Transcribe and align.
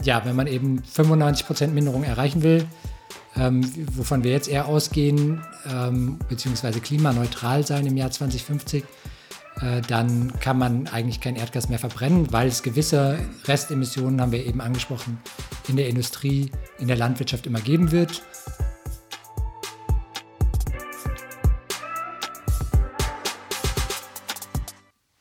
ja, 0.00 0.24
wenn 0.24 0.36
man 0.36 0.46
eben 0.46 0.82
95% 0.82 1.68
Minderung 1.68 2.04
erreichen 2.04 2.42
will, 2.42 2.66
ähm, 3.36 3.62
wovon 3.96 4.24
wir 4.24 4.30
jetzt 4.30 4.48
eher 4.48 4.66
ausgehen, 4.66 5.42
ähm, 5.70 6.18
beziehungsweise 6.28 6.80
klimaneutral 6.80 7.66
sein 7.66 7.86
im 7.86 7.96
Jahr 7.96 8.10
2050, 8.10 8.84
äh, 9.60 9.80
dann 9.82 10.32
kann 10.40 10.58
man 10.58 10.86
eigentlich 10.88 11.20
kein 11.20 11.36
Erdgas 11.36 11.68
mehr 11.68 11.78
verbrennen, 11.78 12.32
weil 12.32 12.48
es 12.48 12.62
gewisse 12.62 13.18
Restemissionen, 13.44 14.20
haben 14.20 14.32
wir 14.32 14.44
eben 14.46 14.60
angesprochen, 14.60 15.20
in 15.68 15.76
der 15.76 15.88
Industrie, 15.88 16.50
in 16.78 16.88
der 16.88 16.96
Landwirtschaft 16.96 17.46
immer 17.46 17.60
geben 17.60 17.92
wird. 17.92 18.22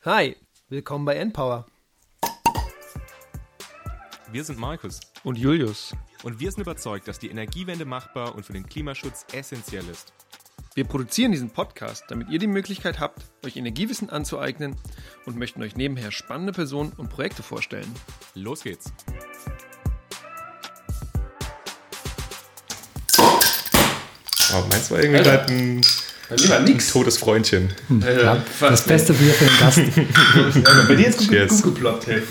Hi, 0.04 0.36
willkommen 0.70 1.06
bei 1.06 1.16
Npower. 1.16 1.68
Wir 4.34 4.46
sind 4.46 4.58
Markus 4.58 5.02
und 5.26 5.38
Julius. 5.38 5.94
Und 6.24 6.40
wir 6.40 6.50
sind 6.50 6.62
überzeugt, 6.62 7.06
dass 7.10 7.20
die 7.20 7.28
Energiewende 7.28 7.84
machbar 7.84 8.34
und 8.34 8.46
für 8.46 8.54
den 8.54 8.66
Klimaschutz 8.66 9.26
essentiell 9.34 9.84
ist. 9.92 10.14
Wir 10.74 10.86
produzieren 10.86 11.34
diesen 11.34 11.50
Podcast, 11.50 12.06
damit 12.08 12.30
ihr 12.30 12.40
die 12.40 12.48
Möglichkeit 12.48 13.02
habt, 13.02 13.26
euch 13.46 13.58
Energiewissen 13.58 14.10
anzueignen 14.10 14.78
und 15.26 15.36
möchten 15.36 15.62
euch 15.62 15.76
nebenher 15.76 16.12
spannende 16.12 16.54
Personen 16.54 16.94
und 16.96 17.10
Projekte 17.10 17.44
vorstellen. 17.44 17.94
Los 18.34 18.64
geht's! 18.64 18.94
Oh, 23.20 24.64
meins 24.72 24.92
war 24.92 25.00
irgendwie 25.02 25.24
gerade 25.24 25.52
ein, 25.52 25.82
ein 26.30 26.80
totes 26.80 27.18
Freundchen. 27.18 27.74
Hm, 27.90 28.02
ja, 28.02 28.42
das 28.62 28.86
beste 28.86 29.12
Bier 29.12 29.34
für 29.34 29.44
den 29.44 29.60
Gast. 29.60 29.78
ja, 30.56 30.84
bei 30.88 30.96
dir 30.96 31.08
jetzt 31.08 31.20
gut, 31.20 31.50
gut 31.50 31.64
geploppt, 31.64 32.08
hey. 32.08 32.24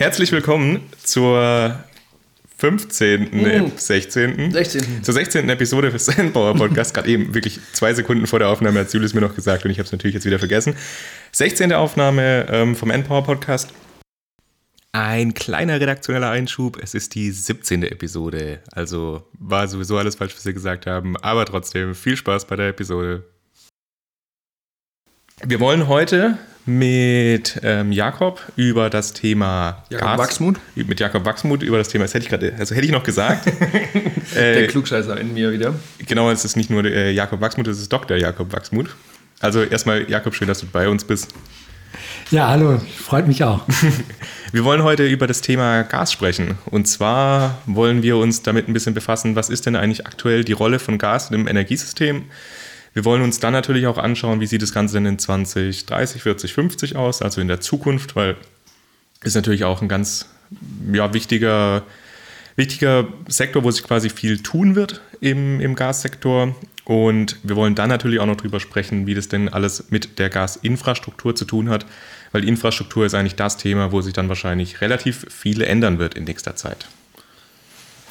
Herzlich 0.00 0.32
willkommen 0.32 0.80
zur 1.04 1.78
15., 2.56 3.24
Mm. 3.32 3.72
16. 3.76 4.50
16. 4.50 5.04
Zur 5.04 5.12
16. 5.12 5.46
Episode 5.50 5.90
des 5.90 6.06
Sandbauer 6.06 6.54
Podcast. 6.54 6.94
Gerade 6.94 7.10
eben, 7.10 7.34
wirklich 7.34 7.60
zwei 7.74 7.92
Sekunden 7.92 8.26
vor 8.26 8.38
der 8.38 8.48
Aufnahme 8.48 8.80
hat 8.80 8.90
Julius 8.94 9.12
mir 9.12 9.20
noch 9.20 9.34
gesagt 9.34 9.66
und 9.66 9.70
ich 9.70 9.78
habe 9.78 9.84
es 9.84 9.92
natürlich 9.92 10.14
jetzt 10.14 10.24
wieder 10.24 10.38
vergessen. 10.38 10.74
16. 11.32 11.74
Aufnahme 11.74 12.46
ähm, 12.48 12.76
vom 12.76 12.90
Endpower 12.90 13.24
Podcast. 13.24 13.74
Ein 14.92 15.34
kleiner 15.34 15.78
redaktioneller 15.78 16.30
Einschub. 16.30 16.78
Es 16.82 16.94
ist 16.94 17.14
die 17.14 17.30
17. 17.30 17.82
Episode. 17.82 18.60
Also 18.72 19.28
war 19.38 19.68
sowieso 19.68 19.98
alles 19.98 20.14
falsch, 20.14 20.34
was 20.34 20.46
wir 20.46 20.54
gesagt 20.54 20.86
haben. 20.86 21.18
Aber 21.18 21.44
trotzdem 21.44 21.94
viel 21.94 22.16
Spaß 22.16 22.46
bei 22.46 22.56
der 22.56 22.68
Episode. 22.68 23.24
Wir 25.46 25.58
wollen 25.58 25.88
heute 25.88 26.36
mit 26.66 27.58
ähm, 27.62 27.92
Jakob 27.92 28.42
über 28.56 28.90
das 28.90 29.14
Thema 29.14 29.84
Jakob 29.88 30.08
Gas, 30.08 30.18
Wachsmuth. 30.18 30.56
Mit 30.74 31.00
Jakob 31.00 31.24
Wachsmuth 31.24 31.62
über 31.62 31.78
das 31.78 31.88
Thema, 31.88 32.04
das 32.04 32.12
hätte 32.12 32.24
ich 32.24 32.28
gerade, 32.28 32.52
also 32.58 32.74
hätte 32.74 32.84
ich 32.84 32.92
noch 32.92 33.02
gesagt. 33.02 33.50
der 34.34 34.64
äh, 34.64 34.66
Klugscheißer 34.66 35.18
in 35.18 35.32
mir 35.32 35.50
wieder. 35.50 35.74
Genau, 36.06 36.30
es 36.30 36.44
ist 36.44 36.56
nicht 36.56 36.68
nur 36.68 36.84
äh, 36.84 37.10
Jakob 37.12 37.40
Wachsmuth, 37.40 37.68
es 37.68 37.80
ist 37.80 37.90
Dr. 37.90 38.18
Jakob 38.18 38.52
Wachsmuth. 38.52 38.94
Also 39.40 39.62
erstmal, 39.62 40.10
Jakob, 40.10 40.34
schön, 40.34 40.46
dass 40.46 40.60
du 40.60 40.66
bei 40.66 40.88
uns 40.90 41.04
bist. 41.04 41.32
Ja, 42.30 42.48
hallo, 42.48 42.78
freut 42.98 43.26
mich 43.26 43.42
auch. 43.42 43.62
wir 44.52 44.64
wollen 44.64 44.82
heute 44.82 45.06
über 45.06 45.26
das 45.26 45.40
Thema 45.40 45.84
Gas 45.84 46.12
sprechen. 46.12 46.58
Und 46.66 46.86
zwar 46.86 47.58
wollen 47.64 48.02
wir 48.02 48.18
uns 48.18 48.42
damit 48.42 48.68
ein 48.68 48.74
bisschen 48.74 48.92
befassen, 48.92 49.36
was 49.36 49.48
ist 49.48 49.64
denn 49.64 49.74
eigentlich 49.74 50.06
aktuell 50.06 50.44
die 50.44 50.52
Rolle 50.52 50.78
von 50.78 50.98
Gas 50.98 51.30
im 51.30 51.48
Energiesystem? 51.48 52.26
Wir 52.92 53.04
wollen 53.04 53.22
uns 53.22 53.38
dann 53.38 53.52
natürlich 53.52 53.86
auch 53.86 53.98
anschauen, 53.98 54.40
wie 54.40 54.46
sieht 54.46 54.62
das 54.62 54.72
Ganze 54.72 54.94
denn 54.94 55.06
in 55.06 55.18
20, 55.18 55.86
30, 55.86 56.22
40, 56.22 56.52
50 56.52 56.96
aus, 56.96 57.22
also 57.22 57.40
in 57.40 57.48
der 57.48 57.60
Zukunft, 57.60 58.16
weil 58.16 58.36
ist 59.22 59.34
natürlich 59.34 59.64
auch 59.64 59.82
ein 59.82 59.88
ganz 59.88 60.26
ja, 60.92 61.12
wichtiger, 61.12 61.82
wichtiger 62.56 63.06
Sektor, 63.28 63.64
wo 63.64 63.70
sich 63.70 63.84
quasi 63.84 64.10
viel 64.10 64.42
tun 64.42 64.74
wird 64.74 65.00
im, 65.20 65.60
im 65.60 65.74
Gassektor. 65.74 66.54
Und 66.84 67.36
wir 67.42 67.54
wollen 67.54 67.74
dann 67.74 67.90
natürlich 67.90 68.18
auch 68.18 68.26
noch 68.26 68.36
darüber 68.36 68.58
sprechen, 68.58 69.06
wie 69.06 69.14
das 69.14 69.28
denn 69.28 69.48
alles 69.48 69.90
mit 69.90 70.18
der 70.18 70.30
Gasinfrastruktur 70.30 71.36
zu 71.36 71.44
tun 71.44 71.68
hat, 71.68 71.86
weil 72.32 72.44
Infrastruktur 72.44 73.06
ist 73.06 73.14
eigentlich 73.14 73.36
das 73.36 73.58
Thema, 73.58 73.92
wo 73.92 74.00
sich 74.00 74.14
dann 74.14 74.28
wahrscheinlich 74.28 74.80
relativ 74.80 75.26
viel 75.28 75.62
ändern 75.62 75.98
wird 75.98 76.14
in 76.14 76.24
nächster 76.24 76.56
Zeit. 76.56 76.88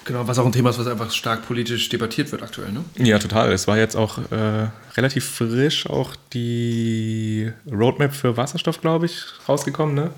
Genau, 0.06 0.28
was 0.28 0.40
auch 0.40 0.46
ein 0.46 0.52
Thema 0.52 0.70
ist, 0.72 0.80
was 0.80 0.88
einfach 0.88 1.12
stark 1.12 1.48
politisch 1.48 1.90
debattiert 1.90 2.32
wird 2.32 2.42
aktuell, 2.42 2.72
ne? 2.72 2.84
Ja, 2.98 3.20
total. 3.20 3.52
Es 3.52 3.68
war 3.68 3.78
jetzt 3.78 3.96
auch 3.96 4.18
äh, 4.32 4.68
relativ 4.96 5.26
frisch 5.26 5.88
auch 5.88 6.16
die 6.34 7.52
Roadmap 7.72 8.14
für 8.14 8.38
Wasserstoff, 8.38 8.82
glaube 8.82 9.06
ich, 9.06 9.24
rausgekommen, 9.48 9.96
ne? 9.96 10.12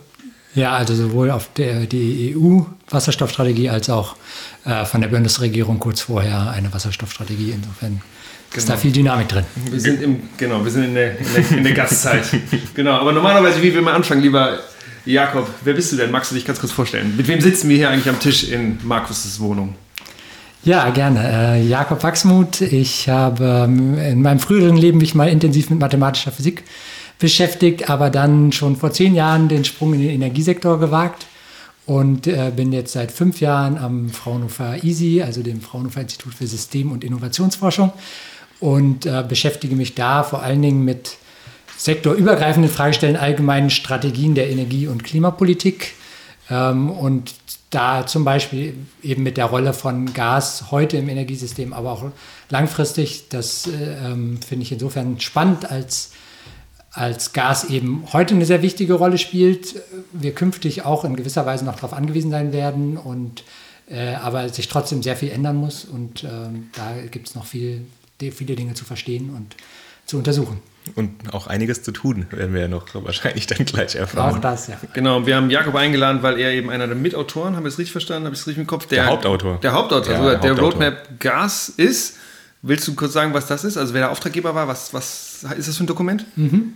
Ja, 0.53 0.73
also 0.73 0.95
sowohl 0.95 1.31
auf 1.31 1.49
der, 1.53 1.85
die 1.85 2.35
EU-Wasserstoffstrategie 2.35 3.69
als 3.69 3.89
auch 3.89 4.15
äh, 4.65 4.85
von 4.85 5.01
der 5.01 5.07
Bundesregierung 5.07 5.79
kurz 5.79 6.01
vorher 6.01 6.51
eine 6.51 6.73
Wasserstoffstrategie. 6.73 7.51
Insofern 7.51 8.01
genau. 8.49 8.57
ist 8.57 8.69
da 8.69 8.75
viel 8.75 8.91
Dynamik 8.91 9.29
drin. 9.29 9.45
Wir 9.69 9.79
sind 9.79 10.01
im, 10.01 10.23
genau, 10.37 10.63
wir 10.63 10.71
sind 10.71 10.85
in 10.85 10.95
der, 10.95 11.17
in 11.17 11.25
der, 11.33 11.57
in 11.57 11.63
der 11.63 11.73
Gastzeit. 11.73 12.25
genau, 12.75 12.93
aber 12.93 13.13
normalerweise, 13.13 13.61
wie 13.61 13.73
wir 13.73 13.81
mal 13.81 13.93
anfangen, 13.93 14.21
lieber 14.21 14.59
Jakob, 15.05 15.47
wer 15.63 15.73
bist 15.73 15.91
du 15.91 15.97
denn? 15.97 16.11
Magst 16.11 16.31
du 16.31 16.35
dich 16.35 16.45
ganz 16.45 16.59
kurz 16.59 16.71
vorstellen? 16.71 17.15
Mit 17.17 17.27
wem 17.27 17.41
sitzen 17.41 17.69
wir 17.69 17.77
hier 17.77 17.89
eigentlich 17.89 18.09
am 18.09 18.19
Tisch 18.19 18.49
in 18.49 18.77
Markus' 18.83 19.39
Wohnung? 19.39 19.75
Ja, 20.63 20.89
gerne. 20.91 21.57
Äh, 21.57 21.63
Jakob 21.63 22.03
Wachsmuth. 22.03 22.61
Ich 22.61 23.09
habe 23.09 23.65
ähm, 23.65 23.97
in 23.97 24.21
meinem 24.21 24.39
früheren 24.39 24.77
Leben 24.77 24.99
mich 24.99 25.15
mal 25.15 25.27
intensiv 25.27 25.71
mit 25.71 25.79
mathematischer 25.79 26.31
Physik 26.31 26.63
beschäftigt, 27.17 27.89
aber 27.89 28.11
dann 28.11 28.51
schon 28.51 28.75
vor 28.75 28.91
zehn 28.91 29.15
Jahren 29.15 29.47
den 29.47 29.65
Sprung 29.65 29.93
in 29.93 30.01
den 30.01 30.11
Energiesektor 30.11 30.79
gewagt 30.79 31.25
und 31.87 32.27
äh, 32.27 32.51
bin 32.55 32.71
jetzt 32.71 32.93
seit 32.93 33.11
fünf 33.11 33.41
Jahren 33.41 33.77
am 33.77 34.09
Fraunhofer 34.09 34.83
ISI, 34.83 35.23
also 35.23 35.41
dem 35.41 35.61
Fraunhofer 35.61 36.01
Institut 36.01 36.35
für 36.35 36.45
System- 36.45 36.91
und 36.91 37.03
Innovationsforschung 37.03 37.91
und 38.59 39.07
äh, 39.07 39.23
beschäftige 39.27 39.75
mich 39.75 39.95
da 39.95 40.21
vor 40.23 40.43
allen 40.43 40.61
Dingen 40.61 40.85
mit 40.85 41.17
sektorübergreifenden 41.81 42.71
Fragestellen, 42.71 43.15
allgemeinen 43.15 43.71
Strategien 43.71 44.35
der 44.35 44.51
Energie- 44.51 44.87
und 44.87 45.03
Klimapolitik. 45.03 45.95
Ähm, 46.47 46.91
und 46.91 47.33
da 47.71 48.05
zum 48.05 48.23
Beispiel 48.23 48.75
eben 49.01 49.23
mit 49.23 49.37
der 49.37 49.45
Rolle 49.45 49.73
von 49.73 50.13
Gas 50.13 50.69
heute 50.69 50.97
im 50.97 51.09
Energiesystem, 51.09 51.73
aber 51.73 51.91
auch 51.91 52.11
langfristig, 52.49 53.29
das 53.29 53.65
äh, 53.65 53.95
ähm, 54.05 54.39
finde 54.47 54.63
ich 54.63 54.71
insofern 54.71 55.19
spannend, 55.19 55.71
als, 55.71 56.11
als 56.91 57.33
Gas 57.33 57.63
eben 57.63 58.03
heute 58.13 58.35
eine 58.35 58.45
sehr 58.45 58.61
wichtige 58.61 58.93
Rolle 58.93 59.17
spielt, 59.17 59.81
wir 60.11 60.35
künftig 60.35 60.85
auch 60.85 61.03
in 61.03 61.15
gewisser 61.15 61.47
Weise 61.47 61.65
noch 61.65 61.77
darauf 61.77 61.93
angewiesen 61.93 62.29
sein 62.29 62.53
werden 62.53 62.95
und 62.95 63.43
äh, 63.89 64.13
aber 64.15 64.49
sich 64.49 64.67
trotzdem 64.67 65.01
sehr 65.01 65.15
viel 65.15 65.31
ändern 65.31 65.55
muss 65.55 65.85
und 65.85 66.25
äh, 66.25 66.27
da 66.73 66.93
gibt 67.09 67.29
es 67.29 67.33
noch 67.33 67.45
viel, 67.45 67.87
viele 68.19 68.55
Dinge 68.55 68.75
zu 68.75 68.85
verstehen 68.85 69.31
und 69.31 69.55
zu 70.05 70.17
untersuchen. 70.17 70.61
Und 70.95 71.33
auch 71.33 71.47
einiges 71.47 71.83
zu 71.83 71.91
tun, 71.91 72.25
werden 72.31 72.53
wir 72.53 72.61
ja 72.61 72.67
noch 72.67 72.87
wahrscheinlich 72.93 73.45
dann 73.47 73.65
gleich 73.65 73.95
erfahren. 73.95 74.35
Auch 74.35 74.41
das, 74.41 74.67
ja. 74.67 74.77
Genau, 74.93 75.25
wir 75.25 75.35
haben 75.35 75.49
Jakob 75.49 75.75
eingeladen, 75.75 76.23
weil 76.23 76.39
er 76.39 76.51
eben 76.51 76.69
einer 76.69 76.87
der 76.87 76.95
Mitautoren, 76.95 77.55
haben 77.55 77.63
wir 77.63 77.69
es 77.69 77.77
richtig 77.77 77.91
verstanden, 77.91 78.25
habe 78.25 78.33
ich 78.33 78.41
es 78.41 78.47
richtig 78.47 78.61
im 78.61 78.67
Kopf? 78.67 78.87
Der, 78.87 79.03
der 79.03 79.11
Hauptautor. 79.11 79.59
Der 79.59 79.73
Hauptautor, 79.73 80.13
ja, 80.13 80.35
der, 80.35 80.53
der 80.53 80.59
Roadmap 80.59 81.19
Gas 81.19 81.69
ist. 81.69 82.17
Willst 82.63 82.87
du 82.87 82.95
kurz 82.95 83.13
sagen, 83.13 83.33
was 83.33 83.47
das 83.47 83.63
ist? 83.63 83.77
Also 83.77 83.93
wer 83.93 84.01
der 84.01 84.11
Auftraggeber 84.11 84.53
war, 84.55 84.67
was, 84.67 84.93
was 84.93 85.45
ist 85.57 85.67
das 85.67 85.77
für 85.77 85.83
ein 85.83 85.87
Dokument? 85.87 86.25
Mhm. 86.35 86.73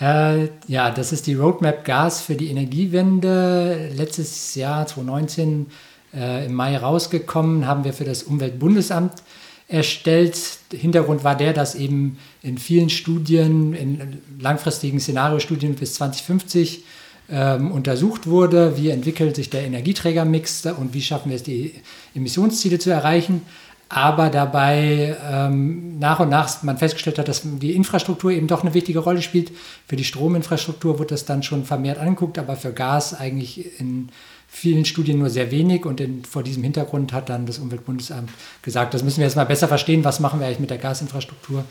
Äh, 0.00 0.48
ja, 0.66 0.90
das 0.90 1.12
ist 1.12 1.26
die 1.26 1.34
Roadmap 1.34 1.84
Gas 1.84 2.20
für 2.20 2.34
die 2.34 2.50
Energiewende. 2.50 3.90
Letztes 3.94 4.54
Jahr, 4.54 4.86
2019, 4.86 5.66
äh, 6.14 6.46
im 6.46 6.54
Mai 6.54 6.76
rausgekommen, 6.76 7.66
haben 7.66 7.84
wir 7.84 7.92
für 7.92 8.04
das 8.04 8.22
Umweltbundesamt 8.22 9.12
erstellt. 9.68 10.38
Hintergrund 10.72 11.24
war 11.24 11.36
der, 11.36 11.52
dass 11.52 11.74
eben 11.74 12.18
in 12.42 12.58
vielen 12.58 12.90
Studien, 12.90 13.74
in 13.74 14.18
langfristigen 14.40 15.00
Szenariostudien 15.00 15.74
bis 15.74 15.94
2050 15.94 16.84
ähm, 17.28 17.72
untersucht 17.72 18.26
wurde, 18.26 18.76
wie 18.76 18.90
entwickelt 18.90 19.34
sich 19.34 19.50
der 19.50 19.64
Energieträgermix 19.64 20.64
und 20.66 20.94
wie 20.94 21.02
schaffen 21.02 21.30
wir 21.30 21.36
es, 21.36 21.42
die 21.42 21.74
Emissionsziele 22.14 22.78
zu 22.78 22.90
erreichen. 22.90 23.42
Aber 23.88 24.30
dabei 24.30 25.16
ähm, 25.30 26.00
nach 26.00 26.18
und 26.18 26.28
nach 26.28 26.62
man 26.64 26.76
festgestellt 26.76 27.18
hat, 27.18 27.28
dass 27.28 27.42
die 27.44 27.72
Infrastruktur 27.72 28.32
eben 28.32 28.48
doch 28.48 28.62
eine 28.62 28.74
wichtige 28.74 28.98
Rolle 28.98 29.22
spielt. 29.22 29.52
Für 29.86 29.94
die 29.94 30.02
Strominfrastruktur 30.04 30.98
wird 30.98 31.12
das 31.12 31.24
dann 31.24 31.44
schon 31.44 31.64
vermehrt 31.64 31.98
angeguckt, 31.98 32.38
aber 32.38 32.56
für 32.56 32.72
Gas 32.72 33.14
eigentlich 33.14 33.80
in 33.80 34.08
vielen 34.56 34.86
Studien 34.86 35.18
nur 35.18 35.28
sehr 35.28 35.50
wenig. 35.50 35.84
Und 35.84 36.00
in, 36.00 36.24
vor 36.24 36.42
diesem 36.42 36.62
Hintergrund 36.62 37.12
hat 37.12 37.28
dann 37.28 37.44
das 37.44 37.58
Umweltbundesamt 37.58 38.30
gesagt, 38.62 38.94
das 38.94 39.02
müssen 39.02 39.18
wir 39.18 39.26
jetzt 39.26 39.36
mal 39.36 39.44
besser 39.44 39.68
verstehen, 39.68 40.02
was 40.02 40.18
machen 40.18 40.40
wir 40.40 40.46
eigentlich 40.46 40.60
mit 40.60 40.70
der 40.70 40.78
Gasinfrastruktur, 40.78 41.64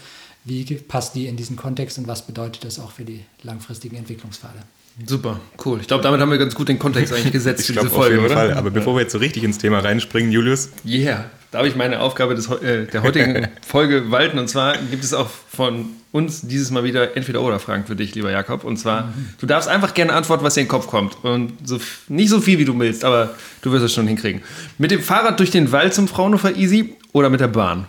wie 0.44 0.64
passt 0.64 1.16
die 1.16 1.26
in 1.26 1.36
diesen 1.36 1.56
Kontext 1.56 1.98
und 1.98 2.08
was 2.08 2.28
bedeutet 2.28 2.64
das 2.64 2.80
auch 2.80 2.92
für 2.92 3.04
die 3.04 3.22
langfristigen 3.42 3.96
Entwicklungspfade. 3.96 4.60
Super, 5.06 5.42
cool. 5.66 5.80
Ich 5.82 5.88
glaube, 5.88 6.04
damit 6.04 6.22
haben 6.22 6.32
wir 6.32 6.38
ganz 6.38 6.56
gut 6.56 6.70
den 6.70 6.80
Kontext 6.80 7.12
eigentlich 7.14 7.34
gesetzt 7.34 7.62
Ich 7.62 7.68
für 7.68 7.74
diese 7.74 7.88
auf 7.88 7.94
Folge, 7.94 8.16
jeden 8.16 8.26
oder? 8.26 8.36
Fall. 8.36 8.54
Aber 8.54 8.72
bevor 8.72 8.96
wir 8.96 9.02
jetzt 9.02 9.12
so 9.12 9.18
richtig 9.18 9.44
ins 9.44 9.58
Thema 9.58 9.80
reinspringen, 9.80 10.32
Julius, 10.32 10.70
Yeah, 10.86 11.26
darf 11.52 11.66
ich 11.66 11.76
meine 11.76 12.00
Aufgabe 12.00 12.34
des, 12.34 12.50
äh, 12.50 12.86
der 12.86 13.04
heutigen 13.04 13.48
Folge 13.68 14.10
walten. 14.10 14.40
Und 14.40 14.48
zwar 14.48 14.78
gibt 14.78 15.04
es 15.04 15.14
auch 15.14 15.30
von 15.50 15.88
uns 16.14 16.42
dieses 16.44 16.72
Mal 16.72 16.86
wieder 16.86 17.18
Entweder-Oder-Fragen 17.18 17.86
für 17.86 17.98
dich, 17.98 18.16
lieber 18.16 18.32
Jakob. 18.32 18.64
Und 18.64 18.78
zwar, 18.78 19.14
du 19.40 19.46
darfst 19.46 19.68
einfach 19.68 19.94
gerne 19.94 20.14
antworten, 20.14 20.46
was 20.46 20.54
dir 20.54 20.62
in 20.62 20.68
den 20.68 20.72
Kopf 20.72 20.88
kommt. 20.88 21.18
Und 21.26 21.52
so, 21.68 21.78
nicht 22.08 22.30
so 22.30 22.40
viel, 22.40 22.58
wie 22.58 22.66
du 22.66 22.80
willst, 22.80 23.04
aber 23.04 23.36
du 23.64 23.74
wirst 23.74 23.84
es 23.84 23.94
schon 23.94 24.08
hinkriegen. 24.08 24.44
Mit 24.78 24.92
dem 24.92 25.02
Fahrrad 25.02 25.38
durch 25.42 25.52
den 25.52 25.74
Wald 25.74 25.94
zum 25.94 26.08
Fraunhofer 26.08 26.56
Easy 26.56 26.96
oder 27.12 27.30
mit 27.30 27.42
der 27.42 27.50
Bahn? 27.50 27.86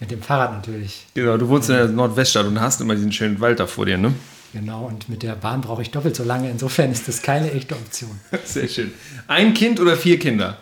Mit 0.00 0.10
dem 0.10 0.22
Fahrrad 0.22 0.52
natürlich. 0.52 1.06
Genau, 1.12 1.36
du 1.36 1.48
wohnst 1.48 1.68
in 1.68 1.76
der 1.76 1.88
Nordweststadt 1.88 2.46
und 2.46 2.58
hast 2.62 2.80
immer 2.80 2.94
diesen 2.94 3.12
schönen 3.12 3.40
Wald 3.40 3.60
da 3.60 3.66
vor 3.66 3.84
dir, 3.84 3.98
ne? 3.98 4.14
Genau, 4.52 4.86
und 4.86 5.08
mit 5.08 5.22
der 5.22 5.34
Bahn 5.34 5.60
brauche 5.60 5.82
ich 5.82 5.90
doppelt 5.90 6.16
so 6.16 6.24
lange. 6.24 6.50
Insofern 6.50 6.90
ist 6.92 7.06
das 7.08 7.22
keine 7.22 7.52
echte 7.52 7.74
Option. 7.74 8.18
Sehr 8.44 8.68
schön. 8.68 8.92
Ein 9.28 9.52
Kind 9.54 9.80
oder 9.80 9.96
vier 9.96 10.18
Kinder? 10.18 10.56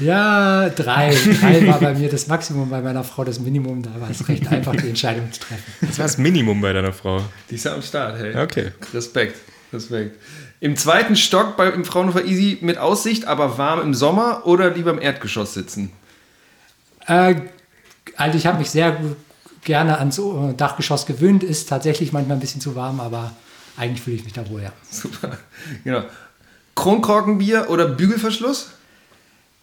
Ja, 0.00 0.68
drei. 0.70 1.14
Drei 1.40 1.66
war 1.68 1.78
bei 1.78 1.94
mir 1.94 2.08
das 2.08 2.26
Maximum, 2.26 2.68
bei 2.68 2.80
meiner 2.80 3.04
Frau 3.04 3.22
das 3.24 3.38
Minimum. 3.38 3.82
Da 3.82 3.90
war 4.00 4.10
es 4.10 4.28
recht 4.28 4.46
einfach, 4.48 4.74
die 4.74 4.88
Entscheidung 4.88 5.30
zu 5.32 5.40
treffen. 5.40 5.62
das 5.82 5.98
war 5.98 6.06
das 6.06 6.18
Minimum 6.18 6.60
bei 6.60 6.72
deiner 6.72 6.92
Frau. 6.92 7.20
Die 7.48 7.54
ist 7.54 7.64
ja 7.64 7.74
am 7.74 7.82
Start, 7.82 8.18
hey. 8.18 8.36
Okay. 8.36 8.72
Respekt, 8.92 9.36
Respekt. 9.72 10.18
Im 10.60 10.76
zweiten 10.76 11.14
Stock 11.14 11.56
bei, 11.56 11.68
im 11.68 11.84
Fraunhofer 11.84 12.24
Easy 12.24 12.58
mit 12.60 12.76
Aussicht, 12.78 13.26
aber 13.26 13.56
warm 13.56 13.80
im 13.82 13.94
Sommer 13.94 14.42
oder 14.46 14.70
lieber 14.70 14.90
im 14.90 15.00
Erdgeschoss 15.00 15.54
sitzen? 15.54 15.92
Äh, 17.06 17.36
also 18.16 18.36
ich 18.36 18.46
habe 18.46 18.58
mich 18.58 18.70
sehr 18.70 18.92
gut- 18.92 19.16
gerne 19.64 19.98
ans 19.98 20.18
äh, 20.18 20.54
Dachgeschoss 20.56 21.06
gewöhnt. 21.06 21.42
Ist 21.42 21.68
tatsächlich 21.68 22.12
manchmal 22.12 22.36
ein 22.36 22.40
bisschen 22.40 22.60
zu 22.60 22.74
warm, 22.76 23.00
aber 23.00 23.32
eigentlich 23.76 24.02
fühle 24.02 24.16
ich 24.16 24.24
mich 24.24 24.32
da 24.32 24.48
wohl, 24.48 24.62
ja. 24.62 24.72
Super. 24.90 25.38
Genau. 25.82 26.04
Kronkorkenbier 26.74 27.66
oder 27.70 27.86
Bügelverschluss? 27.88 28.70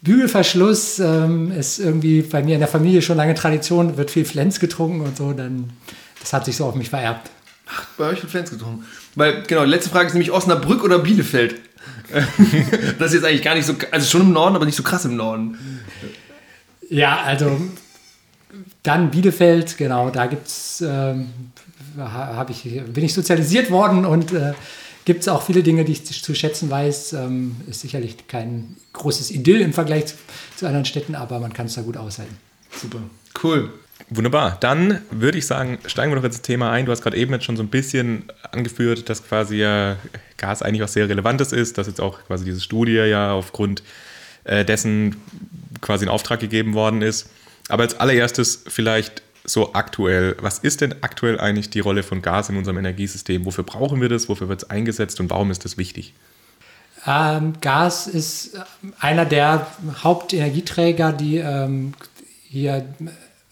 Bügelverschluss 0.02 0.98
ähm, 0.98 1.52
ist 1.52 1.78
irgendwie 1.78 2.22
bei 2.22 2.42
mir 2.42 2.54
in 2.54 2.60
der 2.60 2.68
Familie 2.68 3.02
schon 3.02 3.16
lange 3.16 3.34
Tradition, 3.34 3.96
wird 3.96 4.10
viel 4.10 4.24
Flens 4.24 4.58
getrunken 4.58 5.00
und 5.02 5.16
so, 5.16 5.32
dann 5.32 5.70
das 6.20 6.32
hat 6.32 6.44
sich 6.44 6.56
so 6.56 6.66
auf 6.66 6.74
mich 6.74 6.90
vererbt. 6.90 7.30
Ach, 7.68 7.86
bei 7.96 8.06
euch 8.06 8.20
wird 8.22 8.30
Flens 8.30 8.50
getrunken. 8.50 8.84
Weil, 9.14 9.42
genau, 9.44 9.64
letzte 9.64 9.90
Frage 9.90 10.08
ist 10.08 10.14
nämlich 10.14 10.32
Osnabrück 10.32 10.82
oder 10.82 10.98
Bielefeld? 10.98 11.56
das 12.98 13.08
ist 13.08 13.14
jetzt 13.14 13.24
eigentlich 13.24 13.42
gar 13.42 13.54
nicht 13.54 13.66
so, 13.66 13.74
also 13.90 14.06
schon 14.06 14.22
im 14.22 14.32
Norden, 14.32 14.56
aber 14.56 14.66
nicht 14.66 14.76
so 14.76 14.82
krass 14.82 15.04
im 15.04 15.16
Norden. 15.16 15.58
Ja, 16.88 17.22
also 17.22 17.60
dann 18.82 19.10
Bielefeld, 19.10 19.76
genau, 19.78 20.10
da 20.10 20.26
gibt's, 20.26 20.82
ähm, 20.86 21.28
ich, 22.48 22.82
bin 22.92 23.04
ich 23.04 23.14
sozialisiert 23.14 23.70
worden 23.70 24.04
und 24.04 24.32
äh, 24.32 24.52
gibt 25.04 25.22
es 25.22 25.28
auch 25.28 25.42
viele 25.42 25.62
Dinge, 25.62 25.84
die 25.84 25.92
ich 25.92 26.04
zu- 26.04 26.34
schätzen 26.34 26.70
weiß. 26.70 27.14
Ähm, 27.14 27.56
ist 27.68 27.80
sicherlich 27.80 28.26
kein 28.28 28.76
großes 28.92 29.30
Idyll 29.30 29.60
im 29.60 29.72
Vergleich 29.72 30.06
zu, 30.06 30.14
zu 30.56 30.66
anderen 30.66 30.84
Städten, 30.84 31.14
aber 31.14 31.40
man 31.40 31.52
kann 31.52 31.66
es 31.66 31.74
da 31.74 31.82
gut 31.82 31.96
aushalten. 31.96 32.36
Super. 32.70 32.98
Cool. 33.42 33.72
Wunderbar. 34.10 34.56
Dann 34.60 35.00
würde 35.10 35.38
ich 35.38 35.46
sagen, 35.46 35.78
steigen 35.86 36.12
wir 36.12 36.16
doch 36.16 36.24
ins 36.24 36.42
Thema 36.42 36.70
ein. 36.70 36.86
Du 36.86 36.92
hast 36.92 37.02
gerade 37.02 37.16
eben 37.16 37.32
jetzt 37.32 37.44
schon 37.44 37.56
so 37.56 37.62
ein 37.62 37.68
bisschen 37.68 38.24
angeführt, 38.50 39.08
dass 39.08 39.26
quasi 39.26 39.56
ja 39.56 39.96
Gas 40.36 40.62
eigentlich 40.62 40.82
was 40.82 40.92
sehr 40.92 41.08
Relevantes 41.08 41.52
ist, 41.52 41.78
dass 41.78 41.86
jetzt 41.86 42.00
auch 42.00 42.18
quasi 42.26 42.44
diese 42.44 42.60
Studie 42.60 42.92
ja 42.94 43.32
aufgrund 43.32 43.82
äh, 44.44 44.64
dessen 44.64 45.16
quasi 45.80 46.04
in 46.04 46.10
Auftrag 46.10 46.40
gegeben 46.40 46.74
worden 46.74 47.00
ist. 47.00 47.30
Aber 47.68 47.82
als 47.84 47.98
allererstes 47.98 48.64
vielleicht 48.66 49.22
so 49.44 49.74
aktuell, 49.74 50.36
was 50.40 50.58
ist 50.58 50.80
denn 50.80 50.94
aktuell 51.02 51.40
eigentlich 51.40 51.70
die 51.70 51.80
Rolle 51.80 52.02
von 52.02 52.22
Gas 52.22 52.48
in 52.48 52.56
unserem 52.56 52.78
Energiesystem? 52.78 53.44
Wofür 53.44 53.64
brauchen 53.64 54.00
wir 54.00 54.08
das? 54.08 54.28
Wofür 54.28 54.48
wird 54.48 54.62
es 54.62 54.70
eingesetzt 54.70 55.20
und 55.20 55.30
warum 55.30 55.50
ist 55.50 55.64
das 55.64 55.76
wichtig? 55.78 56.14
Ähm, 57.06 57.54
Gas 57.60 58.06
ist 58.06 58.56
einer 59.00 59.24
der 59.24 59.66
Hauptenergieträger, 60.02 61.12
die 61.12 61.38
ähm, 61.38 61.94
hier 62.44 62.84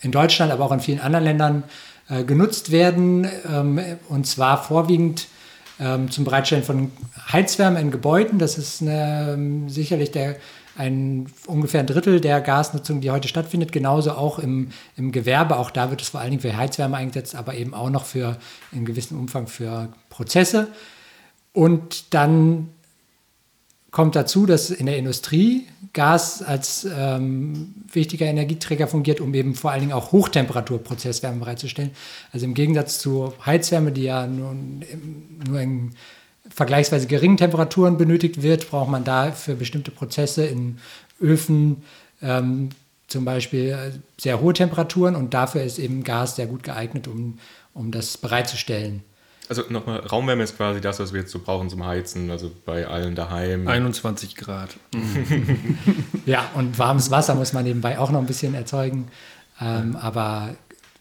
in 0.01 0.13
Deutschland, 0.13 0.53
aber 0.53 0.65
auch 0.65 0.73
in 0.73 0.81
vielen 0.81 1.01
anderen 1.01 1.25
Ländern 1.25 1.65
äh, 2.09 2.23
genutzt 2.23 2.71
werden. 2.71 3.29
Ähm, 3.49 3.81
und 4.09 4.27
zwar 4.27 4.63
vorwiegend 4.63 5.27
ähm, 5.81 6.11
zum 6.11 6.25
Bereitstellen 6.25 6.63
von 6.63 6.93
Heizwärme 7.33 7.81
in 7.81 7.91
Gebäuden. 7.91 8.39
Das 8.39 8.59
ist 8.59 8.83
eine, 8.83 9.33
ähm, 9.33 9.69
sicherlich 9.69 10.13
der, 10.13 10.37
ein 10.77 11.27
ungefähr 11.47 11.81
ein 11.81 11.87
Drittel 11.87 12.21
der 12.21 12.41
Gasnutzung, 12.41 13.01
die 13.01 13.11
heute 13.11 13.29
stattfindet. 13.29 13.73
Genauso 13.73 14.13
auch 14.13 14.39
im, 14.39 14.71
im 14.97 15.13
Gewerbe. 15.13 15.57
Auch 15.57 15.71
da 15.71 15.91
wird 15.91 16.03
es 16.03 16.09
vor 16.09 16.21
allen 16.21 16.31
Dingen 16.31 16.43
für 16.43 16.57
Heizwärme 16.57 16.97
eingesetzt, 16.97 17.35
aber 17.35 17.55
eben 17.55 17.75
auch 17.75 17.91
noch 17.91 18.05
für 18.05 18.39
in 18.73 18.85
gewissem 18.85 19.19
Umfang 19.19 19.47
für 19.47 19.93
Prozesse. 20.09 20.69
Und 21.53 22.15
dann 22.15 22.69
kommt 23.91 24.15
dazu, 24.15 24.47
dass 24.47 24.71
in 24.71 24.87
der 24.87 24.97
Industrie 24.99 25.67
Gas 25.93 26.43
als 26.43 26.87
ähm, 26.97 27.75
wichtiger 27.93 28.27
Energieträger 28.27 28.87
fungiert, 28.87 29.21
um 29.21 29.35
eben 29.35 29.55
vor 29.57 29.73
allen 29.73 29.81
Dingen 29.81 29.93
auch 29.93 30.13
Hochtemperaturprozesswärme 30.13 31.41
bereitzustellen. 31.41 31.91
Also 32.33 32.47
im 32.47 32.55
Gegensatz 32.55 33.01
zu 33.01 33.35
Heizwärme, 33.45 33.91
die 33.91 34.05
ja 34.05 34.27
nur, 34.27 34.55
nur 35.49 35.61
in 35.61 35.91
vergleichsweise 36.55 37.07
geringen 37.07 37.37
Temperaturen 37.37 37.97
benötigt 37.97 38.43
wird, 38.43 38.71
braucht 38.71 38.91
man 38.91 39.05
da 39.05 39.33
für 39.33 39.55
bestimmte 39.55 39.91
Prozesse 39.91 40.45
in 40.45 40.79
Öfen 41.21 41.83
ähm, 42.23 42.71
zum 43.07 43.25
Beispiel 43.25 43.71
äh, 43.71 43.91
sehr 44.19 44.41
hohe 44.41 44.53
Temperaturen 44.53 45.17
und 45.17 45.35
dafür 45.35 45.63
ist 45.63 45.79
eben 45.79 46.05
Gas 46.05 46.37
sehr 46.37 46.47
gut 46.47 46.63
geeignet, 46.63 47.09
um, 47.09 47.39
um 47.75 47.91
das 47.91 48.17
bereitzustellen. 48.17 49.03
Also 49.49 49.65
nochmal, 49.69 49.99
Raumwärme 49.99 50.45
ist 50.45 50.57
quasi 50.57 50.81
das, 50.81 51.01
was 51.01 51.13
wir 51.13 51.23
jetzt 51.23 51.33
so 51.33 51.41
brauchen 51.41 51.69
zum 51.69 51.85
Heizen, 51.85 52.31
also 52.31 52.53
bei 52.65 52.87
allen 52.87 53.17
daheim. 53.17 53.67
21 53.67 54.37
Grad. 54.37 54.77
Ja, 56.27 56.49
und 56.55 56.79
warmes 56.79 57.11
Wasser 57.11 57.35
muss 57.35 57.53
man 57.53 57.65
nebenbei 57.65 57.99
auch 57.99 58.11
noch 58.11 58.21
ein 58.21 58.27
bisschen 58.27 58.55
erzeugen. 58.55 59.09
Ähm, 59.61 59.97
aber 59.97 60.51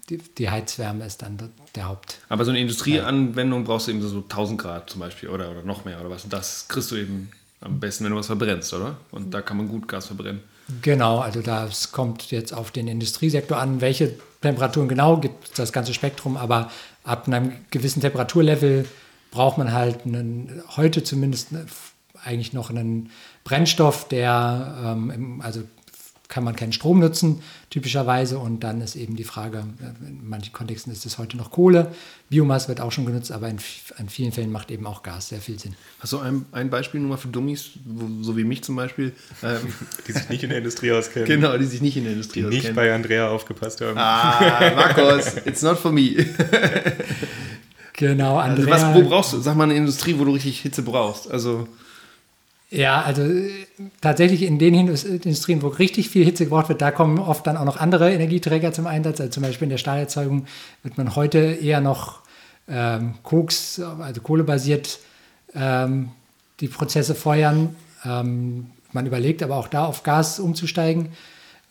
die, 0.09 0.17
die 0.17 0.49
Heizwärme 0.49 1.05
ist 1.05 1.21
dann 1.21 1.37
der 1.75 1.87
Haupt. 1.87 2.19
Aber 2.29 2.45
so 2.45 2.51
eine 2.51 2.59
Industrieanwendung 2.59 3.63
brauchst 3.63 3.87
du 3.87 3.91
eben 3.91 4.01
so 4.01 4.17
1000 4.17 4.59
Grad 4.59 4.89
zum 4.89 5.01
Beispiel 5.01 5.29
oder, 5.29 5.51
oder 5.51 5.63
noch 5.63 5.85
mehr 5.85 5.99
oder 5.99 6.09
was. 6.09 6.23
Und 6.23 6.33
das 6.33 6.67
kriegst 6.67 6.91
du 6.91 6.95
eben 6.95 7.31
am 7.61 7.79
besten, 7.79 8.05
wenn 8.05 8.11
du 8.11 8.17
was 8.17 8.27
verbrennst, 8.27 8.73
oder? 8.73 8.97
Und 9.11 9.33
da 9.33 9.41
kann 9.41 9.57
man 9.57 9.67
gut 9.67 9.87
Gas 9.87 10.07
verbrennen. 10.07 10.41
Genau, 10.81 11.19
also 11.19 11.41
das 11.41 11.91
kommt 11.91 12.31
jetzt 12.31 12.53
auf 12.53 12.71
den 12.71 12.87
Industriesektor 12.87 13.57
an. 13.57 13.81
Welche 13.81 14.15
Temperaturen 14.41 14.87
genau 14.87 15.17
gibt 15.17 15.45
es 15.45 15.51
das 15.53 15.73
ganze 15.73 15.93
Spektrum, 15.93 16.37
aber 16.37 16.71
ab 17.03 17.27
einem 17.27 17.53
gewissen 17.71 18.01
Temperaturlevel 18.01 18.85
braucht 19.31 19.57
man 19.57 19.73
halt 19.73 20.05
einen, 20.05 20.61
heute 20.77 21.03
zumindest 21.03 21.51
ne, 21.51 21.65
eigentlich 22.23 22.53
noch 22.53 22.69
einen 22.69 23.11
Brennstoff, 23.43 24.07
der, 24.07 24.77
ähm, 24.85 25.41
also 25.43 25.61
kann 26.29 26.43
man 26.43 26.55
keinen 26.55 26.71
Strom 26.71 26.99
nutzen, 26.99 27.41
typischerweise. 27.71 28.37
Und 28.37 28.63
dann 28.63 28.81
ist 28.81 28.95
eben 28.95 29.15
die 29.15 29.23
Frage, 29.23 29.63
in 30.07 30.29
manchen 30.29 30.53
Kontexten 30.53 30.93
ist 30.93 31.03
es 31.05 31.17
heute 31.17 31.35
noch 31.35 31.49
Kohle. 31.49 31.91
Biomasse 32.29 32.67
wird 32.67 32.81
auch 32.81 32.91
schon 32.91 33.07
genutzt, 33.07 33.31
aber 33.31 33.49
in, 33.49 33.57
an 33.97 34.09
vielen 34.09 34.31
Fällen 34.31 34.51
macht 34.51 34.69
eben 34.69 34.85
auch 34.85 35.01
Gas 35.01 35.29
sehr 35.29 35.41
viel 35.41 35.59
Sinn. 35.59 35.75
Hast 35.99 36.13
du 36.13 36.19
ein, 36.19 36.45
ein 36.51 36.69
Beispiel 36.69 36.99
nur 37.01 37.09
mal 37.09 37.17
für 37.17 37.29
Dummies, 37.29 37.71
wo, 37.83 38.23
so 38.23 38.37
wie 38.37 38.43
mich 38.43 38.63
zum 38.63 38.75
Beispiel, 38.75 39.11
ähm, 39.41 39.73
die 40.07 40.11
sich 40.11 40.29
nicht 40.29 40.43
in 40.43 40.49
der 40.49 40.59
Industrie 40.59 40.91
auskennen, 40.91 41.27
genau, 41.27 41.57
die 41.57 41.65
sich 41.65 41.81
nicht 41.81 41.97
in 41.97 42.03
der 42.03 42.13
Industrie 42.13 42.41
die 42.41 42.47
nicht 42.47 42.57
auskennen? 42.59 42.75
bei 42.75 42.93
Andrea 42.93 43.27
aufgepasst 43.29 43.81
haben. 43.81 43.97
Ah, 43.97 44.71
Markus, 44.75 45.35
it's 45.45 45.63
not 45.63 45.79
for 45.79 45.91
me. 45.91 46.27
Genau, 47.93 48.37
Also 48.37 48.61
Andrea. 48.61 48.93
was, 48.93 48.95
wo 48.95 49.09
brauchst 49.09 49.33
du, 49.33 49.39
sag 49.41 49.57
mal, 49.57 49.63
eine 49.65 49.75
Industrie, 49.75 50.15
wo 50.17 50.23
du 50.25 50.31
richtig 50.31 50.61
Hitze 50.61 50.83
brauchst? 50.83 51.29
Also, 51.29 51.67
Ja, 52.71 53.01
also 53.01 53.23
äh, 53.23 53.49
tatsächlich 53.99 54.43
in 54.43 54.59
den 54.59 54.75
Indus- 54.75 55.03
Industrien, 55.03 55.61
wo 55.63 55.67
richtig 55.67 56.09
viel 56.09 56.23
Hitze 56.23 56.43
gebraucht 56.43 56.69
wird, 56.69 56.81
da 56.81 56.91
kommen 56.91 57.17
oft 57.17 57.47
dann 57.47 57.57
auch 57.57 57.65
noch 57.65 57.77
andere 57.77 58.13
Energieträger 58.13 58.71
zum 58.71 58.85
Einsatz. 58.85 59.19
Also 59.19 59.31
zum 59.31 59.43
Beispiel 59.43 59.65
in 59.65 59.71
der 59.71 59.77
Stahlerzeugung 59.77 60.45
wird 60.83 60.97
man 60.97 61.15
heute 61.15 61.39
eher 61.39 61.81
noch 61.81 62.21
ähm, 62.67 63.15
Koks, 63.23 63.79
also 63.79 64.21
kohlebasiert, 64.21 64.99
ähm, 65.55 66.09
die 66.59 66.67
Prozesse 66.67 67.15
feuern. 67.15 67.75
Ähm, 68.05 68.67
man 68.91 69.05
überlegt 69.07 69.41
aber 69.41 69.57
auch 69.57 69.67
da 69.67 69.85
auf 69.85 70.03
Gas 70.03 70.39
umzusteigen. 70.39 71.09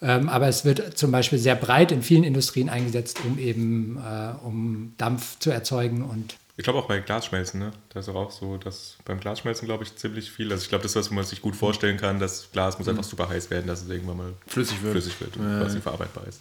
Ähm, 0.00 0.28
aber 0.28 0.49
es 0.49 0.64
wird 0.64 0.97
zum 0.99 1.11
Beispiel 1.11 1.38
sehr 1.38 1.57
breit 1.57 1.93
in 1.93 2.02
vielen 2.02 2.25
Industrien 2.25 2.69
eingesetzt, 2.69 3.19
um 3.25 3.38
eben 3.38 3.99
äh, 3.99 4.45
um 4.45 4.95
Dampf 4.97 5.38
zu 5.38 5.50
erzeugen 5.50 6.02
und 6.02 6.37
Ich 6.59 6.65
glaube 6.65 6.81
auch 6.81 6.87
bei 6.88 6.99
Glasschmelzen, 6.99 7.61
ne? 7.61 7.71
Da 7.95 8.00
ist 8.00 8.09
auch 8.09 8.31
so, 8.33 8.57
dass 8.57 8.97
beim 9.05 9.21
Glasschmelzen, 9.21 9.67
glaube 9.67 9.85
ich, 9.85 9.95
ziemlich 9.95 10.29
viel. 10.31 10.50
Also 10.50 10.65
ich 10.65 10.69
glaube, 10.69 10.83
das 10.83 10.91
ist 10.91 10.97
was, 10.97 11.11
wo 11.11 11.15
man 11.15 11.25
sich 11.25 11.41
gut 11.41 11.55
vorstellen 11.55 11.97
kann, 11.97 12.19
das 12.19 12.50
Glas 12.53 12.77
muss 12.81 12.88
einfach 12.88 13.05
super 13.05 13.29
heiß 13.29 13.49
werden, 13.50 13.69
dass 13.69 13.83
es 13.83 13.88
irgendwann 13.88 14.17
mal 14.17 14.33
Flüssig 14.49 14.83
wird. 14.83 14.93
flüssig 14.93 15.21
wird 15.21 15.37
und 15.37 15.49
Ja, 15.50 15.61
quasi 15.61 15.77
ja. 15.77 15.81
verarbeitbar 15.83 16.25
ist. 16.27 16.41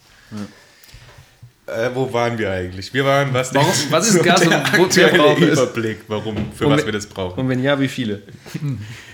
Äh, 1.66 1.90
wo 1.94 2.10
waren 2.14 2.38
wir 2.38 2.50
eigentlich? 2.50 2.94
Wir 2.94 3.04
waren, 3.04 3.32
was, 3.34 3.54
Warum- 3.54 3.68
was 3.90 4.08
ist 4.14 4.22
Gas 4.24 4.40
und 4.42 4.50
der 4.50 4.60
wo- 4.64 4.72
wer 4.72 4.84
aktuelle 4.84 5.18
braucht 5.18 5.42
es? 5.42 5.52
Überblick, 5.60 5.98
warum, 6.08 6.52
für 6.52 6.64
Und 6.66 6.72
was 6.72 6.78
wenn- 6.80 6.86
wir 6.86 6.92
das 6.94 7.06
brauchen. 7.06 7.38
und 7.38 7.48
wenn 7.50 7.62
ja, 7.62 7.78
wie 7.78 7.88
viele? 7.88 8.22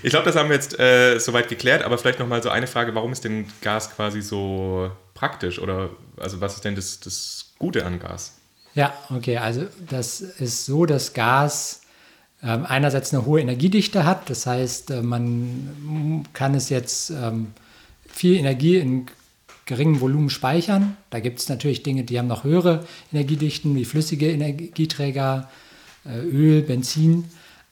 Ich 0.01 0.09
glaube, 0.09 0.25
das 0.25 0.35
haben 0.37 0.47
wir 0.49 0.55
jetzt 0.55 0.79
äh, 0.79 1.19
soweit 1.19 1.49
geklärt, 1.49 1.83
aber 1.83 1.97
vielleicht 1.97 2.17
nochmal 2.19 2.41
so 2.41 2.49
eine 2.49 2.65
Frage, 2.67 2.95
warum 2.95 3.11
ist 3.11 3.25
denn 3.25 3.45
Gas 3.61 3.93
quasi 3.93 4.21
so 4.21 4.89
praktisch? 5.13 5.59
Oder 5.59 5.89
also 6.17 6.39
was 6.39 6.55
ist 6.55 6.63
denn 6.63 6.75
das, 6.75 6.99
das 7.01 7.51
Gute 7.59 7.85
an 7.85 7.99
Gas? 7.99 8.37
Ja, 8.75 8.93
okay, 9.09 9.37
also 9.37 9.65
das 9.89 10.19
ist 10.19 10.65
so, 10.65 10.85
dass 10.85 11.13
Gas 11.13 11.81
ähm, 12.43 12.65
einerseits 12.67 13.13
eine 13.13 13.25
hohe 13.25 13.39
Energiedichte 13.39 14.03
hat. 14.05 14.29
Das 14.29 14.45
heißt, 14.45 14.91
äh, 14.91 15.01
man 15.01 16.25
kann 16.33 16.53
es 16.53 16.69
jetzt 16.69 17.09
ähm, 17.09 17.53
viel 18.05 18.35
Energie 18.35 18.75
in 18.77 19.07
geringem 19.65 20.01
Volumen 20.01 20.29
speichern. 20.29 20.97
Da 21.09 21.21
gibt 21.21 21.39
es 21.39 21.47
natürlich 21.47 21.83
Dinge, 21.83 22.03
die 22.03 22.19
haben 22.19 22.27
noch 22.27 22.43
höhere 22.43 22.85
Energiedichten, 23.13 23.75
wie 23.75 23.85
flüssige 23.85 24.29
Energieträger, 24.29 25.49
äh, 26.05 26.19
Öl, 26.19 26.61
Benzin. 26.61 27.25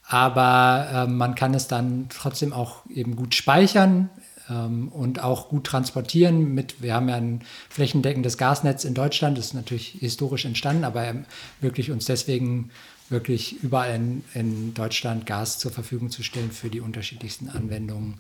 Aber 0.07 0.87
äh, 0.93 1.11
man 1.11 1.35
kann 1.35 1.53
es 1.53 1.67
dann 1.67 2.07
trotzdem 2.07 2.53
auch 2.53 2.85
eben 2.89 3.17
gut 3.17 3.35
speichern 3.35 4.09
ähm, 4.53 4.89
und 4.89 5.23
auch 5.23 5.49
gut 5.49 5.65
transportieren. 5.65 6.53
Mit, 6.53 6.81
wir 6.81 6.93
haben 6.93 7.09
ja 7.09 7.15
ein 7.15 7.41
flächendeckendes 7.69 8.37
Gasnetz 8.37 8.83
in 8.83 8.93
Deutschland, 8.93 9.37
das 9.37 9.47
ist 9.47 9.53
natürlich 9.53 9.97
historisch 9.99 10.45
entstanden, 10.45 10.83
aber 10.83 11.03
ermöglicht 11.03 11.89
uns 11.89 12.05
deswegen 12.05 12.69
wirklich 13.09 13.63
überall 13.63 13.95
in, 13.95 14.23
in 14.33 14.73
Deutschland 14.73 15.25
Gas 15.25 15.59
zur 15.59 15.71
Verfügung 15.71 16.09
zu 16.09 16.23
stellen 16.23 16.51
für 16.51 16.69
die 16.69 16.81
unterschiedlichsten 16.81 17.49
Anwendungen. 17.49 18.15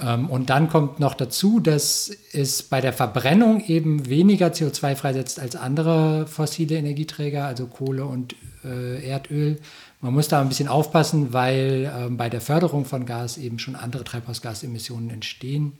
Ähm, 0.00 0.28
und 0.28 0.50
dann 0.50 0.68
kommt 0.68 0.98
noch 1.00 1.14
dazu, 1.14 1.60
dass 1.60 2.10
es 2.32 2.62
bei 2.62 2.80
der 2.80 2.92
Verbrennung 2.92 3.64
eben 3.64 4.08
weniger 4.08 4.48
CO2 4.48 4.96
freisetzt 4.96 5.38
als 5.38 5.56
andere 5.56 6.26
fossile 6.26 6.76
Energieträger, 6.76 7.44
also 7.44 7.66
Kohle 7.66 8.04
und 8.04 8.34
äh, 8.64 9.06
Erdöl. 9.06 9.60
Man 10.00 10.14
muss 10.14 10.28
da 10.28 10.40
ein 10.40 10.48
bisschen 10.48 10.68
aufpassen, 10.68 11.32
weil 11.32 11.90
äh, 11.92 12.10
bei 12.10 12.28
der 12.28 12.40
Förderung 12.40 12.84
von 12.84 13.06
Gas 13.06 13.38
eben 13.38 13.58
schon 13.58 13.76
andere 13.76 14.04
Treibhausgasemissionen 14.04 15.10
entstehen. 15.10 15.78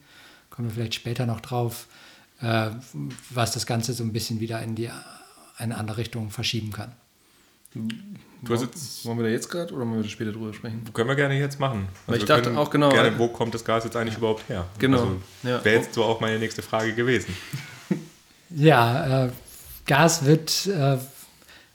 Kommen 0.50 0.68
wir 0.68 0.74
vielleicht 0.74 0.94
später 0.94 1.26
noch 1.26 1.40
drauf, 1.40 1.88
äh, 2.40 2.70
was 3.30 3.52
das 3.52 3.66
Ganze 3.66 3.92
so 3.92 4.04
ein 4.04 4.12
bisschen 4.12 4.40
wieder 4.40 4.62
in 4.62 4.76
die 4.76 4.90
eine 5.56 5.76
andere 5.76 5.98
Richtung 5.98 6.30
verschieben 6.30 6.72
kann. 6.72 6.92
Du 7.74 8.52
hast 8.52 8.62
jetzt, 8.62 9.04
wollen 9.06 9.18
wir 9.18 9.24
da 9.24 9.30
jetzt 9.30 9.48
gerade 9.48 9.72
oder 9.72 9.84
wollen 9.86 9.96
wir 9.96 10.02
da 10.02 10.08
später 10.08 10.32
drüber 10.32 10.52
sprechen? 10.52 10.82
Können 10.92 11.08
wir 11.08 11.16
gerne 11.16 11.38
jetzt 11.38 11.58
machen. 11.58 11.88
Also 12.06 12.20
ich 12.20 12.26
dachte 12.26 12.56
auch 12.56 12.70
genau. 12.70 12.90
Gerne, 12.90 13.18
wo 13.18 13.28
kommt 13.28 13.54
das 13.54 13.64
Gas 13.64 13.84
jetzt 13.84 13.96
eigentlich 13.96 14.18
überhaupt 14.18 14.48
her? 14.48 14.66
Genau. 14.78 14.98
Also, 14.98 15.16
ja. 15.42 15.64
Wäre 15.64 15.76
jetzt 15.76 15.94
so 15.94 16.04
auch 16.04 16.20
meine 16.20 16.38
nächste 16.38 16.62
Frage 16.62 16.94
gewesen. 16.94 17.34
Ja, 18.56 19.24
äh, 19.24 19.30
Gas 19.86 20.26
wird 20.26 20.66
äh, 20.66 20.98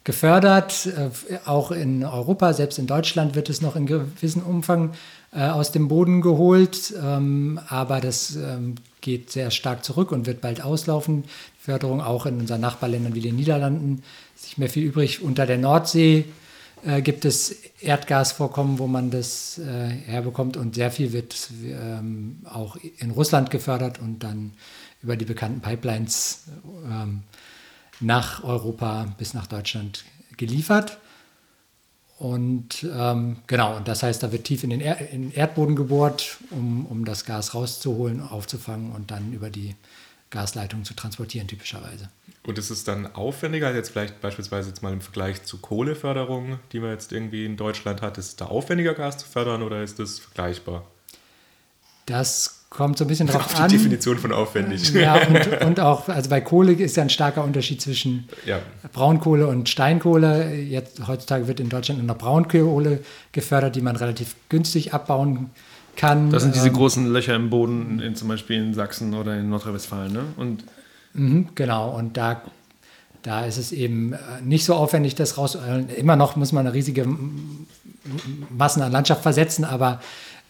gefördert, 0.05 0.85
äh, 0.85 1.09
auch 1.45 1.71
in 1.71 2.05
Europa, 2.05 2.53
selbst 2.53 2.79
in 2.79 2.87
Deutschland 2.87 3.35
wird 3.35 3.49
es 3.49 3.61
noch 3.61 3.75
in 3.75 3.85
gewissem 3.85 4.43
Umfang 4.43 4.93
äh, 5.31 5.41
aus 5.41 5.71
dem 5.71 5.87
Boden 5.87 6.21
geholt, 6.21 6.93
ähm, 7.01 7.59
aber 7.67 8.01
das 8.01 8.35
ähm, 8.35 8.75
geht 9.01 9.31
sehr 9.31 9.51
stark 9.51 9.83
zurück 9.83 10.11
und 10.11 10.25
wird 10.25 10.41
bald 10.41 10.61
auslaufen. 10.61 11.23
Die 11.23 11.63
Förderung 11.65 12.01
auch 12.01 12.25
in 12.25 12.39
unseren 12.39 12.61
Nachbarländern 12.61 13.15
wie 13.15 13.21
den 13.21 13.35
Niederlanden 13.35 14.03
ist 14.35 14.45
nicht 14.45 14.57
mehr 14.57 14.69
viel 14.69 14.83
übrig. 14.83 15.21
Unter 15.21 15.45
der 15.45 15.57
Nordsee 15.57 16.25
äh, 16.83 17.01
gibt 17.01 17.25
es 17.25 17.55
Erdgasvorkommen, 17.81 18.79
wo 18.79 18.87
man 18.87 19.11
das 19.11 19.59
äh, 19.59 19.89
herbekommt 19.89 20.57
und 20.57 20.75
sehr 20.75 20.91
viel 20.91 21.13
wird 21.13 21.49
ähm, 21.63 22.41
auch 22.45 22.77
in 22.97 23.11
Russland 23.11 23.51
gefördert 23.51 23.99
und 23.99 24.23
dann 24.23 24.53
über 25.01 25.15
die 25.15 25.25
bekannten 25.25 25.61
Pipelines 25.61 26.45
ähm, 26.85 27.23
nach 27.99 28.43
Europa 28.43 29.13
bis 29.17 29.33
nach 29.33 29.47
Deutschland 29.47 30.05
geliefert. 30.37 30.97
Und 32.19 32.85
ähm, 32.93 33.37
genau, 33.47 33.77
und 33.77 33.87
das 33.87 34.03
heißt, 34.03 34.21
da 34.21 34.33
wird 34.33 34.43
tief 34.43 34.65
in 34.65 34.71
den, 34.71 34.81
er 34.81 35.09
in 35.09 35.29
den 35.29 35.31
Erdboden 35.31 35.77
gebohrt, 35.77 36.37
um, 36.51 36.85
um 36.85 37.05
das 37.05 37.23
Gas 37.23 37.55
rauszuholen, 37.55 38.21
aufzufangen 38.21 38.91
und 38.91 39.09
dann 39.09 39.31
über 39.31 39.49
die 39.49 39.75
Gasleitung 40.29 40.83
zu 40.83 40.93
transportieren, 40.93 41.47
typischerweise. 41.47 42.09
Und 42.43 42.57
ist 42.57 42.71
es 42.71 42.83
dann 42.83 43.15
aufwendiger 43.15 43.67
als 43.67 43.77
jetzt 43.77 43.91
vielleicht 43.91 44.19
beispielsweise 44.19 44.67
jetzt 44.67 44.83
mal 44.83 44.91
im 44.91 44.99
Vergleich 44.99 45.43
zu 45.43 45.59
Kohleförderung, 45.59 46.59
die 46.73 46.81
man 46.81 46.91
jetzt 46.91 47.13
irgendwie 47.13 47.45
in 47.45 47.55
Deutschland 47.55 48.01
hat? 48.01 48.17
Ist 48.17 48.27
es 48.27 48.35
da 48.35 48.47
aufwendiger, 48.47 48.93
Gas 48.95 49.19
zu 49.19 49.25
fördern 49.25 49.63
oder 49.63 49.81
ist 49.81 49.97
das 49.99 50.19
vergleichbar? 50.19 50.85
Das 52.05 52.58
kommt 52.69 52.97
so 52.97 53.05
ein 53.05 53.07
bisschen 53.07 53.27
drauf 53.27 53.47
die 53.47 53.55
an. 53.61 53.69
Die 53.69 53.77
Definition 53.77 54.17
von 54.17 54.31
aufwendig. 54.31 54.93
Ja, 54.93 55.15
und, 55.27 55.61
und, 55.61 55.79
auch, 55.79 56.07
also 56.07 56.29
bei 56.29 56.41
Kohle 56.41 56.73
ist 56.73 56.95
ja 56.95 57.03
ein 57.03 57.09
starker 57.09 57.43
Unterschied 57.43 57.81
zwischen 57.81 58.29
ja. 58.45 58.59
Braunkohle 58.93 59.47
und 59.47 59.69
Steinkohle. 59.69 60.53
Jetzt, 60.55 61.07
heutzutage 61.07 61.47
wird 61.47 61.59
in 61.59 61.69
Deutschland 61.69 61.99
nur 61.99 62.07
noch 62.07 62.17
Braunkohle 62.17 63.01
gefördert, 63.31 63.75
die 63.75 63.81
man 63.81 63.95
relativ 63.95 64.35
günstig 64.49 64.93
abbauen 64.93 65.49
kann. 65.95 66.29
Das 66.29 66.43
sind 66.43 66.55
diese 66.55 66.67
ähm, 66.67 66.73
großen 66.73 67.11
Löcher 67.11 67.35
im 67.35 67.49
Boden, 67.49 67.99
in, 67.99 68.15
zum 68.15 68.27
Beispiel 68.27 68.57
in 68.57 68.73
Sachsen 68.73 69.13
oder 69.15 69.37
in 69.37 69.49
Nordrhein-Westfalen. 69.49 70.13
Ne? 70.13 70.23
Und 70.37 70.63
mhm, 71.13 71.49
genau, 71.55 71.89
und 71.89 72.17
da, 72.17 72.43
da 73.23 73.45
ist 73.45 73.57
es 73.57 73.71
eben 73.71 74.13
äh, 74.13 74.17
nicht 74.43 74.63
so 74.63 74.75
aufwendig, 74.75 75.15
das 75.15 75.37
raus. 75.37 75.57
Immer 75.97 76.15
noch 76.15 76.35
muss 76.35 76.51
man 76.51 76.67
eine 76.67 76.75
riesige 76.75 77.07
Massen 78.49 78.81
an 78.81 78.91
Landschaft 78.91 79.23
versetzen, 79.23 79.65
aber 79.65 79.99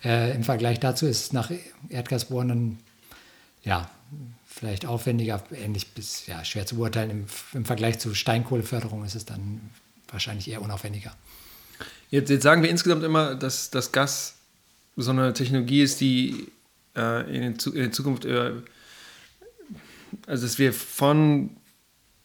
äh, 0.04 0.36
Im 0.36 0.44
Vergleich 0.44 0.80
dazu 0.80 1.06
ist 1.06 1.22
es 1.22 1.34
nach 1.34 1.52
Erdgasbohren 1.90 2.80
ja, 3.64 3.90
vielleicht 4.46 4.86
aufwendiger, 4.86 5.44
ähnlich 5.52 5.94
bis 5.94 6.26
ja, 6.28 6.44
schwer 6.46 6.66
zu 6.66 6.76
beurteilen. 6.76 7.10
Im, 7.12 7.26
Im, 7.54 7.66
Vergleich 7.66 8.00
zu 8.00 8.16
Steinkohleförderung 8.16 9.04
ist 9.04 9.16
es 9.16 9.26
dann 9.26 9.62
wahrscheinlich 10.10 10.50
eher 10.50 10.62
unaufwendiger. 10.62 11.16
Jetzt, 12.10 12.30
jetzt 12.30 12.44
sagen 12.44 12.64
wir 12.64 12.70
insgesamt 12.70 13.04
immer, 13.04 13.36
dass 13.36 13.70
das 13.70 13.92
Gas 13.92 14.36
so 14.96 15.12
eine 15.12 15.34
Technologie 15.34 15.82
ist, 15.82 16.02
die 16.02 16.48
äh, 16.96 17.36
in, 17.36 17.44
in, 17.54 17.74
der 17.74 17.92
Zukunft, 17.92 18.26
äh, 18.26 18.54
also 20.26 20.46
dass 20.46 20.58
wir 20.58 20.74
von 20.74 21.52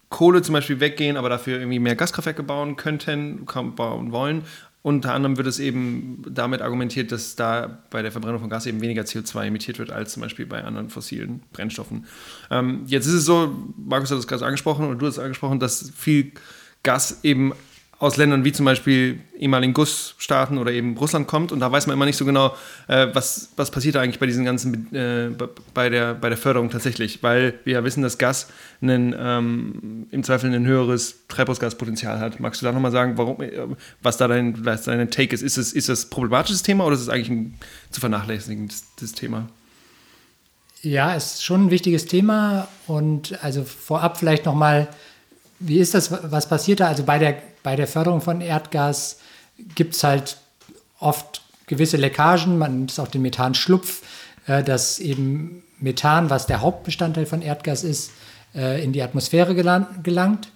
Kohle 0.08 0.42
zum 0.42 0.52
Beispiel 0.52 0.80
weggehen, 0.80 1.16
aber 1.16 1.28
dafür 1.28 1.58
irgendwie 1.58 1.80
mehr 1.80 1.96
Gaskraftwerke 1.96 2.42
bauen 2.42 2.76
könnten, 2.76 3.44
bauen 3.44 4.12
wollen. 4.12 4.44
Unter 4.84 5.14
anderem 5.14 5.38
wird 5.38 5.46
es 5.46 5.60
eben 5.60 6.22
damit 6.28 6.60
argumentiert, 6.60 7.10
dass 7.10 7.36
da 7.36 7.82
bei 7.88 8.02
der 8.02 8.12
Verbrennung 8.12 8.40
von 8.40 8.50
Gas 8.50 8.66
eben 8.66 8.82
weniger 8.82 9.00
CO2 9.00 9.46
emittiert 9.46 9.78
wird 9.78 9.90
als 9.90 10.12
zum 10.12 10.20
Beispiel 10.20 10.44
bei 10.44 10.62
anderen 10.62 10.90
fossilen 10.90 11.42
Brennstoffen. 11.54 12.04
Ähm, 12.50 12.82
jetzt 12.86 13.06
ist 13.06 13.14
es 13.14 13.24
so, 13.24 13.72
Markus 13.78 14.10
hat 14.10 14.18
es 14.18 14.26
gerade 14.26 14.44
angesprochen 14.44 14.86
und 14.86 14.98
du 14.98 15.06
hast 15.06 15.14
es 15.14 15.18
angesprochen, 15.24 15.58
dass 15.58 15.90
viel 15.96 16.32
Gas 16.82 17.20
eben 17.22 17.54
aus 17.98 18.16
Ländern 18.16 18.44
wie 18.44 18.52
zum 18.52 18.66
Beispiel 18.66 19.20
ehemaligen 19.38 19.72
Gussstaaten 19.72 20.58
oder 20.58 20.72
eben 20.72 20.96
Russland 20.96 21.26
kommt 21.26 21.52
und 21.52 21.60
da 21.60 21.70
weiß 21.70 21.86
man 21.86 21.94
immer 21.94 22.06
nicht 22.06 22.16
so 22.16 22.24
genau, 22.24 22.54
äh, 22.88 23.08
was, 23.12 23.50
was 23.56 23.70
passiert 23.70 23.94
da 23.94 24.00
eigentlich 24.00 24.18
bei 24.18 24.26
diesen 24.26 24.44
ganzen, 24.44 24.94
äh, 24.94 25.30
bei, 25.72 25.88
der, 25.88 26.14
bei 26.14 26.28
der 26.28 26.38
Förderung 26.38 26.70
tatsächlich, 26.70 27.22
weil 27.22 27.54
wir 27.64 27.74
ja 27.74 27.84
wissen, 27.84 28.02
dass 28.02 28.18
Gas 28.18 28.48
einen, 28.82 29.14
ähm, 29.18 30.06
im 30.10 30.22
Zweifel 30.24 30.52
ein 30.52 30.66
höheres 30.66 31.26
Treibhausgaspotenzial 31.28 32.18
hat. 32.18 32.40
Magst 32.40 32.62
du 32.62 32.66
da 32.66 32.72
nochmal 32.72 32.92
sagen, 32.92 33.16
warum, 33.16 33.40
äh, 33.40 33.52
was 34.02 34.16
da 34.16 34.28
dein, 34.28 34.64
was 34.64 34.84
dein 34.84 35.10
Take 35.10 35.34
ist? 35.34 35.42
Ist 35.42 35.56
es, 35.56 35.72
ist 35.72 35.88
das 35.88 36.06
problematisches 36.06 36.62
Thema 36.62 36.84
oder 36.84 36.94
ist 36.94 37.02
es 37.02 37.08
eigentlich 37.08 37.30
ein 37.30 37.54
zu 37.90 38.00
vernachlässigendes 38.00 39.12
Thema? 39.14 39.48
Ja, 40.82 41.14
es 41.14 41.34
ist 41.34 41.44
schon 41.44 41.66
ein 41.66 41.70
wichtiges 41.70 42.06
Thema 42.06 42.68
und 42.86 43.42
also 43.42 43.64
vorab 43.64 44.18
vielleicht 44.18 44.44
nochmal, 44.44 44.88
wie 45.58 45.78
ist 45.78 45.94
das, 45.94 46.12
was 46.30 46.48
passiert 46.48 46.80
da? 46.80 46.88
Also 46.88 47.04
bei 47.04 47.18
der 47.18 47.38
bei 47.64 47.74
der 47.74 47.88
Förderung 47.88 48.20
von 48.20 48.40
Erdgas 48.40 49.18
gibt 49.74 49.96
es 49.96 50.04
halt 50.04 50.36
oft 51.00 51.42
gewisse 51.66 51.96
Leckagen, 51.96 52.58
man 52.58 52.78
nimmt 52.78 53.00
auch 53.00 53.08
den 53.08 53.22
Methanschlupf, 53.22 54.02
äh, 54.46 54.62
dass 54.62 55.00
eben 55.00 55.64
Methan, 55.80 56.30
was 56.30 56.46
der 56.46 56.60
Hauptbestandteil 56.60 57.26
von 57.26 57.42
Erdgas 57.42 57.82
ist, 57.82 58.12
äh, 58.54 58.84
in 58.84 58.92
die 58.92 59.02
Atmosphäre 59.02 59.54
gelangt. 59.56 60.52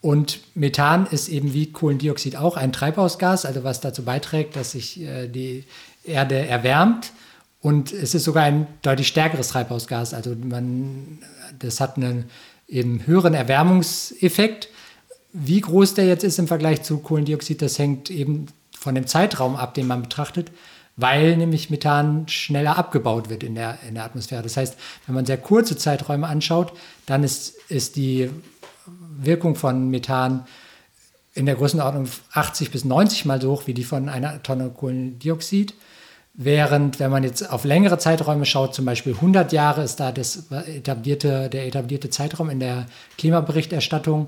Und 0.00 0.40
Methan 0.54 1.06
ist 1.06 1.28
eben 1.28 1.52
wie 1.52 1.72
Kohlendioxid 1.72 2.36
auch 2.36 2.56
ein 2.56 2.72
Treibhausgas, 2.72 3.44
also 3.44 3.64
was 3.64 3.80
dazu 3.80 4.04
beiträgt, 4.04 4.54
dass 4.56 4.70
sich 4.72 5.00
äh, 5.00 5.26
die 5.26 5.64
Erde 6.04 6.46
erwärmt. 6.46 7.12
Und 7.60 7.92
es 7.92 8.14
ist 8.14 8.22
sogar 8.22 8.44
ein 8.44 8.68
deutlich 8.82 9.08
stärkeres 9.08 9.48
Treibhausgas. 9.48 10.14
Also 10.14 10.36
man, 10.40 11.18
das 11.58 11.80
hat 11.80 11.96
einen 11.96 12.30
eben 12.68 13.04
höheren 13.06 13.34
Erwärmungseffekt. 13.34 14.68
Wie 15.40 15.60
groß 15.60 15.94
der 15.94 16.06
jetzt 16.06 16.24
ist 16.24 16.38
im 16.38 16.48
Vergleich 16.48 16.82
zu 16.82 16.98
Kohlendioxid, 16.98 17.62
das 17.62 17.78
hängt 17.78 18.10
eben 18.10 18.46
von 18.76 18.94
dem 18.94 19.06
Zeitraum 19.06 19.54
ab, 19.54 19.74
den 19.74 19.86
man 19.86 20.02
betrachtet, 20.02 20.50
weil 20.96 21.36
nämlich 21.36 21.70
Methan 21.70 22.26
schneller 22.26 22.76
abgebaut 22.76 23.30
wird 23.30 23.44
in 23.44 23.54
der, 23.54 23.78
in 23.86 23.94
der 23.94 24.04
Atmosphäre. 24.04 24.42
Das 24.42 24.56
heißt, 24.56 24.76
wenn 25.06 25.14
man 25.14 25.26
sehr 25.26 25.38
kurze 25.38 25.76
Zeiträume 25.76 26.26
anschaut, 26.26 26.72
dann 27.06 27.22
ist, 27.22 27.54
ist 27.68 27.94
die 27.94 28.30
Wirkung 29.16 29.54
von 29.54 29.90
Methan 29.90 30.44
in 31.34 31.46
der 31.46 31.54
Größenordnung 31.54 32.08
80 32.32 32.72
bis 32.72 32.84
90 32.84 33.24
mal 33.24 33.40
so 33.40 33.52
hoch 33.52 33.66
wie 33.66 33.74
die 33.74 33.84
von 33.84 34.08
einer 34.08 34.42
Tonne 34.42 34.70
Kohlendioxid. 34.70 35.74
Während, 36.34 36.98
wenn 36.98 37.12
man 37.12 37.22
jetzt 37.22 37.48
auf 37.48 37.64
längere 37.64 37.98
Zeiträume 37.98 38.44
schaut, 38.44 38.74
zum 38.74 38.84
Beispiel 38.84 39.14
100 39.14 39.52
Jahre 39.52 39.82
ist 39.84 40.00
da 40.00 40.10
das 40.10 40.50
etablierte, 40.50 41.48
der 41.48 41.66
etablierte 41.66 42.10
Zeitraum 42.10 42.50
in 42.50 42.58
der 42.58 42.86
Klimaberichterstattung, 43.18 44.26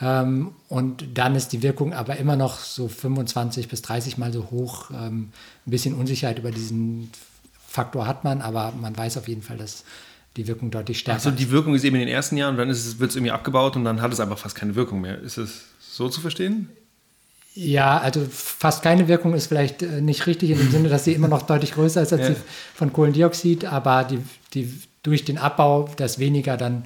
ähm, 0.00 0.52
und 0.68 1.04
dann 1.14 1.34
ist 1.34 1.48
die 1.52 1.62
Wirkung 1.62 1.92
aber 1.92 2.16
immer 2.16 2.36
noch 2.36 2.58
so 2.58 2.88
25 2.88 3.68
bis 3.68 3.82
30 3.82 4.18
Mal 4.18 4.32
so 4.32 4.50
hoch. 4.50 4.90
Ähm, 4.90 5.30
ein 5.66 5.70
bisschen 5.70 5.94
Unsicherheit 5.94 6.38
über 6.38 6.50
diesen 6.50 7.10
Faktor 7.66 8.06
hat 8.06 8.24
man, 8.24 8.40
aber 8.40 8.72
man 8.80 8.96
weiß 8.96 9.16
auf 9.18 9.28
jeden 9.28 9.42
Fall, 9.42 9.56
dass 9.56 9.84
die 10.36 10.46
Wirkung 10.48 10.70
deutlich 10.70 10.98
stärker 10.98 11.18
ist. 11.18 11.26
Also 11.26 11.38
die 11.38 11.50
Wirkung 11.50 11.74
ist 11.74 11.84
eben 11.84 11.96
in 11.96 12.00
den 12.00 12.08
ersten 12.08 12.36
Jahren 12.36 12.54
und 12.54 12.58
dann 12.58 12.68
wird 12.68 13.10
es 13.10 13.16
irgendwie 13.16 13.30
abgebaut 13.30 13.76
und 13.76 13.84
dann 13.84 14.02
hat 14.02 14.12
es 14.12 14.20
einfach 14.20 14.38
fast 14.38 14.56
keine 14.56 14.74
Wirkung 14.74 15.00
mehr. 15.00 15.20
Ist 15.20 15.38
es 15.38 15.66
so 15.80 16.08
zu 16.08 16.20
verstehen? 16.20 16.68
Ja, 17.54 17.98
also 17.98 18.26
fast 18.28 18.82
keine 18.82 19.06
Wirkung 19.06 19.32
ist 19.34 19.46
vielleicht 19.46 19.82
äh, 19.82 20.00
nicht 20.00 20.26
richtig 20.26 20.50
in 20.50 20.58
dem 20.58 20.70
Sinne, 20.72 20.88
dass 20.88 21.04
sie 21.04 21.12
immer 21.12 21.28
noch 21.28 21.42
deutlich 21.42 21.72
größer 21.72 22.02
ist 22.02 22.12
als 22.12 22.22
Ja. 22.28 22.30
die 22.30 22.36
von 22.74 22.92
Kohlendioxid, 22.92 23.64
aber 23.64 24.02
die, 24.02 24.18
die, 24.54 24.82
durch 25.04 25.24
den 25.24 25.38
Abbau, 25.38 25.88
dass 25.96 26.18
weniger 26.18 26.56
dann 26.56 26.84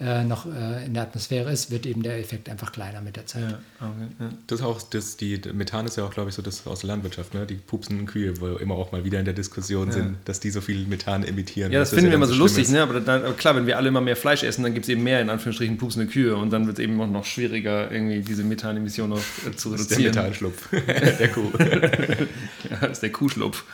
äh, 0.00 0.22
noch 0.22 0.46
äh, 0.46 0.86
in 0.86 0.94
der 0.94 1.02
Atmosphäre 1.02 1.50
ist, 1.50 1.72
wird 1.72 1.84
eben 1.84 2.02
der 2.02 2.18
Effekt 2.18 2.48
einfach 2.48 2.70
kleiner 2.70 3.00
mit 3.00 3.16
der 3.16 3.26
Zeit. 3.26 3.42
Ja, 3.42 3.58
okay, 3.80 4.08
ja. 4.20 4.30
Das 4.46 4.60
ist 4.60 4.64
auch, 4.64 4.80
das, 4.80 5.16
die 5.16 5.40
Methan 5.52 5.86
ist 5.86 5.96
ja 5.96 6.04
auch, 6.04 6.12
glaube 6.12 6.28
ich, 6.28 6.36
so 6.36 6.42
das 6.42 6.66
aus 6.68 6.80
der 6.80 6.88
Landwirtschaft, 6.88 7.34
ne? 7.34 7.46
Die 7.46 7.56
pupsenden 7.56 8.06
Kühe, 8.06 8.40
wo 8.40 8.46
immer 8.56 8.76
auch 8.76 8.92
mal 8.92 9.04
wieder 9.04 9.18
in 9.18 9.24
der 9.24 9.34
Diskussion 9.34 9.90
sind, 9.90 10.16
dass 10.24 10.38
die 10.38 10.50
so 10.50 10.60
viel 10.60 10.86
Methan 10.86 11.24
emittieren. 11.24 11.72
Ja, 11.72 11.80
das 11.80 11.90
finden 11.90 12.06
wir 12.06 12.14
immer 12.14 12.26
so 12.26 12.34
lustig, 12.34 12.64
ist. 12.64 12.70
ne? 12.70 12.82
aber, 12.82 13.00
dann, 13.00 13.24
aber 13.24 13.34
klar, 13.34 13.56
wenn 13.56 13.66
wir 13.66 13.76
alle 13.76 13.88
immer 13.88 14.00
mehr 14.00 14.16
Fleisch 14.16 14.44
essen, 14.44 14.62
dann 14.62 14.72
gibt 14.72 14.84
es 14.84 14.90
eben 14.90 15.02
mehr 15.02 15.20
in 15.20 15.30
Anführungsstrichen 15.30 15.78
pupsende 15.78 16.06
Kühe 16.06 16.36
und 16.36 16.50
dann 16.50 16.66
wird 16.66 16.78
es 16.78 16.84
eben 16.84 17.00
auch 17.00 17.08
noch 17.08 17.24
schwieriger, 17.24 17.90
irgendwie 17.90 18.20
diese 18.20 18.44
Methanemission 18.44 19.10
noch 19.10 19.18
äh, 19.18 19.56
zu 19.56 19.70
Das 19.72 19.80
ist 19.80 19.90
der 19.90 19.98
reduzieren. 19.98 20.14
Methanschlupf 20.14 20.68
der 21.18 21.28
Kuh. 21.28 21.50
Ja, 22.70 22.76
das 22.80 22.90
ist 22.92 23.02
der 23.02 23.12
Kuhschlupf. 23.12 23.64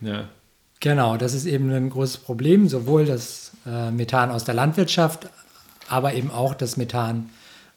Ja. 0.00 0.28
Genau, 0.80 1.16
das 1.18 1.34
ist 1.34 1.44
eben 1.44 1.70
ein 1.70 1.90
großes 1.90 2.18
Problem, 2.18 2.68
sowohl 2.68 3.04
das 3.04 3.52
äh, 3.66 3.90
Methan 3.90 4.30
aus 4.30 4.44
der 4.44 4.54
Landwirtschaft, 4.54 5.28
aber 5.90 6.14
eben 6.14 6.30
auch 6.30 6.54
das 6.54 6.76
Methan, 6.76 7.30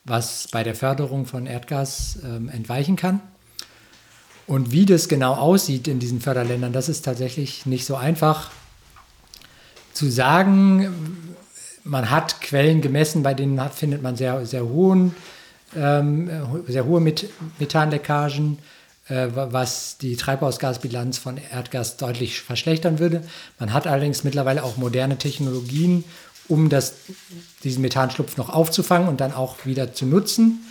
was 0.06 0.48
bei 0.52 0.64
der 0.64 0.76
Förderung 0.76 1.26
von 1.26 1.46
Erdgas 1.46 2.20
ähm, 2.24 2.50
entweichen 2.50 2.96
kann. 2.96 3.22
Und 4.46 4.72
wie 4.72 4.86
das 4.86 5.08
genau 5.08 5.36
aussieht 5.36 5.88
in 5.88 6.00
diesen 6.00 6.20
Förderländern, 6.20 6.74
das 6.74 6.90
ist 6.90 7.04
tatsächlich 7.06 7.66
nicht 7.66 7.86
so 7.86 7.96
einfach 7.96 8.52
zu 9.94 10.10
sagen. 10.10 11.36
Man 11.86 12.10
hat 12.10 12.42
Quellen 12.42 12.82
gemessen, 12.82 13.24
bei 13.24 13.34
denen 13.34 13.60
findet 13.72 14.02
man 14.02 14.16
sehr, 14.18 14.46
sehr, 14.46 14.66
hohen, 14.66 15.16
ähm, 15.76 16.30
sehr 16.68 16.86
hohe 16.86 17.00
Met 17.00 17.30
Methanleckagen, 17.60 18.58
äh, 19.08 19.28
wa- 19.34 19.48
was 19.52 19.98
die 19.98 20.16
Treibhausgasbilanz 20.18 21.18
von 21.18 21.38
Erdgas 21.52 21.98
deutlich 21.98 22.42
verschlechtern 22.42 23.00
würde. 23.00 23.24
Man 23.60 23.72
hat 23.74 23.88
allerdings 23.88 24.24
mittlerweile 24.26 24.64
auch 24.64 24.76
moderne 24.78 25.18
Technologien, 25.18 26.04
um 26.48 26.70
das, 26.70 26.96
diesen 27.64 27.82
Methanschlupf 27.82 28.38
noch 28.38 28.50
aufzufangen 28.50 29.08
und 29.08 29.22
dann 29.22 29.34
auch 29.34 29.66
wieder 29.66 29.94
zu 29.94 30.06
nutzen. 30.06 30.66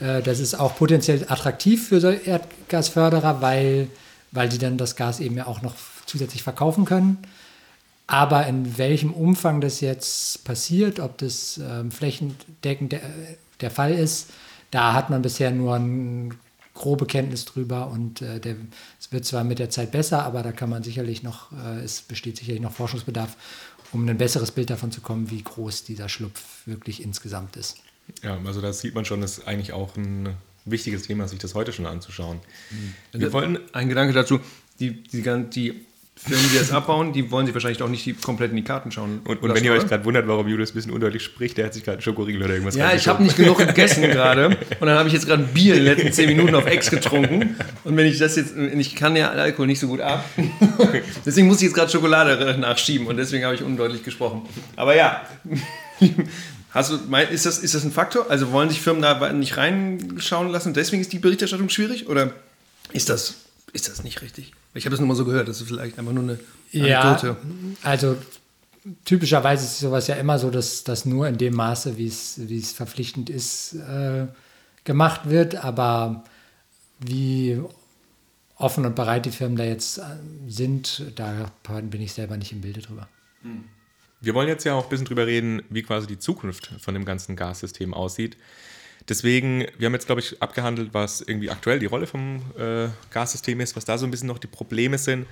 Äh, 0.00 0.22
Das 0.22 0.40
ist 0.40 0.54
auch 0.58 0.76
potenziell 0.76 1.24
attraktiv 1.28 1.88
für 1.88 2.00
Erdgasförderer, 2.14 3.40
weil, 3.40 3.88
weil 4.32 4.48
die 4.48 4.58
dann 4.58 4.78
das 4.78 4.96
Gas 4.96 5.20
eben 5.20 5.36
ja 5.36 5.46
auch 5.46 5.62
noch 5.62 5.74
zusätzlich 6.06 6.42
verkaufen 6.42 6.84
können. 6.84 7.18
Aber 8.06 8.46
in 8.46 8.76
welchem 8.78 9.12
Umfang 9.12 9.60
das 9.60 9.80
jetzt 9.80 10.44
passiert, 10.44 11.00
ob 11.00 11.18
das 11.18 11.58
ähm, 11.62 11.90
flächendeckend 11.90 12.96
der, 13.60 13.70
Fall 13.70 13.94
ist, 13.94 14.28
da 14.72 14.92
hat 14.92 15.08
man 15.08 15.22
bisher 15.22 15.52
nur 15.52 15.76
eine 15.76 16.30
grobe 16.74 17.06
Kenntnis 17.06 17.44
drüber 17.44 17.88
und 17.88 18.22
äh, 18.22 18.40
es 18.98 19.12
wird 19.12 19.24
zwar 19.24 19.44
mit 19.44 19.58
der 19.58 19.70
Zeit 19.70 19.92
besser, 19.92 20.24
aber 20.24 20.42
da 20.42 20.52
kann 20.52 20.68
man 20.68 20.82
sicherlich 20.82 21.22
noch, 21.22 21.52
äh, 21.52 21.80
es 21.84 22.02
besteht 22.02 22.38
sicherlich 22.38 22.60
noch 22.60 22.72
Forschungsbedarf, 22.72 23.36
um 23.92 24.08
ein 24.08 24.18
besseres 24.18 24.50
Bild 24.50 24.70
davon 24.70 24.90
zu 24.92 25.00
kommen, 25.00 25.30
wie 25.30 25.42
groß 25.42 25.84
dieser 25.84 26.08
Schlupf 26.08 26.66
wirklich 26.66 27.02
insgesamt 27.02 27.56
ist. 27.56 27.76
Ja, 28.22 28.38
also 28.44 28.60
da 28.60 28.72
sieht 28.72 28.94
man 28.94 29.04
schon, 29.04 29.20
das 29.20 29.38
ist 29.38 29.46
eigentlich 29.46 29.72
auch 29.72 29.96
ein 29.96 30.34
wichtiges 30.64 31.02
Thema, 31.04 31.28
sich 31.28 31.38
das 31.38 31.54
heute 31.54 31.72
schon 31.72 31.86
anzuschauen. 31.86 32.40
Wir 33.12 33.32
wollen, 33.32 33.58
Ein 33.72 33.88
Gedanke 33.88 34.12
dazu, 34.12 34.40
die, 34.80 35.02
die, 35.02 35.22
gan- 35.22 35.50
die 35.50 35.84
Firmen, 36.14 36.50
die 36.52 36.58
das 36.58 36.70
abbauen, 36.70 37.12
die 37.12 37.30
wollen 37.30 37.46
sich 37.46 37.54
wahrscheinlich 37.54 37.82
auch 37.82 37.88
nicht 37.88 38.06
die, 38.06 38.12
komplett 38.12 38.50
in 38.50 38.56
die 38.56 38.62
Karten 38.62 38.92
schauen. 38.92 39.22
und, 39.24 39.42
und 39.42 39.54
wenn 39.54 39.64
ihr 39.64 39.72
euch 39.72 39.86
gerade 39.88 40.04
wundert, 40.04 40.28
warum 40.28 40.46
Julius 40.46 40.70
ein 40.70 40.74
bisschen 40.74 40.92
undeutlich 40.92 41.24
spricht, 41.24 41.58
der 41.58 41.66
hat 41.66 41.74
sich 41.74 41.82
gerade 41.82 41.96
einen 41.96 42.02
Schokoriegel 42.02 42.42
oder 42.42 42.52
irgendwas 42.52 42.76
Ja, 42.76 42.94
ich 42.94 43.08
habe 43.08 43.22
nicht 43.24 43.36
genug 43.36 43.58
gegessen 43.58 44.02
gerade 44.10 44.56
und 44.78 44.86
dann 44.86 44.96
habe 44.98 45.08
ich 45.08 45.14
jetzt 45.14 45.26
gerade 45.26 45.42
ein 45.42 45.48
Bier 45.48 45.74
in 45.74 45.84
den 45.84 45.96
letzten 45.96 46.12
zehn 46.12 46.28
Minuten 46.28 46.54
auf 46.54 46.66
Ex 46.66 46.90
getrunken 46.90 47.56
und 47.82 47.96
wenn 47.96 48.06
ich 48.06 48.18
das 48.18 48.36
jetzt, 48.36 48.56
ich 48.56 48.94
kann 48.94 49.16
ja 49.16 49.30
Alkohol 49.30 49.66
nicht 49.66 49.80
so 49.80 49.88
gut 49.88 50.00
ab, 50.00 50.24
deswegen 51.26 51.48
muss 51.48 51.56
ich 51.56 51.64
jetzt 51.64 51.74
gerade 51.74 51.90
Schokolade 51.90 52.56
nachschieben 52.58 53.08
und 53.08 53.16
deswegen 53.16 53.44
habe 53.44 53.56
ich 53.56 53.62
undeutlich 53.62 54.04
gesprochen. 54.04 54.42
Aber 54.76 54.94
ja, 54.94 55.22
hast 56.70 56.92
du, 56.92 56.98
ist, 57.32 57.46
das, 57.46 57.58
ist 57.58 57.74
das 57.74 57.84
ein 57.84 57.90
Faktor? 57.90 58.26
Also 58.28 58.52
wollen 58.52 58.68
sich 58.68 58.80
Firmen 58.80 59.02
da 59.02 59.32
nicht 59.32 59.56
reinschauen 59.56 60.50
lassen, 60.50 60.72
deswegen 60.72 61.02
ist 61.02 61.12
die 61.12 61.18
Berichterstattung 61.18 61.68
schwierig 61.68 62.08
oder 62.08 62.32
ist 62.92 63.08
das, 63.08 63.41
ist 63.72 63.88
das 63.88 64.04
nicht 64.04 64.22
richtig? 64.22 64.52
Ich 64.74 64.84
habe 64.84 64.90
das 64.92 65.00
nur 65.00 65.08
mal 65.08 65.14
so 65.14 65.24
gehört, 65.24 65.48
das 65.48 65.60
ist 65.60 65.68
vielleicht 65.68 65.98
einfach 65.98 66.12
nur 66.12 66.22
eine 66.24 66.38
Ja, 66.70 67.00
Anekdote. 67.00 67.36
also 67.82 68.16
typischerweise 69.04 69.64
ist 69.64 69.78
sowas 69.78 70.06
ja 70.06 70.16
immer 70.16 70.38
so, 70.38 70.50
dass 70.50 70.84
das 70.84 71.04
nur 71.04 71.28
in 71.28 71.38
dem 71.38 71.54
Maße, 71.54 71.96
wie 71.98 72.06
es, 72.06 72.40
wie 72.48 72.58
es 72.58 72.72
verpflichtend 72.72 73.30
ist, 73.30 73.74
äh, 73.74 74.26
gemacht 74.84 75.28
wird. 75.28 75.56
Aber 75.64 76.24
wie 76.98 77.60
offen 78.56 78.86
und 78.86 78.94
bereit 78.94 79.26
die 79.26 79.30
Firmen 79.30 79.56
da 79.56 79.64
jetzt 79.64 79.98
äh, 79.98 80.02
sind, 80.48 81.04
da 81.16 81.50
bin 81.82 82.00
ich 82.00 82.12
selber 82.12 82.36
nicht 82.36 82.52
im 82.52 82.60
Bilde 82.60 82.80
drüber. 82.80 83.08
Wir 84.20 84.34
wollen 84.34 84.48
jetzt 84.48 84.64
ja 84.64 84.74
auch 84.74 84.84
ein 84.84 84.88
bisschen 84.88 85.06
drüber 85.06 85.26
reden, 85.26 85.62
wie 85.68 85.82
quasi 85.82 86.06
die 86.06 86.18
Zukunft 86.18 86.72
von 86.78 86.94
dem 86.94 87.04
ganzen 87.04 87.34
Gassystem 87.36 87.92
aussieht. 87.92 88.36
Deswegen, 89.08 89.66
wir 89.78 89.86
haben 89.86 89.94
jetzt, 89.94 90.06
glaube 90.06 90.20
ich, 90.20 90.40
abgehandelt, 90.40 90.90
was 90.92 91.20
irgendwie 91.20 91.50
aktuell 91.50 91.78
die 91.78 91.86
Rolle 91.86 92.06
vom 92.06 92.42
äh, 92.58 92.88
Gassystem 93.10 93.60
ist, 93.60 93.76
was 93.76 93.84
da 93.84 93.98
so 93.98 94.06
ein 94.06 94.10
bisschen 94.10 94.28
noch 94.28 94.38
die 94.38 94.46
Probleme 94.46 94.98
sind. 94.98 95.26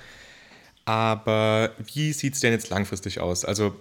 Aber 0.84 1.72
wie 1.92 2.12
sieht 2.12 2.34
es 2.34 2.40
denn 2.40 2.52
jetzt 2.52 2.70
langfristig 2.70 3.20
aus? 3.20 3.44
Also, 3.44 3.76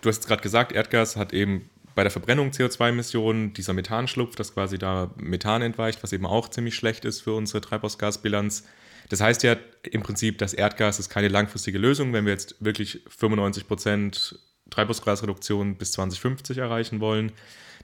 du 0.00 0.08
hast 0.08 0.26
gerade 0.26 0.42
gesagt, 0.42 0.72
Erdgas 0.72 1.16
hat 1.16 1.32
eben 1.32 1.70
bei 1.94 2.02
der 2.02 2.10
Verbrennung 2.10 2.50
CO2-Emissionen 2.50 3.52
dieser 3.52 3.72
Methanschlupf, 3.72 4.34
das 4.34 4.54
quasi 4.54 4.78
da 4.78 5.10
Methan 5.16 5.62
entweicht, 5.62 6.02
was 6.02 6.12
eben 6.12 6.26
auch 6.26 6.48
ziemlich 6.48 6.74
schlecht 6.74 7.04
ist 7.04 7.20
für 7.20 7.34
unsere 7.34 7.60
Treibhausgasbilanz. 7.60 8.64
Das 9.10 9.20
heißt 9.20 9.42
ja 9.42 9.56
im 9.82 10.02
Prinzip, 10.02 10.38
dass 10.38 10.54
Erdgas 10.54 10.98
ist 10.98 11.08
keine 11.08 11.28
langfristige 11.28 11.78
Lösung, 11.78 12.12
wenn 12.12 12.24
wir 12.24 12.32
jetzt 12.32 12.56
wirklich 12.58 13.02
95 13.08 13.68
Prozent 13.68 14.38
Treibhausgasreduktion 14.70 15.76
bis 15.76 15.92
2050 15.92 16.58
erreichen 16.58 17.00
wollen. 17.00 17.32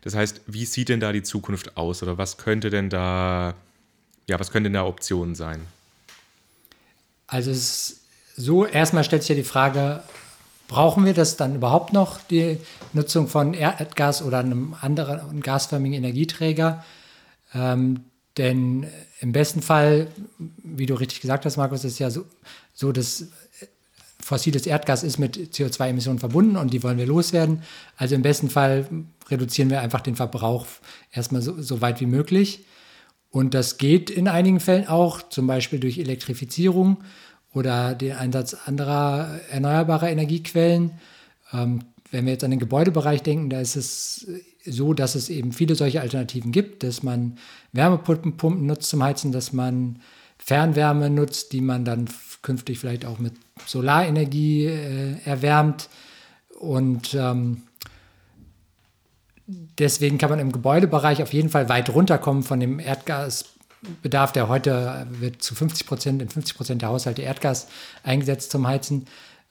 Das 0.03 0.15
heißt, 0.15 0.43
wie 0.47 0.65
sieht 0.65 0.89
denn 0.89 1.01
da 1.01 1.13
die 1.13 1.23
Zukunft 1.23 1.77
aus 1.77 2.03
oder 2.03 2.19
was 2.19 2.37
könnte 2.39 2.71
denn 2.71 2.89
da, 2.89 3.55
ja, 4.27 4.41
was 4.41 4.51
könnte 4.51 4.69
denn 4.69 4.75
da 4.75 4.87
Optionen 4.87 5.35
sein? 5.35 5.61
Also 7.27 7.51
es 7.51 7.59
ist 7.59 8.01
so, 8.37 8.67
erstmal 8.67 9.05
stellt 9.05 9.23
sich 9.23 9.31
ja 9.31 9.35
die 9.35 9.45
Frage, 9.45 10.03
brauchen 10.69 11.05
wir 11.05 11.15
das 11.15 11.37
dann 11.37 11.57
überhaupt 11.57 11.93
noch, 11.93 12.21
die 12.23 12.59
Nutzung 12.93 13.29
von 13.29 13.55
Erdgas 13.55 14.23
oder 14.23 14.39
einem 14.39 14.75
anderen 14.81 15.41
gasförmigen 15.41 15.99
Energieträger? 15.99 16.85
Ähm, 17.55 18.05
denn 18.37 18.87
im 19.21 19.33
besten 19.33 19.61
Fall, 19.61 20.07
wie 20.39 20.87
du 20.87 20.95
richtig 20.95 21.21
gesagt 21.21 21.45
hast, 21.45 21.57
Markus, 21.57 21.85
ist 21.85 21.99
ja 21.99 22.11
so, 22.11 22.25
so 22.73 22.93
dass 22.93 23.27
fossiles 24.23 24.67
Erdgas 24.67 25.03
ist 25.03 25.19
mit 25.19 25.37
CO2-Emissionen 25.37 26.21
verbunden 26.21 26.57
und 26.57 26.73
die 26.73 26.83
wollen 26.83 26.99
wir 26.99 27.07
loswerden. 27.07 27.63
Also 27.97 28.15
im 28.15 28.23
besten 28.23 28.49
Fall 28.49 28.87
reduzieren 29.31 29.71
wir 29.71 29.81
einfach 29.81 30.01
den 30.01 30.17
Verbrauch 30.17 30.67
erstmal 31.13 31.43
so, 31.43 31.61
so 31.61 31.81
weit 31.81 32.01
wie 32.01 32.07
möglich. 32.07 32.65
Und 33.31 33.55
das 33.55 33.79
geht 33.79 34.11
in 34.11 34.29
einigen 34.29 34.61
Fällen 34.61 34.89
auch, 34.89 35.23
zum 35.29 35.47
Beispiel 35.47 35.79
durch 35.79 35.99
Elektrifizierung 35.99 36.99
oder 37.53 37.95
den 37.95 38.13
Einsatz 38.13 38.55
anderer 38.67 39.41
erneuerbarer 39.51 40.11
Energiequellen. 40.11 40.93
Ähm, 41.53 41.85
wenn 42.11 42.25
wir 42.25 42.33
jetzt 42.33 42.45
an 42.45 42.51
den 42.51 42.59
Gebäudebereich 42.59 43.23
denken, 43.23 43.51
da 43.51 43.61
ist 43.61 43.77
es 43.77 44.27
so, 44.65 44.95
dass 44.95 45.15
es 45.15 45.31
eben 45.31 45.53
viele 45.53 45.75
solche 45.75 46.01
Alternativen 46.01 46.53
gibt, 46.53 46.83
dass 46.83 47.03
man 47.03 47.39
Wärmepumpen 47.73 48.67
nutzt 48.67 48.91
zum 48.91 49.03
Heizen, 49.03 49.33
dass 49.33 49.53
man 49.53 50.01
Fernwärme 50.39 51.09
nutzt, 51.11 51.53
die 51.53 51.61
man 51.61 51.85
dann 51.85 52.09
künftig 52.43 52.79
vielleicht 52.79 53.05
auch 53.05 53.19
mit 53.19 53.35
Solarenergie 53.67 54.67
äh, 54.67 55.17
erwärmt. 55.25 55.89
Und 56.59 57.15
ähm, 57.15 57.63
deswegen 59.79 60.19
kann 60.19 60.31
man 60.31 60.39
im 60.39 60.53
Gebäudebereich 60.53 61.23
auf 61.23 61.33
jeden 61.33 61.49
Fall 61.49 61.69
weit 61.69 61.91
runterkommen 61.91 62.43
von 62.43 62.61
dem 62.61 62.79
Erdgasbedarf, 62.79 64.33
der 64.33 64.49
heute 64.49 65.07
wird 65.11 65.43
zu 65.43 65.55
50 65.55 65.87
Prozent, 65.87 66.23
in 66.23 66.29
50 66.29 66.57
Prozent 66.57 66.83
der 66.83 66.89
Haushalte 66.91 67.23
Erdgas 67.23 67.69
eingesetzt 68.03 68.51
zum 68.51 68.67
Heizen. 68.67 69.07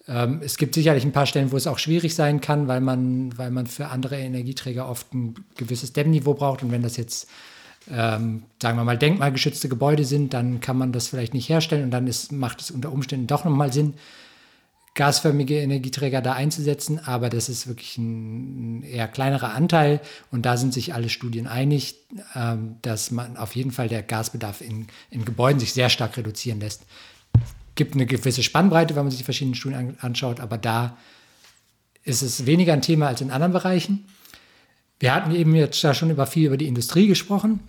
Ähm, 0.08 0.42
es 0.44 0.58
gibt 0.58 0.76
sicherlich 0.76 1.04
ein 1.04 1.12
paar 1.12 1.26
Stellen, 1.26 1.52
wo 1.52 1.58
es 1.58 1.68
auch 1.68 1.80
schwierig 1.80 2.16
sein 2.16 2.42
kann, 2.42 2.68
weil 2.68 2.82
man, 2.82 3.38
weil 3.38 3.52
man 3.52 3.68
für 3.68 3.88
andere 3.88 4.18
Energieträger 4.18 4.90
oft 4.90 5.14
ein 5.14 5.36
gewisses 5.56 5.94
Dämmniveau 5.94 6.34
braucht. 6.34 6.64
Und 6.64 6.72
wenn 6.72 6.82
das 6.82 6.98
jetzt, 6.98 7.28
ähm, 7.92 8.44
sagen 8.62 8.78
wir 8.78 8.84
mal, 8.84 8.98
denkmalgeschützte 8.98 9.70
Gebäude 9.70 10.06
sind, 10.06 10.34
dann 10.34 10.62
kann 10.62 10.78
man 10.78 10.92
das 10.92 11.08
vielleicht 11.08 11.34
nicht 11.34 11.50
herstellen 11.50 11.84
und 11.84 11.92
dann 11.92 12.08
ist, 12.08 12.32
macht 12.32 12.62
es 12.62 12.72
unter 12.72 12.92
Umständen 12.92 13.28
doch 13.28 13.46
nochmal 13.46 13.74
Sinn, 13.74 13.94
gasförmige 15.00 15.58
Energieträger 15.62 16.22
da 16.22 16.34
einzusetzen, 16.34 17.00
aber 17.00 17.30
das 17.30 17.48
ist 17.48 17.68
wirklich 17.68 17.98
ein 17.98 18.84
eher 18.84 19.08
kleinerer 19.08 19.54
Anteil 19.54 20.02
und 20.30 20.46
da 20.46 20.58
sind 20.58 20.74
sich 20.74 20.94
alle 20.94 21.08
Studien 21.08 21.48
einig, 21.48 21.96
ähm, 22.36 22.76
dass 22.82 23.10
man 23.10 23.38
auf 23.38 23.56
jeden 23.56 23.72
Fall 23.72 23.88
der 23.88 24.04
Gasbedarf 24.04 24.60
in, 24.60 24.88
in 25.10 25.24
Gebäuden 25.24 25.58
sich 25.58 25.72
sehr 25.72 25.88
stark 25.88 26.18
reduzieren 26.18 26.60
lässt. 26.60 26.84
Gibt 27.76 27.96
eine 27.96 28.08
gewisse 28.08 28.44
Spannbreite, 28.44 28.98
wenn 28.98 29.04
man 29.04 29.12
sich 29.12 29.20
die 29.20 29.24
verschiedenen 29.24 29.56
Studien 29.56 29.80
an, 29.80 29.98
anschaut, 30.02 30.42
aber 30.42 30.58
da 30.58 30.98
ist 32.04 32.22
es 32.22 32.46
weniger 32.46 32.74
ein 32.74 32.82
Thema 32.82 33.08
als 33.08 33.22
in 33.22 33.32
anderen 33.32 33.54
Bereichen. 33.54 34.06
Wir 35.00 35.16
hatten 35.16 35.34
eben 35.34 35.56
jetzt 35.56 35.82
da 35.82 35.94
schon 35.94 36.10
über 36.10 36.28
viel 36.28 36.48
über 36.48 36.58
die 36.58 36.68
Industrie 36.68 37.08
gesprochen 37.08 37.62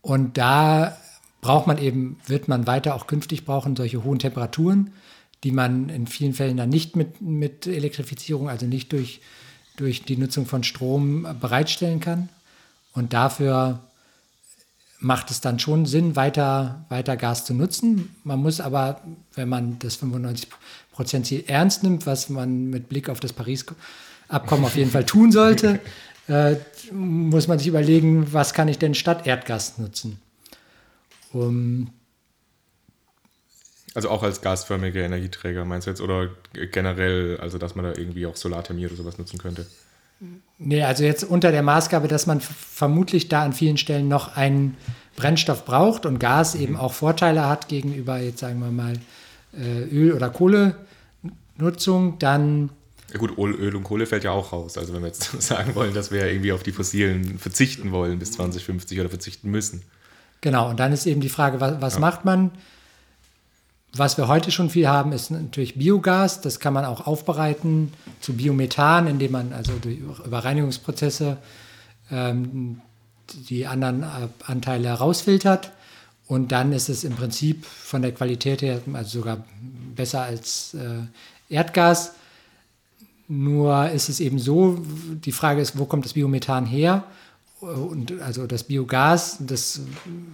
Und 0.00 0.38
da 0.38 0.96
braucht 1.42 1.66
man 1.66 1.76
eben, 1.76 2.18
wird 2.26 2.48
man 2.48 2.66
weiter 2.66 2.94
auch 2.94 3.06
künftig 3.06 3.44
brauchen, 3.44 3.76
solche 3.76 4.02
hohen 4.02 4.18
Temperaturen, 4.18 4.94
die 5.44 5.52
man 5.52 5.88
in 5.88 6.06
vielen 6.06 6.34
Fällen 6.34 6.56
dann 6.56 6.68
nicht 6.68 6.96
mit, 6.96 7.20
mit 7.20 7.66
Elektrifizierung, 7.66 8.48
also 8.48 8.66
nicht 8.66 8.92
durch, 8.92 9.20
durch 9.76 10.02
die 10.02 10.16
Nutzung 10.16 10.46
von 10.46 10.64
Strom 10.64 11.26
bereitstellen 11.40 12.00
kann. 12.00 12.28
Und 12.92 13.12
dafür 13.12 13.80
macht 14.98 15.30
es 15.30 15.40
dann 15.40 15.58
schon 15.58 15.86
Sinn, 15.86 16.16
weiter, 16.16 16.84
weiter 16.88 17.16
Gas 17.16 17.44
zu 17.44 17.54
nutzen. 17.54 18.16
Man 18.24 18.40
muss 18.40 18.60
aber, 18.60 19.02
wenn 19.34 19.48
man 19.48 19.78
das 19.78 20.00
95%-Ziel 20.00 21.44
ernst 21.46 21.82
nimmt, 21.82 22.06
was 22.06 22.28
man 22.28 22.70
mit 22.70 22.88
Blick 22.88 23.08
auf 23.08 23.20
das 23.20 23.32
Paris-Abkommen 23.32 24.64
auf 24.64 24.76
jeden 24.76 24.90
Fall 24.90 25.04
tun 25.06 25.32
sollte, 25.32 25.80
äh, 26.28 26.56
muss 26.90 27.46
man 27.46 27.58
sich 27.58 27.68
überlegen, 27.68 28.32
was 28.32 28.54
kann 28.54 28.68
ich 28.68 28.78
denn 28.78 28.94
statt 28.94 29.26
Erdgas 29.26 29.78
nutzen. 29.78 30.18
Um, 31.32 31.90
also 33.96 34.10
auch 34.10 34.22
als 34.22 34.42
gasförmiger 34.42 35.00
Energieträger 35.00 35.64
meinst 35.64 35.86
du 35.86 35.90
jetzt 35.90 36.02
oder 36.02 36.28
generell, 36.52 37.38
also 37.40 37.56
dass 37.56 37.74
man 37.74 37.86
da 37.86 37.92
irgendwie 37.96 38.26
auch 38.26 38.36
Solarthermie 38.36 38.86
oder 38.86 38.94
sowas 38.94 39.16
nutzen 39.16 39.38
könnte? 39.38 39.66
Nee, 40.58 40.82
also 40.82 41.02
jetzt 41.02 41.24
unter 41.24 41.50
der 41.50 41.62
Maßgabe, 41.62 42.06
dass 42.06 42.26
man 42.26 42.40
vermutlich 42.40 43.28
da 43.28 43.42
an 43.42 43.54
vielen 43.54 43.78
Stellen 43.78 44.06
noch 44.06 44.36
einen 44.36 44.76
Brennstoff 45.16 45.64
braucht 45.64 46.04
und 46.04 46.18
Gas 46.18 46.54
mhm. 46.54 46.60
eben 46.60 46.76
auch 46.76 46.92
Vorteile 46.92 47.48
hat 47.48 47.68
gegenüber 47.68 48.18
jetzt 48.18 48.40
sagen 48.40 48.60
wir 48.60 48.70
mal 48.70 48.98
äh, 49.58 49.84
Öl- 49.84 50.12
oder 50.12 50.28
Kohlenutzung, 50.30 52.18
dann 52.18 52.70
ja 53.12 53.18
gut, 53.18 53.38
Öl 53.38 53.76
und 53.76 53.84
Kohle 53.84 54.04
fällt 54.04 54.24
ja 54.24 54.32
auch 54.32 54.52
raus. 54.52 54.76
Also 54.76 54.92
wenn 54.92 55.00
wir 55.00 55.06
jetzt 55.06 55.30
sagen 55.40 55.74
wollen, 55.74 55.94
dass 55.94 56.10
wir 56.10 56.26
irgendwie 56.26 56.52
auf 56.52 56.62
die 56.62 56.72
fossilen 56.72 57.38
verzichten 57.38 57.92
wollen 57.92 58.18
bis 58.18 58.32
2050 58.32 59.00
oder 59.00 59.08
verzichten 59.08 59.50
müssen. 59.50 59.82
Genau, 60.42 60.68
und 60.68 60.80
dann 60.80 60.92
ist 60.92 61.06
eben 61.06 61.22
die 61.22 61.30
Frage, 61.30 61.60
was, 61.60 61.80
was 61.80 61.94
ja. 61.94 62.00
macht 62.00 62.26
man? 62.26 62.50
Was 63.98 64.18
wir 64.18 64.28
heute 64.28 64.50
schon 64.50 64.68
viel 64.68 64.88
haben, 64.88 65.12
ist 65.12 65.30
natürlich 65.30 65.78
Biogas. 65.78 66.42
Das 66.42 66.60
kann 66.60 66.74
man 66.74 66.84
auch 66.84 67.06
aufbereiten 67.06 67.92
zu 68.20 68.34
Biomethan, 68.34 69.06
indem 69.06 69.32
man 69.32 69.52
also 69.52 69.72
durch, 69.80 69.98
über 69.98 70.44
Reinigungsprozesse 70.44 71.38
ähm, 72.10 72.82
die 73.48 73.66
anderen 73.66 74.02
äh, 74.02 74.28
Anteile 74.44 74.88
herausfiltert. 74.88 75.72
Und 76.26 76.52
dann 76.52 76.72
ist 76.72 76.88
es 76.88 77.04
im 77.04 77.14
Prinzip 77.14 77.64
von 77.64 78.02
der 78.02 78.12
Qualität 78.12 78.60
her 78.60 78.80
also 78.92 79.20
sogar 79.20 79.44
besser 79.94 80.22
als 80.22 80.74
äh, 80.74 81.02
Erdgas. 81.48 82.12
Nur 83.28 83.88
ist 83.90 84.08
es 84.08 84.20
eben 84.20 84.38
so, 84.38 84.78
die 85.24 85.32
Frage 85.32 85.60
ist, 85.60 85.78
wo 85.78 85.86
kommt 85.86 86.04
das 86.04 86.12
Biomethan 86.12 86.66
her? 86.66 87.04
Und 87.60 88.20
also 88.20 88.46
das 88.46 88.64
Biogas, 88.64 89.38
das 89.40 89.80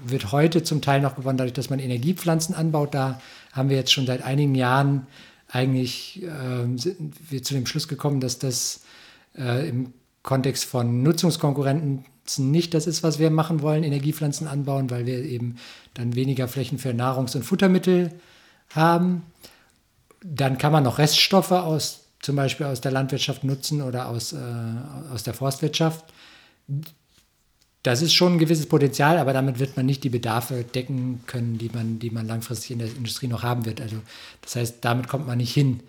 wird 0.04 0.32
heute 0.32 0.64
zum 0.64 0.82
Teil 0.82 1.00
noch 1.00 1.14
gewonnen, 1.14 1.38
dadurch, 1.38 1.52
dass 1.52 1.70
man 1.70 1.78
Energiepflanzen 1.78 2.54
anbaut. 2.54 2.94
Da 2.94 3.20
haben 3.52 3.68
wir 3.68 3.76
jetzt 3.76 3.92
schon 3.92 4.06
seit 4.06 4.22
einigen 4.22 4.54
Jahren 4.54 5.06
eigentlich 5.48 6.22
äh, 6.22 6.78
sind 6.78 7.14
wir 7.30 7.42
zu 7.42 7.54
dem 7.54 7.66
Schluss 7.66 7.86
gekommen, 7.86 8.20
dass 8.20 8.38
das 8.38 8.80
äh, 9.36 9.68
im 9.68 9.92
Kontext 10.22 10.64
von 10.64 11.02
Nutzungskonkurrenten 11.02 12.04
nicht 12.38 12.74
das 12.74 12.86
ist, 12.86 13.02
was 13.02 13.18
wir 13.18 13.30
machen 13.30 13.62
wollen, 13.62 13.82
Energiepflanzen 13.84 14.46
anbauen, 14.46 14.90
weil 14.90 15.06
wir 15.06 15.18
eben 15.18 15.56
dann 15.94 16.14
weniger 16.14 16.48
Flächen 16.48 16.78
für 16.78 16.90
Nahrungs- 16.90 17.36
und 17.36 17.42
Futtermittel 17.42 18.12
haben. 18.70 19.24
Dann 20.24 20.56
kann 20.56 20.72
man 20.72 20.84
noch 20.84 20.98
Reststoffe 20.98 21.52
aus 21.52 22.04
zum 22.20 22.36
Beispiel 22.36 22.66
aus 22.66 22.80
der 22.80 22.92
Landwirtschaft 22.92 23.44
nutzen 23.44 23.82
oder 23.82 24.08
aus, 24.08 24.32
äh, 24.32 24.38
aus 25.12 25.24
der 25.24 25.34
Forstwirtschaft. 25.34 26.04
Das 27.82 28.00
ist 28.00 28.14
schon 28.14 28.34
ein 28.34 28.38
gewisses 28.38 28.66
Potenzial, 28.66 29.18
aber 29.18 29.32
damit 29.32 29.58
wird 29.58 29.76
man 29.76 29.86
nicht 29.86 30.04
die 30.04 30.08
Bedarfe 30.08 30.62
decken 30.62 31.22
können, 31.26 31.58
die 31.58 31.68
man, 31.68 31.98
die 31.98 32.10
man 32.10 32.28
langfristig 32.28 32.70
in 32.72 32.78
der 32.78 32.88
Industrie 32.88 33.26
noch 33.26 33.42
haben 33.42 33.64
wird. 33.64 33.80
Also 33.80 33.96
das 34.40 34.54
heißt, 34.54 34.76
damit 34.82 35.08
kommt 35.08 35.26
man 35.26 35.38
nicht 35.38 35.52
hin. 35.52 35.80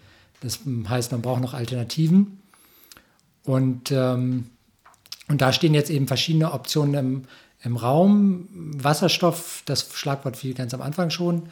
Das 0.42 0.60
heißt, 0.66 1.12
man 1.12 1.22
braucht 1.22 1.42
noch 1.42 1.54
Alternativen. 1.54 2.40
Und, 3.44 3.92
ähm, 3.92 4.50
und 5.28 5.42
da 5.42 5.54
stehen 5.54 5.74
jetzt 5.74 5.92
eben 5.92 6.08
verschiedene 6.08 6.52
Optionen 6.52 6.94
im, 6.96 7.24
im 7.64 7.78
Raum. 7.78 8.48
Wasserstoff, 8.52 9.62
das 9.66 9.88
Schlagwort 9.94 10.36
fiel 10.36 10.54
ganz 10.54 10.74
am 10.74 10.82
Anfang 10.82 11.12
schon. 11.12 11.50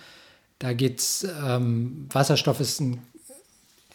Da 0.60 0.74
geht 0.74 1.00
es, 1.00 1.28
ähm, 1.46 2.08
Wasserstoff 2.12 2.60
ist 2.60 2.80
ein 2.82 3.00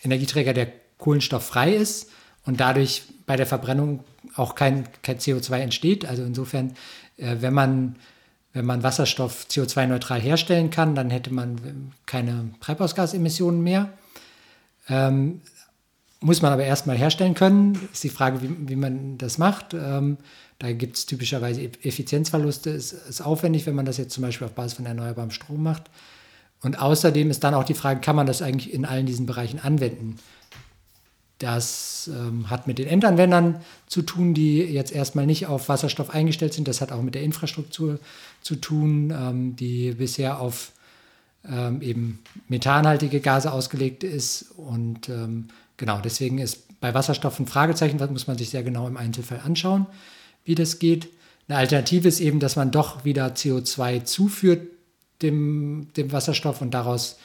Energieträger, 0.03 0.53
der 0.53 0.73
kohlenstofffrei 0.99 1.75
ist 1.75 2.11
und 2.45 2.61
dadurch 2.61 3.03
bei 3.27 3.37
der 3.37 3.47
Verbrennung 3.47 4.05
auch 4.37 4.55
kein, 4.55 4.87
kein 5.03 5.19
CO2 5.19 5.59
entsteht. 5.59 6.07
Also 6.07 6.23
insofern, 6.23 6.73
äh, 7.17 7.37
wenn, 7.41 7.55
man, 7.55 7.97
wenn 8.53 8.65
man 8.65 8.83
Wasserstoff 8.83 9.47
CO2-neutral 9.51 10.21
herstellen 10.21 10.71
kann, 10.71 10.95
dann 10.95 11.11
hätte 11.11 11.33
man 11.33 11.93
keine 12.07 12.51
Treibhausgasemissionen 12.61 13.63
mehr. 13.63 13.91
Ähm, 14.89 15.41
muss 16.21 16.43
man 16.43 16.53
aber 16.53 16.65
erstmal 16.65 16.97
herstellen 16.97 17.35
können. 17.35 17.89
Ist 17.93 18.05
die 18.05 18.09
Frage, 18.09 18.43
wie, 18.43 18.69
wie 18.69 18.77
man 18.77 19.19
das 19.19 19.39
macht. 19.39 19.75
Ähm, 19.75 20.19
da 20.59 20.73
gibt 20.73 20.97
es 20.97 21.07
typischerweise 21.07 21.63
Effizienzverluste. 21.83 22.71
Es 22.71 22.93
ist 22.93 23.21
aufwendig, 23.21 23.67
wenn 23.67 23.75
man 23.75 23.85
das 23.85 23.99
jetzt 23.99 24.15
zum 24.15 24.23
Beispiel 24.23 24.47
auf 24.47 24.55
Basis 24.55 24.75
von 24.75 24.87
erneuerbarem 24.87 25.31
Strom 25.31 25.63
macht. 25.63 25.91
Und 26.63 26.81
außerdem 26.81 27.31
ist 27.31 27.45
dann 27.45 27.55
auch 27.55 27.65
die 27.65 27.75
Frage, 27.75 28.01
kann 28.01 28.17
man 28.17 28.27
das 28.27 28.41
eigentlich 28.41 28.73
in 28.73 28.87
allen 28.87 29.05
diesen 29.05 29.27
Bereichen 29.27 29.61
anwenden? 29.61 30.17
Das 31.39 32.11
ähm, 32.13 32.49
hat 32.49 32.67
mit 32.67 32.79
den 32.79 32.87
Endanwendern 32.87 33.61
zu 33.87 34.01
tun, 34.03 34.33
die 34.33 34.61
jetzt 34.63 34.93
erstmal 34.93 35.27
nicht 35.27 35.47
auf 35.47 35.69
Wasserstoff 35.69 36.11
eingestellt 36.11 36.55
sind. 36.55 36.67
Das 36.67 36.81
hat 36.81 36.93
auch 36.93 37.03
mit 37.03 37.15
der 37.15 37.23
Infrastruktur 37.23 37.99
zu 38.41 38.57
tun, 38.57 39.13
ähm, 39.15 39.57
die 39.57 39.93
bisher 39.93 40.41
auf 40.41 40.73
ähm, 41.49 41.83
eben 41.83 42.21
methanhaltige 42.49 43.21
Gase 43.21 43.53
ausgelegt 43.53 44.03
ist. 44.03 44.53
Und 44.57 45.09
ähm, 45.11 45.49
genau, 45.77 46.01
deswegen 46.03 46.39
ist 46.39 46.81
bei 46.81 46.95
Wasserstoff 46.95 47.39
ein 47.39 47.47
Fragezeichen, 47.47 47.99
das 47.99 48.11
muss 48.11 48.27
man 48.27 48.39
sich 48.39 48.51
sehr 48.51 48.63
genau 48.63 48.87
im 48.87 48.97
Einzelfall 48.97 49.41
anschauen, 49.45 49.87
wie 50.45 50.55
das 50.55 50.79
geht. 50.79 51.09
Eine 51.49 51.59
Alternative 51.59 52.09
ist 52.09 52.21
eben, 52.21 52.41
dass 52.41 52.57
man 52.57 52.71
doch 52.71 53.05
wieder 53.05 53.29
CO2 53.29 54.05
zuführt 54.05 54.69
dem, 55.23 55.89
dem 55.97 56.13
Wasserstoff 56.13 56.61
und 56.61 56.73
daraus 56.73 57.19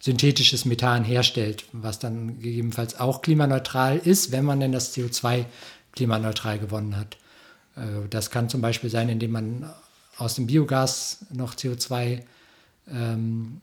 synthetisches 0.00 0.64
Methan 0.64 1.04
herstellt, 1.04 1.64
was 1.72 1.98
dann 1.98 2.40
gegebenenfalls 2.40 2.98
auch 3.00 3.22
klimaneutral 3.22 3.98
ist, 3.98 4.30
wenn 4.30 4.44
man 4.44 4.60
denn 4.60 4.72
das 4.72 4.96
CO2 4.96 5.44
klimaneutral 5.92 6.58
gewonnen 6.58 6.96
hat. 6.96 7.16
Äh, 7.76 8.08
das 8.10 8.30
kann 8.30 8.48
zum 8.48 8.60
Beispiel 8.60 8.90
sein, 8.90 9.08
indem 9.08 9.32
man 9.32 9.70
aus 10.16 10.34
dem 10.34 10.46
Biogas 10.46 11.26
noch 11.32 11.54
CO2 11.54 12.20
ähm, 12.90 13.60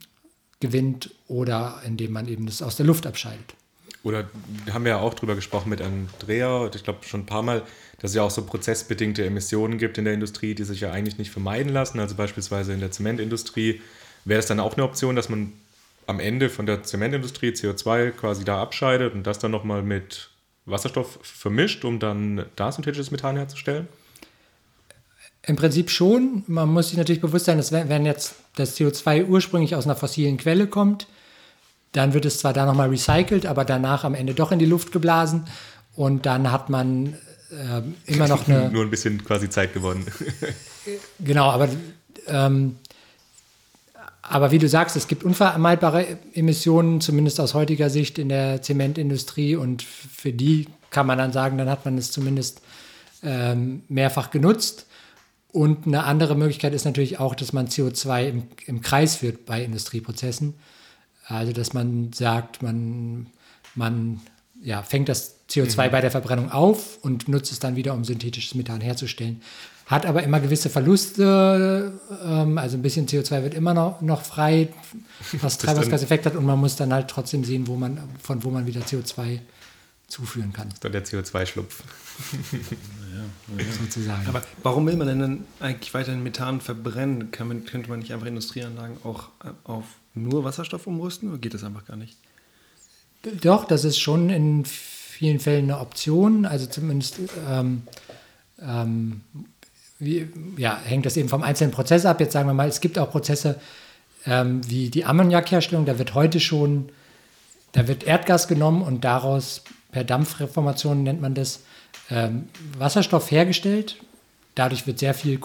gewinnt 0.60 1.10
oder 1.28 1.80
indem 1.84 2.12
man 2.12 2.28
eben 2.28 2.46
das 2.46 2.62
aus 2.62 2.76
der 2.76 2.86
Luft 2.86 3.06
abscheidet. 3.06 3.54
Oder 4.02 4.30
haben 4.72 4.84
wir 4.84 4.92
ja 4.92 4.98
auch 4.98 5.14
drüber 5.14 5.34
gesprochen 5.34 5.68
mit 5.68 5.80
Andrea, 5.80 6.70
ich 6.72 6.84
glaube 6.84 7.04
schon 7.04 7.22
ein 7.22 7.26
paar 7.26 7.42
Mal, 7.42 7.62
dass 7.98 8.12
es 8.12 8.14
ja 8.14 8.22
auch 8.22 8.30
so 8.30 8.42
prozessbedingte 8.44 9.24
Emissionen 9.24 9.78
gibt 9.78 9.98
in 9.98 10.04
der 10.04 10.14
Industrie, 10.14 10.54
die 10.54 10.64
sich 10.64 10.80
ja 10.80 10.92
eigentlich 10.92 11.18
nicht 11.18 11.30
vermeiden 11.30 11.72
lassen. 11.72 11.98
Also 11.98 12.14
beispielsweise 12.14 12.72
in 12.72 12.80
der 12.80 12.92
Zementindustrie 12.92 13.80
wäre 14.24 14.38
es 14.38 14.46
dann 14.46 14.60
auch 14.60 14.74
eine 14.74 14.84
Option, 14.84 15.16
dass 15.16 15.28
man 15.28 15.52
am 16.06 16.20
Ende 16.20 16.48
von 16.48 16.66
der 16.66 16.82
Zementindustrie 16.82 17.50
CO2 17.50 18.10
quasi 18.12 18.44
da 18.44 18.60
abscheidet 18.62 19.14
und 19.14 19.26
das 19.26 19.38
dann 19.38 19.50
nochmal 19.50 19.82
mit 19.82 20.30
Wasserstoff 20.64 21.18
vermischt, 21.22 21.84
um 21.84 21.98
dann 21.98 22.46
da 22.56 22.72
synthetisches 22.72 23.10
Methan 23.10 23.36
herzustellen? 23.36 23.88
Im 25.42 25.56
Prinzip 25.56 25.90
schon. 25.90 26.42
Man 26.48 26.68
muss 26.68 26.88
sich 26.88 26.98
natürlich 26.98 27.20
bewusst 27.20 27.44
sein, 27.46 27.56
dass 27.56 27.70
wenn 27.70 28.04
jetzt 28.04 28.34
das 28.56 28.76
CO2 28.76 29.26
ursprünglich 29.26 29.76
aus 29.76 29.84
einer 29.84 29.94
fossilen 29.94 30.38
Quelle 30.38 30.66
kommt, 30.66 31.06
dann 31.92 32.14
wird 32.14 32.24
es 32.24 32.38
zwar 32.38 32.52
da 32.52 32.66
nochmal 32.66 32.88
recycelt, 32.88 33.46
aber 33.46 33.64
danach 33.64 34.04
am 34.04 34.14
Ende 34.14 34.34
doch 34.34 34.50
in 34.50 34.58
die 34.58 34.66
Luft 34.66 34.92
geblasen 34.92 35.46
und 35.94 36.26
dann 36.26 36.50
hat 36.50 36.68
man 36.68 37.14
äh, 37.50 37.82
immer 38.12 38.26
noch 38.28 38.48
eine. 38.48 38.70
Nur 38.70 38.82
ein 38.82 38.90
bisschen 38.90 39.24
quasi 39.24 39.48
Zeit 39.48 39.72
gewonnen. 39.72 40.04
genau, 41.20 41.48
aber 41.50 41.68
ähm, 42.26 42.76
aber 44.28 44.50
wie 44.50 44.58
du 44.58 44.68
sagst, 44.68 44.96
es 44.96 45.08
gibt 45.08 45.24
unvermeidbare 45.24 46.18
Emissionen, 46.34 47.00
zumindest 47.00 47.40
aus 47.40 47.54
heutiger 47.54 47.90
Sicht 47.90 48.18
in 48.18 48.28
der 48.28 48.62
Zementindustrie. 48.62 49.56
Und 49.56 49.82
für 49.82 50.32
die 50.32 50.66
kann 50.90 51.06
man 51.06 51.18
dann 51.18 51.32
sagen, 51.32 51.58
dann 51.58 51.70
hat 51.70 51.84
man 51.84 51.96
es 51.96 52.10
zumindest 52.10 52.60
ähm, 53.22 53.82
mehrfach 53.88 54.30
genutzt. 54.30 54.86
Und 55.52 55.86
eine 55.86 56.04
andere 56.04 56.34
Möglichkeit 56.34 56.74
ist 56.74 56.84
natürlich 56.84 57.20
auch, 57.20 57.34
dass 57.34 57.52
man 57.52 57.68
CO2 57.68 58.28
im, 58.28 58.42
im 58.66 58.82
Kreis 58.82 59.16
führt 59.16 59.46
bei 59.46 59.62
Industrieprozessen. 59.62 60.54
Also 61.26 61.52
dass 61.52 61.72
man 61.72 62.12
sagt, 62.12 62.62
man, 62.62 63.28
man 63.74 64.20
ja, 64.60 64.82
fängt 64.82 65.08
das 65.08 65.36
CO2 65.48 65.86
mhm. 65.86 65.90
bei 65.92 66.00
der 66.00 66.10
Verbrennung 66.10 66.50
auf 66.50 66.98
und 67.02 67.28
nutzt 67.28 67.52
es 67.52 67.58
dann 67.58 67.76
wieder, 67.76 67.94
um 67.94 68.04
synthetisches 68.04 68.54
Methan 68.54 68.80
herzustellen 68.80 69.40
hat 69.86 70.04
aber 70.04 70.24
immer 70.24 70.40
gewisse 70.40 70.68
Verluste, 70.68 71.92
ähm, 72.24 72.58
also 72.58 72.76
ein 72.76 72.82
bisschen 72.82 73.06
CO2 73.06 73.42
wird 73.44 73.54
immer 73.54 73.72
noch, 73.72 74.00
noch 74.00 74.22
frei, 74.22 74.68
was 75.40 75.58
Treibhausgaseffekt 75.58 76.26
hat 76.26 76.34
und 76.34 76.44
man 76.44 76.58
muss 76.58 76.74
dann 76.74 76.92
halt 76.92 77.08
trotzdem 77.08 77.44
sehen, 77.44 77.68
wo 77.68 77.76
man, 77.76 78.00
von 78.20 78.42
wo 78.42 78.50
man 78.50 78.66
wieder 78.66 78.80
CO2 78.80 79.40
zuführen 80.08 80.52
kann. 80.52 80.68
Das 80.68 80.74
ist 80.74 80.84
dann 80.84 80.92
der 80.92 81.04
CO2-Schlupf. 81.04 81.82
ja, 82.42 83.64
sozusagen. 83.80 84.26
Aber 84.26 84.42
warum 84.62 84.86
will 84.86 84.96
man 84.96 85.06
denn 85.06 85.20
dann 85.20 85.44
eigentlich 85.60 85.94
weiterhin 85.94 86.22
Methan 86.22 86.60
verbrennen? 86.60 87.30
Man, 87.38 87.64
könnte 87.64 87.88
man 87.88 88.00
nicht 88.00 88.12
einfach 88.12 88.26
Industrieanlagen 88.26 88.96
auch 89.04 89.28
äh, 89.44 89.50
auf 89.64 89.84
nur 90.14 90.44
Wasserstoff 90.44 90.86
umrüsten 90.86 91.28
oder 91.28 91.38
geht 91.38 91.54
das 91.54 91.62
einfach 91.62 91.84
gar 91.84 91.96
nicht? 91.96 92.16
Doch, 93.42 93.64
das 93.64 93.84
ist 93.84 93.98
schon 93.98 94.30
in 94.30 94.64
vielen 94.64 95.40
Fällen 95.40 95.64
eine 95.70 95.80
Option. 95.80 96.44
Also 96.44 96.66
zumindest 96.66 97.18
ähm, 97.48 97.82
ähm, 98.60 99.22
wie, 99.98 100.28
ja, 100.56 100.78
hängt 100.84 101.06
das 101.06 101.16
eben 101.16 101.28
vom 101.28 101.42
einzelnen 101.42 101.72
Prozess 101.72 102.04
ab. 102.04 102.20
Jetzt 102.20 102.32
sagen 102.32 102.48
wir 102.48 102.54
mal, 102.54 102.68
es 102.68 102.80
gibt 102.80 102.98
auch 102.98 103.10
Prozesse 103.10 103.58
ähm, 104.26 104.60
wie 104.68 104.90
die 104.90 105.04
Ammoniakherstellung. 105.04 105.86
Da 105.86 105.98
wird 105.98 106.14
heute 106.14 106.40
schon, 106.40 106.90
da 107.72 107.88
wird 107.88 108.04
Erdgas 108.04 108.48
genommen 108.48 108.82
und 108.82 109.04
daraus 109.04 109.62
per 109.92 110.04
Dampfreformation 110.04 111.02
nennt 111.02 111.20
man 111.20 111.34
das 111.34 111.60
ähm, 112.10 112.48
Wasserstoff 112.78 113.30
hergestellt. 113.30 113.96
Dadurch 114.54 114.86
wird 114.86 114.98
sehr 114.98 115.14
viel 115.14 115.40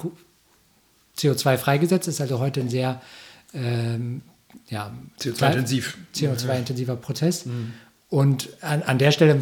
CO2 1.18 1.58
freigesetzt. 1.58 2.08
Das 2.08 2.16
ist 2.16 2.22
also 2.22 2.40
heute 2.40 2.62
ein 2.62 2.70
sehr 2.70 3.02
ähm, 3.54 4.22
ja, 4.68 4.92
CO2-intensiv. 5.20 5.98
CO2-intensiver 6.16 6.96
Prozess. 6.96 7.46
Mhm. 7.46 7.74
Und 8.10 8.50
an, 8.62 8.84
an 8.84 8.98
der 8.98 9.12
Stelle 9.12 9.42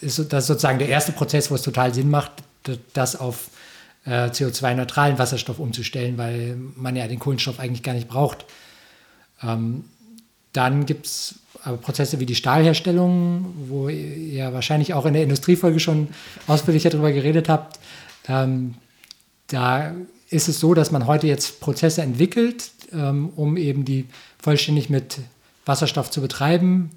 ist 0.00 0.32
das 0.32 0.48
sozusagen 0.48 0.80
der 0.80 0.88
erste 0.88 1.12
Prozess, 1.12 1.50
wo 1.50 1.54
es 1.54 1.62
total 1.62 1.94
Sinn 1.94 2.10
macht, 2.10 2.32
das 2.92 3.14
auf 3.14 3.50
äh, 4.04 4.28
CO2-neutralen 4.28 5.18
Wasserstoff 5.18 5.58
umzustellen, 5.58 6.18
weil 6.18 6.56
man 6.76 6.96
ja 6.96 7.06
den 7.06 7.18
Kohlenstoff 7.18 7.58
eigentlich 7.58 7.82
gar 7.82 7.94
nicht 7.94 8.08
braucht. 8.08 8.44
Ähm, 9.42 9.84
dann 10.52 10.86
gibt 10.86 11.06
es 11.06 11.36
aber 11.64 11.76
Prozesse 11.76 12.20
wie 12.20 12.26
die 12.26 12.34
Stahlherstellung, 12.34 13.54
wo 13.68 13.88
ihr 13.88 14.52
wahrscheinlich 14.52 14.94
auch 14.94 15.06
in 15.06 15.14
der 15.14 15.22
Industriefolge 15.22 15.80
schon 15.80 16.08
ausführlicher 16.46 16.90
darüber 16.90 17.12
geredet 17.12 17.48
habt. 17.48 17.78
Ähm, 18.28 18.74
da 19.46 19.94
ist 20.30 20.48
es 20.48 20.58
so, 20.60 20.74
dass 20.74 20.90
man 20.90 21.06
heute 21.06 21.26
jetzt 21.26 21.60
Prozesse 21.60 22.02
entwickelt, 22.02 22.70
ähm, 22.92 23.30
um 23.36 23.56
eben 23.56 23.84
die 23.84 24.06
vollständig 24.38 24.90
mit 24.90 25.20
Wasserstoff 25.64 26.10
zu 26.10 26.20
betreiben. 26.20 26.90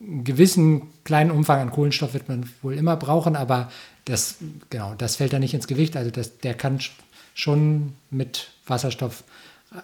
Einen 0.00 0.24
gewissen 0.24 0.82
kleinen 1.04 1.30
Umfang 1.30 1.60
an 1.60 1.70
Kohlenstoff 1.70 2.14
wird 2.14 2.28
man 2.28 2.48
wohl 2.62 2.74
immer 2.74 2.96
brauchen, 2.96 3.36
aber 3.36 3.70
das, 4.04 4.36
genau, 4.70 4.94
das 4.94 5.16
fällt 5.16 5.32
da 5.32 5.38
nicht 5.38 5.54
ins 5.54 5.66
Gewicht. 5.66 5.96
Also 5.96 6.10
das, 6.10 6.38
der 6.38 6.54
kann 6.54 6.80
schon 7.34 7.94
mit 8.10 8.50
Wasserstoff, 8.66 9.24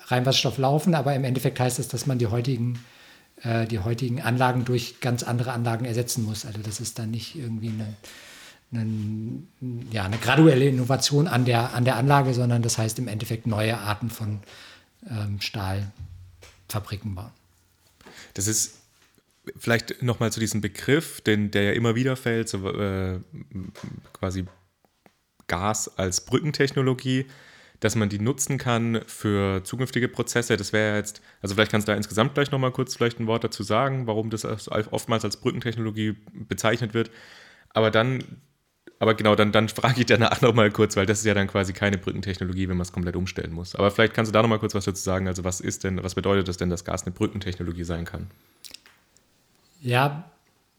Reinwasserstoff 0.07 0.59
laufen, 0.59 0.95
aber 0.95 1.15
im 1.15 1.25
Endeffekt 1.25 1.61
heißt 1.61 1.79
es, 1.79 1.89
dass 1.89 2.07
man 2.07 2.19
die 2.19 2.27
heutigen, 2.27 2.85
äh, 3.43 3.67
die 3.67 3.79
heutigen 3.79 4.21
Anlagen 4.21 4.65
durch 4.65 5.01
ganz 5.01 5.23
andere 5.23 5.53
Anlagen 5.53 5.85
ersetzen 5.85 6.25
muss. 6.25 6.45
Also 6.45 6.61
das 6.61 6.81
ist 6.81 6.99
dann 6.99 7.11
nicht 7.11 7.37
irgendwie 7.37 7.69
eine, 7.69 7.95
eine, 8.73 9.43
ja, 9.91 10.05
eine 10.05 10.19
graduelle 10.19 10.67
Innovation 10.67 11.27
an 11.27 11.45
der, 11.45 11.75
an 11.75 11.85
der 11.85 11.97
Anlage, 11.97 12.35
sondern 12.35 12.63
das 12.63 12.77
heißt 12.77 12.99
im 12.99 13.09
Endeffekt 13.09 13.47
neue 13.47 13.79
Arten 13.79 14.11
von 14.11 14.41
ähm, 15.09 15.41
Stahlfabriken 15.41 17.15
bauen. 17.15 17.31
Das 18.35 18.47
ist 18.47 18.78
vielleicht 19.57 20.03
nochmal 20.03 20.33
zu 20.33 20.41
diesem 20.41 20.61
Begriff, 20.61 21.21
den, 21.21 21.51
der 21.51 21.63
ja 21.63 21.73
immer 21.73 21.95
wieder 21.95 22.17
fällt, 22.17 22.49
so, 22.49 22.69
äh, 22.71 23.21
quasi 24.13 24.47
Gas 25.47 25.99
als 25.99 26.25
Brückentechnologie, 26.25 27.27
dass 27.81 27.97
man 27.97 28.09
die 28.09 28.19
nutzen 28.19 28.59
kann 28.59 29.01
für 29.07 29.63
zukünftige 29.65 30.09
Prozesse. 30.09 30.57
Das 30.57 30.73
wäre 30.73 30.97
jetzt, 30.97 31.23
also 31.43 31.55
vielleicht 31.55 31.71
kannst 31.71 31.89
du 31.89 31.93
da 31.93 31.97
insgesamt 31.97 32.35
gleich 32.35 32.51
nochmal 32.51 32.73
kurz 32.73 32.97
vielleicht 32.97 33.21
ein 33.21 33.27
Wort 33.27 33.45
dazu 33.45 33.63
sagen, 33.63 34.07
warum 34.07 34.31
das 34.31 34.45
oftmals 34.45 35.25
als 35.25 35.39
Brückentechnologie 35.39 36.17
bezeichnet 36.33 36.95
wird. 36.95 37.11
Aber 37.71 37.91
dann, 37.91 38.25
aber 38.99 39.15
genau, 39.15 39.37
dann, 39.37 39.53
dann 39.53 39.69
frage 39.69 40.01
ich 40.01 40.07
danach 40.07 40.41
nochmal 40.41 40.71
kurz, 40.71 40.97
weil 40.97 41.07
das 41.07 41.21
ist 41.21 41.25
ja 41.25 41.35
dann 41.35 41.47
quasi 41.47 41.73
keine 41.73 41.99
Brückentechnologie, 41.99 42.69
wenn 42.69 42.77
man 42.77 42.83
es 42.85 42.93
komplett 42.93 43.15
umstellen 43.15 43.53
muss. 43.53 43.77
Aber 43.77 43.91
vielleicht 43.91 44.13
kannst 44.13 44.31
du 44.31 44.33
da 44.33 44.43
nochmal 44.43 44.59
kurz 44.59 44.75
was 44.75 44.85
dazu 44.85 45.03
sagen. 45.03 45.29
Also 45.29 45.45
was 45.45 45.61
ist 45.61 45.85
denn, 45.85 46.03
was 46.03 46.15
bedeutet 46.15 46.49
das 46.49 46.57
denn, 46.57 46.71
dass 46.71 46.85
Gas 46.85 47.05
eine 47.05 47.13
Brückentechnologie 47.13 47.85
sein 47.85 48.05
kann? 48.05 48.29
Ja, 49.81 50.25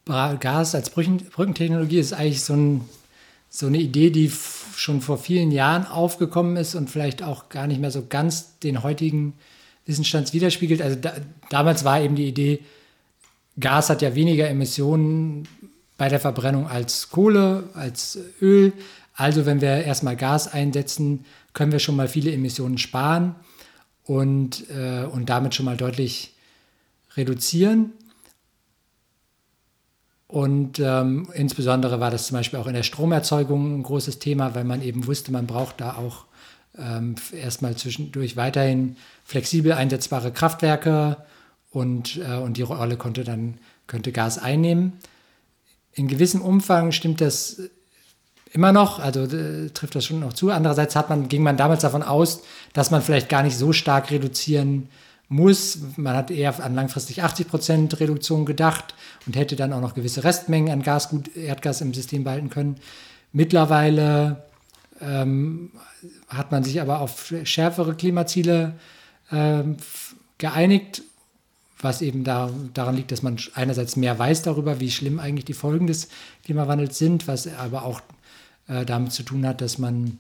Gas 0.06 0.76
als 0.76 0.90
Brückentechnologie 0.90 2.00
ist 2.00 2.14
eigentlich 2.14 2.44
so, 2.44 2.54
ein, 2.54 2.82
so 3.50 3.68
eine 3.68 3.78
Idee, 3.78 4.10
die 4.10 4.32
schon 4.76 5.02
vor 5.02 5.18
vielen 5.18 5.52
Jahren 5.52 5.86
aufgekommen 5.86 6.58
ist 6.58 6.76
und 6.76 6.90
vielleicht 6.90 7.22
auch 7.22 7.50
gar 7.50 7.68
nicht 7.68 7.80
mehr 7.80 7.92
so 7.92 8.06
ganz 8.08 8.58
den 8.60 8.82
heutigen 8.82 9.34
Wissensstand 9.86 10.34
widerspiegelt. 10.34 10.82
Also 10.82 10.98
da, 11.00 11.14
damals 11.50 11.84
war 11.84 12.02
eben 12.02 12.16
die 12.16 12.28
Idee, 12.28 12.60
Gas 13.60 13.90
hat 13.90 14.02
ja 14.02 14.16
weniger 14.16 14.48
Emissionen 14.48 15.48
bei 15.98 16.10
der 16.10 16.20
Verbrennung 16.20 16.68
als 16.68 17.10
Kohle, 17.10 17.70
als 17.74 18.18
Öl. 18.42 18.74
Also 19.14 19.46
wenn 19.46 19.62
wir 19.62 19.84
erstmal 19.84 20.16
Gas 20.16 20.48
einsetzen, 20.48 21.26
können 21.54 21.72
wir 21.72 21.80
schon 21.80 21.96
mal 21.96 22.08
viele 22.08 22.32
Emissionen 22.32 22.78
sparen 22.78 23.36
und, 24.06 24.70
äh, 24.70 25.04
und 25.04 25.30
damit 25.30 25.56
schon 25.56 25.66
mal 25.66 25.78
deutlich 25.78 26.34
reduzieren. 27.18 27.92
Und 30.30 30.78
ähm, 30.78 31.28
insbesondere 31.34 32.00
war 32.00 32.12
das 32.12 32.28
zum 32.28 32.38
Beispiel 32.38 32.60
auch 32.60 32.68
in 32.68 32.76
der 32.76 32.84
Stromerzeugung 32.84 33.80
ein 33.80 33.84
großes 33.84 34.20
Thema, 34.20 34.54
weil 34.54 34.64
man 34.64 34.84
eben 34.84 35.08
wusste, 35.08 35.32
man 35.32 35.48
braucht 35.48 35.82
da 35.82 35.96
auch 35.96 36.26
ähm, 36.78 37.16
erstmal 37.34 37.76
zwischendurch 37.76 38.38
weiterhin 38.38 38.96
flexibel 39.26 39.72
einsetzbare 39.72 40.32
Kraftwerke 40.32 41.18
und, 41.72 42.18
äh, 42.18 42.36
und 42.36 42.58
die 42.58 42.62
Rolle 42.62 42.96
konnte 42.96 43.24
dann 43.24 43.58
könnte 43.88 44.12
Gas 44.12 44.38
einnehmen. 44.38 44.94
In 45.94 46.08
gewissem 46.08 46.44
Umfang 46.44 46.92
stimmt 46.92 47.22
das 47.22 47.64
immer 48.54 48.72
noch, 48.72 49.00
also 49.00 49.24
äh, 49.24 49.72
trifft 49.72 49.96
das 49.96 50.06
schon 50.06 50.20
noch 50.20 50.34
zu. 50.34 50.52
Andererseits 50.52 50.96
hat 50.96 51.10
man, 51.10 51.28
ging 51.28 51.42
man 51.42 51.58
damals 51.58 51.82
davon 51.82 52.04
aus, 52.04 52.44
dass 52.74 52.92
man 52.92 53.02
vielleicht 53.02 53.30
gar 53.30 53.42
nicht 53.42 53.58
so 53.58 53.74
stark 53.74 54.12
reduzieren 54.12 54.82
kann 54.84 55.09
muss. 55.30 55.80
Man 55.96 56.16
hat 56.16 56.32
eher 56.32 56.62
an 56.64 56.76
langfristig 56.76 57.24
80 57.24 57.48
Prozent 57.48 58.00
Reduktion 58.00 58.46
gedacht 58.46 58.96
und 59.26 59.36
hätte 59.36 59.56
dann 59.56 59.72
auch 59.72 59.82
noch 59.82 59.94
gewisse 59.94 60.24
Restmengen 60.24 60.74
an 60.74 60.84
Gasgut, 60.84 61.36
Erdgas 61.36 61.82
im 61.82 61.94
System 61.94 62.24
behalten 62.24 62.50
können. 62.50 62.78
Mittlerweile 63.32 64.44
ähm, 65.00 65.72
hat 66.28 66.52
man 66.52 66.64
sich 66.64 66.82
aber 66.82 67.00
auf 67.00 67.34
schärfere 67.44 67.96
Klimaziele 67.96 68.74
ähm, 69.32 69.78
geeinigt, 70.40 71.04
was 71.82 72.02
eben 72.02 72.24
da, 72.24 72.50
daran 72.74 72.96
liegt, 72.96 73.12
dass 73.12 73.22
man 73.22 73.38
einerseits 73.54 73.96
mehr 73.96 74.18
weiß 74.18 74.42
darüber, 74.42 74.80
wie 74.80 74.92
schlimm 74.92 75.20
eigentlich 75.20 75.46
die 75.46 75.54
Folgen 75.54 75.88
des 75.88 76.10
Klimawandels 76.44 76.98
sind, 76.98 77.28
was 77.28 77.48
aber 77.48 77.84
auch 77.84 78.02
äh, 78.68 78.84
damit 78.84 79.14
zu 79.14 79.24
tun 79.24 79.46
hat, 79.46 79.62
dass 79.62 79.78
man 79.78 80.18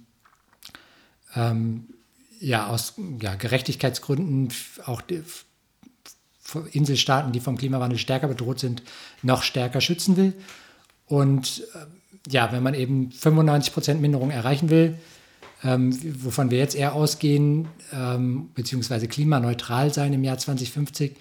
ähm, 1.35 1.87
ja 2.39 2.67
aus 2.67 2.93
ja, 3.21 3.35
Gerechtigkeitsgründen 3.35 4.49
auch 4.85 5.01
die, 5.01 5.23
Inselstaaten, 6.71 7.31
die 7.31 7.39
vom 7.39 7.57
Klimawandel 7.57 7.99
stärker 7.99 8.27
bedroht 8.27 8.59
sind, 8.59 8.81
noch 9.21 9.43
stärker 9.43 9.81
schützen 9.81 10.17
will. 10.17 10.33
Und 11.05 11.63
äh, 11.75 12.31
ja, 12.31 12.51
wenn 12.51 12.63
man 12.63 12.73
eben 12.73 13.11
95 13.11 13.73
Prozent 13.73 14.01
Minderung 14.01 14.31
erreichen 14.31 14.69
will, 14.69 14.97
ähm, 15.63 15.97
wovon 16.23 16.51
wir 16.51 16.57
jetzt 16.57 16.75
eher 16.75 16.93
ausgehen, 16.93 17.67
ähm, 17.93 18.49
beziehungsweise 18.55 19.07
klimaneutral 19.07 19.93
sein 19.93 20.13
im 20.13 20.23
Jahr 20.23 20.37
2050, 20.37 21.15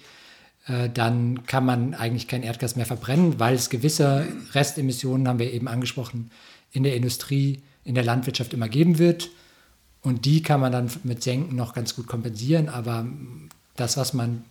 äh, 0.67 0.89
dann 0.89 1.45
kann 1.45 1.65
man 1.65 1.93
eigentlich 1.93 2.27
kein 2.27 2.43
Erdgas 2.43 2.75
mehr 2.75 2.85
verbrennen, 2.85 3.39
weil 3.39 3.55
es 3.55 3.69
gewisse 3.69 4.27
Restemissionen, 4.53 5.27
haben 5.27 5.39
wir 5.39 5.51
eben 5.51 5.67
angesprochen, 5.67 6.31
in 6.71 6.83
der 6.83 6.95
Industrie, 6.95 7.61
in 7.83 7.95
der 7.95 8.03
Landwirtschaft 8.03 8.53
immer 8.53 8.69
geben 8.69 8.99
wird. 8.99 9.29
Und 10.01 10.25
die 10.25 10.41
kann 10.41 10.61
man 10.61 10.71
dann 10.71 10.89
mit 11.03 11.23
Senken 11.23 11.55
noch 11.55 11.73
ganz 11.73 11.95
gut 11.95 12.07
kompensieren, 12.07 12.69
aber 12.69 13.05
das, 13.75 13.97
was 13.97 14.13
man 14.13 14.43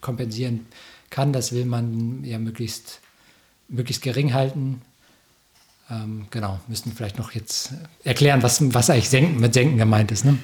kompensieren 0.00 0.66
kann, 1.10 1.32
das 1.32 1.52
will 1.52 1.66
man 1.66 2.24
ja 2.24 2.38
möglichst, 2.38 3.00
möglichst 3.68 4.02
gering 4.02 4.32
halten. 4.32 4.82
Ähm, 5.90 6.26
genau, 6.30 6.60
müssen 6.68 6.92
vielleicht 6.92 7.18
noch 7.18 7.32
jetzt 7.32 7.72
erklären, 8.04 8.42
was, 8.42 8.60
was 8.74 8.88
eigentlich 8.90 9.08
Senken, 9.08 9.40
mit 9.40 9.54
Senken 9.54 9.78
gemeint 9.78 10.12
ist. 10.12 10.24
Ne? 10.24 10.38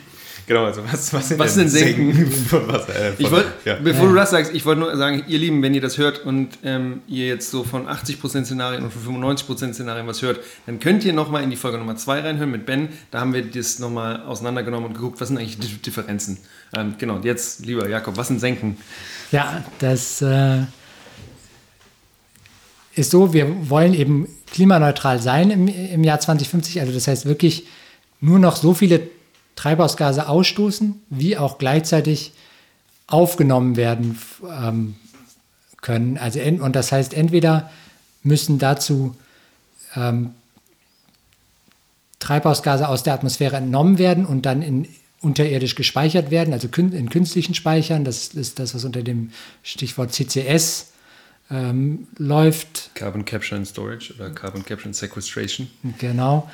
Genau, 0.49 0.65
also 0.65 0.83
was, 0.83 1.13
was 1.13 1.29
sind 1.29 1.39
was 1.39 1.55
denn 1.57 1.69
Senken? 1.69 2.15
Senken 2.15 2.47
was, 2.69 2.89
äh, 2.89 3.13
von, 3.13 3.27
ich 3.27 3.31
wollt, 3.31 3.47
ja. 3.67 3.77
Bevor 3.77 4.05
ja. 4.05 4.09
du 4.09 4.15
das 4.15 4.31
sagst, 4.31 4.55
ich 4.55 4.65
wollte 4.65 4.81
nur 4.81 4.97
sagen, 4.97 5.25
ihr 5.29 5.39
Lieben, 5.39 5.63
wenn 5.63 5.75
ihr 5.75 5.83
das 5.83 5.99
hört 5.99 6.25
und 6.25 6.49
ähm, 6.65 7.03
ihr 7.07 7.27
jetzt 7.27 7.51
so 7.51 7.65
von 7.65 7.87
80% 7.87 8.47
Szenarien 8.47 8.83
und 8.83 8.91
von 8.91 9.21
95% 9.21 9.75
Szenarien 9.75 10.07
was 10.07 10.23
hört, 10.23 10.41
dann 10.65 10.81
könnt 10.81 11.05
ihr 11.05 11.13
nochmal 11.13 11.43
in 11.43 11.51
die 11.51 11.57
Folge 11.57 11.77
Nummer 11.77 11.97
2 11.97 12.21
reinhören 12.21 12.51
mit 12.51 12.65
Ben. 12.65 12.89
Da 13.11 13.21
haben 13.21 13.35
wir 13.35 13.43
das 13.43 13.79
nochmal 13.79 14.23
auseinandergenommen 14.23 14.89
und 14.89 14.95
geguckt, 14.95 15.21
was 15.21 15.29
sind 15.29 15.37
eigentlich 15.37 15.59
die 15.59 15.83
Differenzen. 15.83 16.39
Ähm, 16.75 16.95
genau, 16.97 17.17
und 17.17 17.27
jetzt, 17.27 17.67
lieber 17.67 17.87
Jakob, 17.87 18.17
was 18.17 18.29
sind 18.29 18.41
Senken? 18.41 18.79
Ja, 19.31 19.63
das 19.81 20.23
äh, 20.23 20.63
ist 22.99 23.11
so, 23.11 23.33
wir 23.33 23.71
wollen 23.71 23.95
eben 23.95 24.29
klimaneutral 24.51 25.21
sein 25.23 25.51
im, 25.51 25.69
im 25.69 26.05
Jahr 26.05 26.21
2050. 26.21 26.81
Also 26.81 26.93
das 26.93 27.07
heißt 27.07 27.27
wirklich 27.27 27.67
nur 28.21 28.39
noch 28.39 28.57
so 28.57 28.75
viele 28.75 29.09
Treibhausgase 29.57 30.29
ausstoßen, 30.29 31.01
wie 31.11 31.37
auch 31.37 31.59
gleichzeitig 31.59 32.33
aufgenommen 33.07 33.77
werden 33.77 34.19
ähm, 34.43 34.97
können. 35.81 36.19
Also 36.19 36.41
und 36.41 36.77
das 36.77 36.93
heißt, 36.93 37.15
entweder 37.15 37.71
müssen 38.23 38.59
dazu 38.59 39.17
ähm, 39.97 40.31
Treibhausgase 42.19 42.89
aus 42.89 43.05
der 43.05 43.15
Atmosphäre 43.15 43.57
entnommen 43.57 43.99
werden 43.99 44.27
und 44.27 44.45
dann 44.45 44.61
in, 44.61 44.89
unterirdisch 45.21 45.75
gespeichert 45.75 46.31
werden, 46.31 46.53
also 46.53 46.69
in 46.77 47.11
künstlichen 47.11 47.55
Speichern. 47.55 48.05
Das 48.05 48.29
ist 48.29 48.59
das, 48.59 48.75
was 48.75 48.85
unter 48.85 49.03
dem 49.03 49.31
Stichwort 49.63 50.13
CCS 50.13 50.93
ähm, 51.51 52.09
läuft. 52.17 52.91
Carbon 52.95 53.25
Capture 53.25 53.57
and 53.57 53.67
Storage 53.67 54.13
oder 54.15 54.31
Carbon 54.31 54.65
Capture 54.65 54.87
and 54.87 54.97
Sequestration. 54.97 55.69
Genau. 55.99 56.49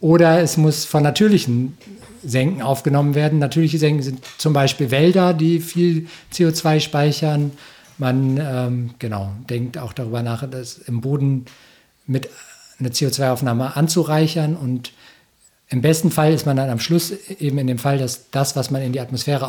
Oder 0.00 0.40
es 0.40 0.56
muss 0.56 0.84
von 0.84 1.02
natürlichen 1.02 1.76
Senken 2.22 2.62
aufgenommen 2.62 3.14
werden. 3.14 3.38
Natürliche 3.38 3.78
Senken 3.78 4.02
sind 4.02 4.20
zum 4.38 4.52
Beispiel 4.52 4.90
Wälder, 4.90 5.34
die 5.34 5.60
viel 5.60 6.06
CO2 6.32 6.80
speichern. 6.80 7.52
Man 7.98 8.38
ähm, 8.40 8.90
genau, 9.00 9.32
denkt 9.50 9.76
auch 9.76 9.92
darüber 9.92 10.22
nach, 10.22 10.48
das 10.48 10.78
im 10.78 11.00
Boden 11.00 11.46
mit 12.06 12.28
einer 12.78 12.90
CO2-Aufnahme 12.90 13.76
anzureichern. 13.76 14.56
Und 14.56 14.92
im 15.68 15.82
besten 15.82 16.12
Fall 16.12 16.32
ist 16.32 16.46
man 16.46 16.56
dann 16.56 16.70
am 16.70 16.78
Schluss 16.78 17.10
eben 17.40 17.58
in 17.58 17.66
dem 17.66 17.78
Fall, 17.78 17.98
dass 17.98 18.30
das, 18.30 18.54
was 18.54 18.70
man 18.70 18.82
in 18.82 18.92
die 18.92 19.00
Atmosphäre 19.00 19.48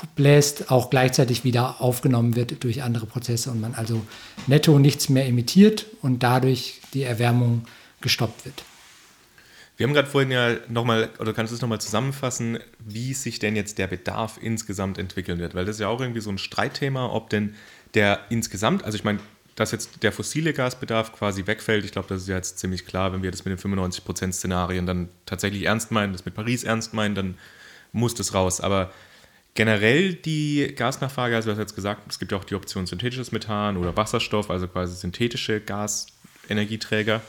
ausbläst, 0.00 0.70
auch 0.70 0.90
gleichzeitig 0.90 1.44
wieder 1.44 1.80
aufgenommen 1.80 2.36
wird 2.36 2.62
durch 2.64 2.82
andere 2.82 3.06
Prozesse 3.06 3.50
und 3.50 3.60
man 3.60 3.74
also 3.74 4.04
netto 4.46 4.78
nichts 4.78 5.08
mehr 5.08 5.26
emittiert 5.26 5.86
und 6.02 6.22
dadurch 6.22 6.80
die 6.94 7.02
Erwärmung 7.02 7.64
gestoppt 8.00 8.44
wird. 8.44 8.62
Wir 9.76 9.86
haben 9.86 9.94
gerade 9.94 10.08
vorhin 10.08 10.30
ja 10.30 10.56
nochmal, 10.68 11.08
oder 11.18 11.32
kannst 11.32 11.52
du 11.52 11.54
es 11.54 11.62
nochmal 11.62 11.80
zusammenfassen, 11.80 12.58
wie 12.78 13.14
sich 13.14 13.38
denn 13.38 13.56
jetzt 13.56 13.78
der 13.78 13.86
Bedarf 13.86 14.38
insgesamt 14.40 14.98
entwickeln 14.98 15.38
wird? 15.38 15.54
Weil 15.54 15.64
das 15.64 15.76
ist 15.76 15.80
ja 15.80 15.88
auch 15.88 16.00
irgendwie 16.00 16.20
so 16.20 16.30
ein 16.30 16.36
Streitthema, 16.36 17.06
ob 17.06 17.30
denn 17.30 17.54
der 17.94 18.20
insgesamt, 18.28 18.84
also 18.84 18.96
ich 18.96 19.04
meine, 19.04 19.20
dass 19.56 19.72
jetzt 19.72 20.02
der 20.02 20.12
fossile 20.12 20.52
Gasbedarf 20.52 21.12
quasi 21.12 21.46
wegfällt, 21.46 21.84
ich 21.84 21.92
glaube, 21.92 22.08
das 22.08 22.22
ist 22.22 22.28
ja 22.28 22.36
jetzt 22.36 22.58
ziemlich 22.58 22.86
klar, 22.86 23.12
wenn 23.12 23.22
wir 23.22 23.30
das 23.30 23.44
mit 23.44 23.58
den 23.58 23.72
95%-Szenarien 23.72 24.86
dann 24.86 25.08
tatsächlich 25.26 25.64
ernst 25.64 25.90
meinen, 25.90 26.12
das 26.12 26.24
mit 26.24 26.34
Paris 26.34 26.62
ernst 26.62 26.92
meinen, 26.92 27.14
dann 27.14 27.38
muss 27.92 28.14
das 28.14 28.34
raus. 28.34 28.60
Aber 28.60 28.92
generell 29.54 30.14
die 30.14 30.72
Gasnachfrage, 30.76 31.36
also 31.36 31.46
du 31.46 31.52
hast 31.52 31.58
jetzt 31.58 31.74
gesagt, 31.74 32.02
es 32.08 32.18
gibt 32.18 32.32
ja 32.32 32.38
auch 32.38 32.44
die 32.44 32.54
Option 32.54 32.86
synthetisches 32.86 33.32
Methan 33.32 33.76
oder 33.76 33.96
Wasserstoff, 33.96 34.50
also 34.50 34.68
quasi 34.68 34.94
synthetische 34.94 35.60
Gasenergieträger. 35.60 37.20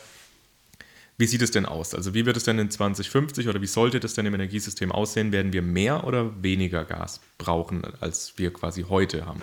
Wie 1.17 1.27
sieht 1.27 1.41
es 1.41 1.51
denn 1.51 1.65
aus? 1.65 1.93
Also 1.93 2.13
wie 2.13 2.25
wird 2.25 2.37
es 2.37 2.45
denn 2.45 2.57
in 2.57 2.71
2050 2.71 3.47
oder 3.47 3.61
wie 3.61 3.67
sollte 3.67 3.99
das 3.99 4.15
denn 4.15 4.25
im 4.25 4.33
Energiesystem 4.33 4.91
aussehen? 4.91 5.31
Werden 5.31 5.53
wir 5.53 5.61
mehr 5.61 6.07
oder 6.07 6.31
weniger 6.41 6.83
Gas 6.83 7.19
brauchen, 7.37 7.83
als 7.99 8.33
wir 8.37 8.51
quasi 8.51 8.85
heute 8.89 9.25
haben? 9.25 9.41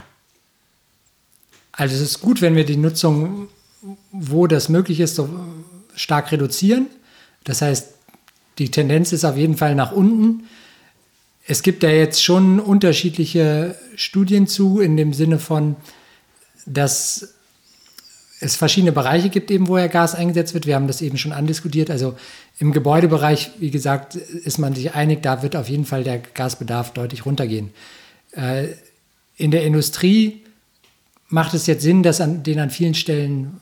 Also 1.72 1.94
es 1.94 2.00
ist 2.00 2.20
gut, 2.20 2.40
wenn 2.40 2.56
wir 2.56 2.64
die 2.64 2.76
Nutzung, 2.76 3.48
wo 4.10 4.48
das 4.48 4.68
möglich 4.68 4.98
ist, 4.98 5.14
so 5.14 5.28
stark 5.94 6.32
reduzieren. 6.32 6.88
Das 7.44 7.62
heißt, 7.62 7.94
die 8.58 8.70
Tendenz 8.72 9.12
ist 9.12 9.24
auf 9.24 9.36
jeden 9.36 9.56
Fall 9.56 9.76
nach 9.76 9.92
unten. 9.92 10.48
Es 11.50 11.62
gibt 11.62 11.82
da 11.82 11.88
jetzt 11.88 12.22
schon 12.22 12.60
unterschiedliche 12.60 13.74
Studien 13.96 14.46
zu, 14.46 14.80
in 14.80 14.98
dem 14.98 15.14
Sinne 15.14 15.38
von, 15.38 15.76
dass 16.66 17.36
es 18.38 18.54
verschiedene 18.54 18.92
Bereiche 18.92 19.30
gibt, 19.30 19.50
eben, 19.50 19.66
wo 19.66 19.78
ja 19.78 19.86
Gas 19.86 20.14
eingesetzt 20.14 20.52
wird. 20.52 20.66
Wir 20.66 20.74
haben 20.74 20.86
das 20.86 21.00
eben 21.00 21.16
schon 21.16 21.32
andiskutiert. 21.32 21.90
Also 21.90 22.16
im 22.58 22.70
Gebäudebereich, 22.72 23.52
wie 23.60 23.70
gesagt, 23.70 24.14
ist 24.14 24.58
man 24.58 24.74
sich 24.74 24.92
einig, 24.92 25.22
da 25.22 25.42
wird 25.42 25.56
auf 25.56 25.70
jeden 25.70 25.86
Fall 25.86 26.04
der 26.04 26.18
Gasbedarf 26.18 26.92
deutlich 26.92 27.24
runtergehen. 27.24 27.70
Äh, 28.32 28.68
in 29.38 29.50
der 29.50 29.64
Industrie 29.64 30.44
macht 31.30 31.54
es 31.54 31.66
jetzt 31.66 31.82
Sinn, 31.82 32.02
das 32.02 32.20
an, 32.20 32.42
den 32.42 32.60
an 32.60 32.68
vielen 32.68 32.94
Stellen 32.94 33.58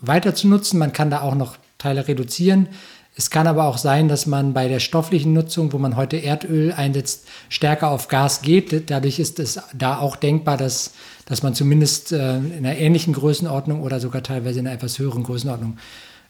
weiter 0.00 0.36
zu 0.36 0.46
nutzen. 0.46 0.78
Man 0.78 0.92
kann 0.92 1.10
da 1.10 1.22
auch 1.22 1.34
noch 1.34 1.56
Teile 1.78 2.06
reduzieren. 2.06 2.68
Es 3.16 3.30
kann 3.30 3.46
aber 3.46 3.64
auch 3.64 3.78
sein, 3.78 4.08
dass 4.08 4.26
man 4.26 4.54
bei 4.54 4.66
der 4.66 4.80
stofflichen 4.80 5.32
Nutzung, 5.32 5.72
wo 5.72 5.78
man 5.78 5.96
heute 5.96 6.16
Erdöl 6.16 6.72
einsetzt, 6.72 7.28
stärker 7.48 7.90
auf 7.90 8.08
Gas 8.08 8.42
geht. 8.42 8.90
Dadurch 8.90 9.20
ist 9.20 9.38
es 9.38 9.60
da 9.72 9.98
auch 9.98 10.16
denkbar, 10.16 10.56
dass 10.56 10.92
dass 11.26 11.42
man 11.42 11.54
zumindest 11.54 12.12
äh, 12.12 12.36
in 12.36 12.58
einer 12.58 12.76
ähnlichen 12.76 13.14
Größenordnung 13.14 13.82
oder 13.82 14.00
sogar 14.00 14.22
teilweise 14.22 14.60
in 14.60 14.66
einer 14.66 14.76
etwas 14.76 14.98
höheren 14.98 15.22
Größenordnung 15.22 15.78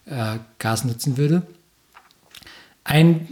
äh, 0.06 0.38
Gas 0.58 0.84
nutzen 0.84 1.16
würde. 1.16 1.42
Ein 2.84 3.28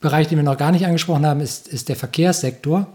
Bereich, 0.00 0.28
den 0.28 0.38
wir 0.38 0.42
noch 0.42 0.58
gar 0.58 0.72
nicht 0.72 0.86
angesprochen 0.86 1.26
haben, 1.26 1.40
ist, 1.40 1.68
ist 1.68 1.88
der 1.88 1.96
Verkehrssektor. 1.96 2.86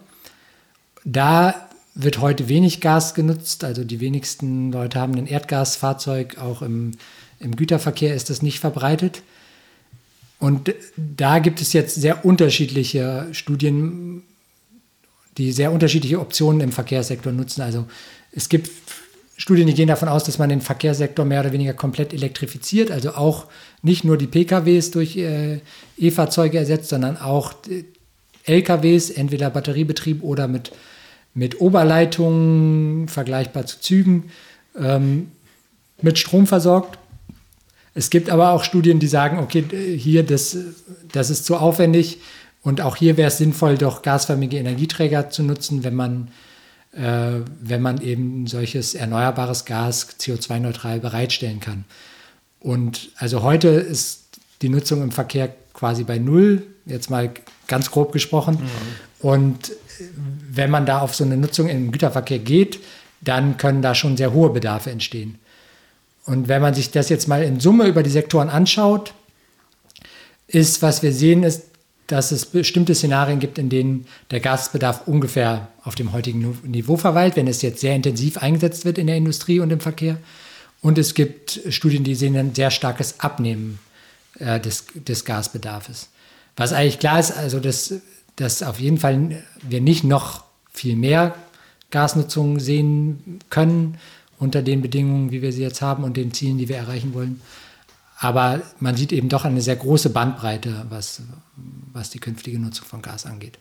Da 1.04 1.68
wird 1.94 2.20
heute 2.20 2.48
wenig 2.48 2.80
Gas 2.80 3.14
genutzt, 3.14 3.64
also 3.64 3.84
die 3.84 4.00
wenigsten 4.00 4.72
Leute 4.72 5.00
haben 5.00 5.16
ein 5.16 5.28
Erdgasfahrzeug, 5.28 6.38
auch 6.38 6.62
im, 6.62 6.92
im 7.40 7.56
Güterverkehr 7.56 8.16
ist 8.16 8.30
das 8.30 8.42
nicht 8.42 8.60
verbreitet. 8.60 9.24
Und 10.42 10.74
da 10.98 11.38
gibt 11.38 11.62
es 11.62 11.72
jetzt 11.72 11.94
sehr 11.94 12.26
unterschiedliche 12.26 13.28
Studien, 13.32 14.24
die 15.38 15.52
sehr 15.52 15.72
unterschiedliche 15.72 16.20
Optionen 16.20 16.62
im 16.62 16.72
Verkehrssektor 16.72 17.32
nutzen. 17.32 17.62
Also 17.62 17.86
es 18.32 18.50
gibt 18.50 18.72
Studien, 19.38 19.68
die 19.68 19.76
gehen 19.76 19.88
davon 19.88 20.10
aus, 20.10 20.24
dass 20.24 20.40
man 20.40 20.50
den 20.50 20.62
Verkehrssektor 20.62 21.26
mehr 21.26 21.42
oder 21.42 21.52
weniger 21.52 21.74
komplett 21.74 22.12
elektrifiziert, 22.12 22.90
also 22.90 23.12
auch 23.12 23.46
nicht 23.84 24.04
nur 24.04 24.18
die 24.18 24.26
PKWs 24.26 24.90
durch 24.90 25.16
äh, 25.16 25.60
E-Fahrzeuge 26.00 26.58
ersetzt, 26.58 26.90
sondern 26.90 27.18
auch 27.18 27.54
LKWs, 28.46 29.12
entweder 29.12 29.52
Batteriebetrieb 29.52 30.24
oder 30.24 30.48
mit, 30.48 30.72
mit 31.36 31.62
Oberleitungen, 31.62 33.08
vergleichbar 33.08 33.68
zu 33.68 33.80
Zügen, 33.80 34.32
ähm, 34.76 35.30
mit 36.02 36.18
Strom 36.18 36.48
versorgt. 36.48 36.98
Es 37.94 38.10
gibt 38.10 38.30
aber 38.30 38.52
auch 38.52 38.64
Studien, 38.64 39.00
die 39.00 39.08
sagen, 39.08 39.40
okay, 39.40 39.64
hier, 39.98 40.24
das, 40.24 40.58
das 41.12 41.30
ist 41.30 41.46
zu 41.46 41.58
aufwendig, 41.58 42.20
und 42.64 42.82
auch 42.82 42.96
hier 42.96 43.18
wäre 43.18 43.30
es 43.30 43.38
sinnvoll, 43.38 43.78
doch 43.78 44.02
gasförmige 44.02 44.58
Energieträger 44.58 45.30
zu 45.30 45.44
nutzen, 45.44 45.84
wenn 45.84 45.96
man, 45.96 46.28
äh, 46.94 47.40
wenn 47.60 47.82
man 47.82 48.02
eben 48.02 48.46
solches 48.48 48.94
erneuerbares 48.94 49.66
Gas 49.66 50.20
CO2-neutral 50.20 51.00
bereitstellen 51.00 51.60
kann. 51.60 51.86
Und 52.60 53.10
also 53.18 53.42
heute 53.42 53.70
ist 53.70 54.26
die 54.62 54.70
Nutzung 54.70 55.02
im 55.02 55.12
Verkehr 55.12 55.54
quasi 55.74 56.04
bei 56.04 56.20
Null, 56.20 56.62
jetzt 56.86 57.10
mal 57.10 57.32
ganz 57.68 57.90
grob 57.90 58.12
gesprochen. 58.12 58.60
Mhm. 58.62 59.28
Und 59.28 59.72
wenn 60.52 60.70
man 60.70 60.86
da 60.86 61.00
auf 61.00 61.16
so 61.16 61.24
eine 61.24 61.38
Nutzung 61.38 61.68
im 61.68 61.92
Güterverkehr 61.92 62.40
geht, 62.40 62.80
dann 63.22 63.58
können 63.58 63.82
da 63.82 63.96
schon 63.96 64.18
sehr 64.18 64.34
hohe 64.34 64.52
Bedarfe 64.52 64.92
entstehen. 64.92 65.40
Und 66.32 66.48
wenn 66.48 66.62
man 66.62 66.74
sich 66.74 66.92
das 66.92 67.10
jetzt 67.10 67.28
mal 67.28 67.44
in 67.44 67.60
Summe 67.60 67.88
über 67.88 68.04
die 68.04 68.10
Sektoren 68.10 68.48
anschaut, 68.48 69.14
ist, 70.48 70.82
was 70.82 71.04
wir 71.04 71.12
sehen, 71.12 71.44
ist, 71.44 71.64
dass 72.08 72.32
es 72.32 72.46
bestimmte 72.46 72.96
Szenarien 72.96 73.40
gibt, 73.40 73.58
in 73.58 73.68
denen 73.68 74.06
der 74.32 74.40
Gasbedarf 74.40 75.08
ungefähr 75.08 75.68
auf 75.84 75.96
dem 75.96 76.14
heutigen 76.14 76.58
Niveau 76.64 76.96
verweilt, 76.96 77.36
wenn 77.36 77.48
es 77.48 77.62
jetzt 77.62 77.82
sehr 77.82 77.94
intensiv 77.94 78.38
eingesetzt 78.38 78.86
wird 78.86 78.98
in 78.98 79.08
der 79.08 79.18
Industrie 79.18 79.60
und 79.60 79.72
im 79.72 79.82
Verkehr. 79.82 80.20
Und 80.82 80.98
es 80.98 81.16
gibt 81.16 81.60
Studien, 81.68 82.06
die 82.06 82.16
sehen 82.16 82.38
ein 82.38 82.56
sehr 82.56 82.72
starkes 82.72 83.20
Abnehmen 83.20 83.80
äh, 84.40 84.62
des, 84.62 84.86
des 84.96 85.26
Gasbedarfs. 85.26 86.08
Was 86.56 86.72
eigentlich 86.72 87.00
klar 87.00 87.20
ist, 87.20 87.32
also 87.32 87.60
dass, 87.60 87.96
dass 88.38 88.64
auf 88.64 88.80
jeden 88.80 89.00
Fall 89.00 89.44
wir 89.68 89.82
nicht 89.82 90.06
noch 90.06 90.46
viel 90.72 90.96
mehr 90.96 91.36
Gasnutzung 91.90 92.62
sehen 92.62 93.42
können 93.50 93.98
unter 94.42 94.64
den 94.64 94.82
Bedingungen, 94.82 95.32
wie 95.32 95.44
wir 95.44 95.54
sie 95.54 95.62
jetzt 95.62 95.82
haben 95.82 96.04
und 96.04 96.18
den 96.18 96.34
Zielen, 96.34 96.58
die 96.58 96.68
wir 96.68 96.78
erreichen 96.78 97.14
wollen. 97.14 97.40
Aber 98.18 98.62
man 98.80 98.96
sieht 98.98 99.12
eben 99.12 99.30
doch 99.30 99.46
eine 99.46 99.62
sehr 99.62 99.76
große 99.76 100.10
Bandbreite, 100.10 100.88
was, 100.90 101.22
was 101.94 102.10
die 102.10 102.20
künftige 102.20 102.58
Nutzung 102.60 102.88
von 102.88 103.04
Gas 103.04 103.28
angeht. 103.28 103.60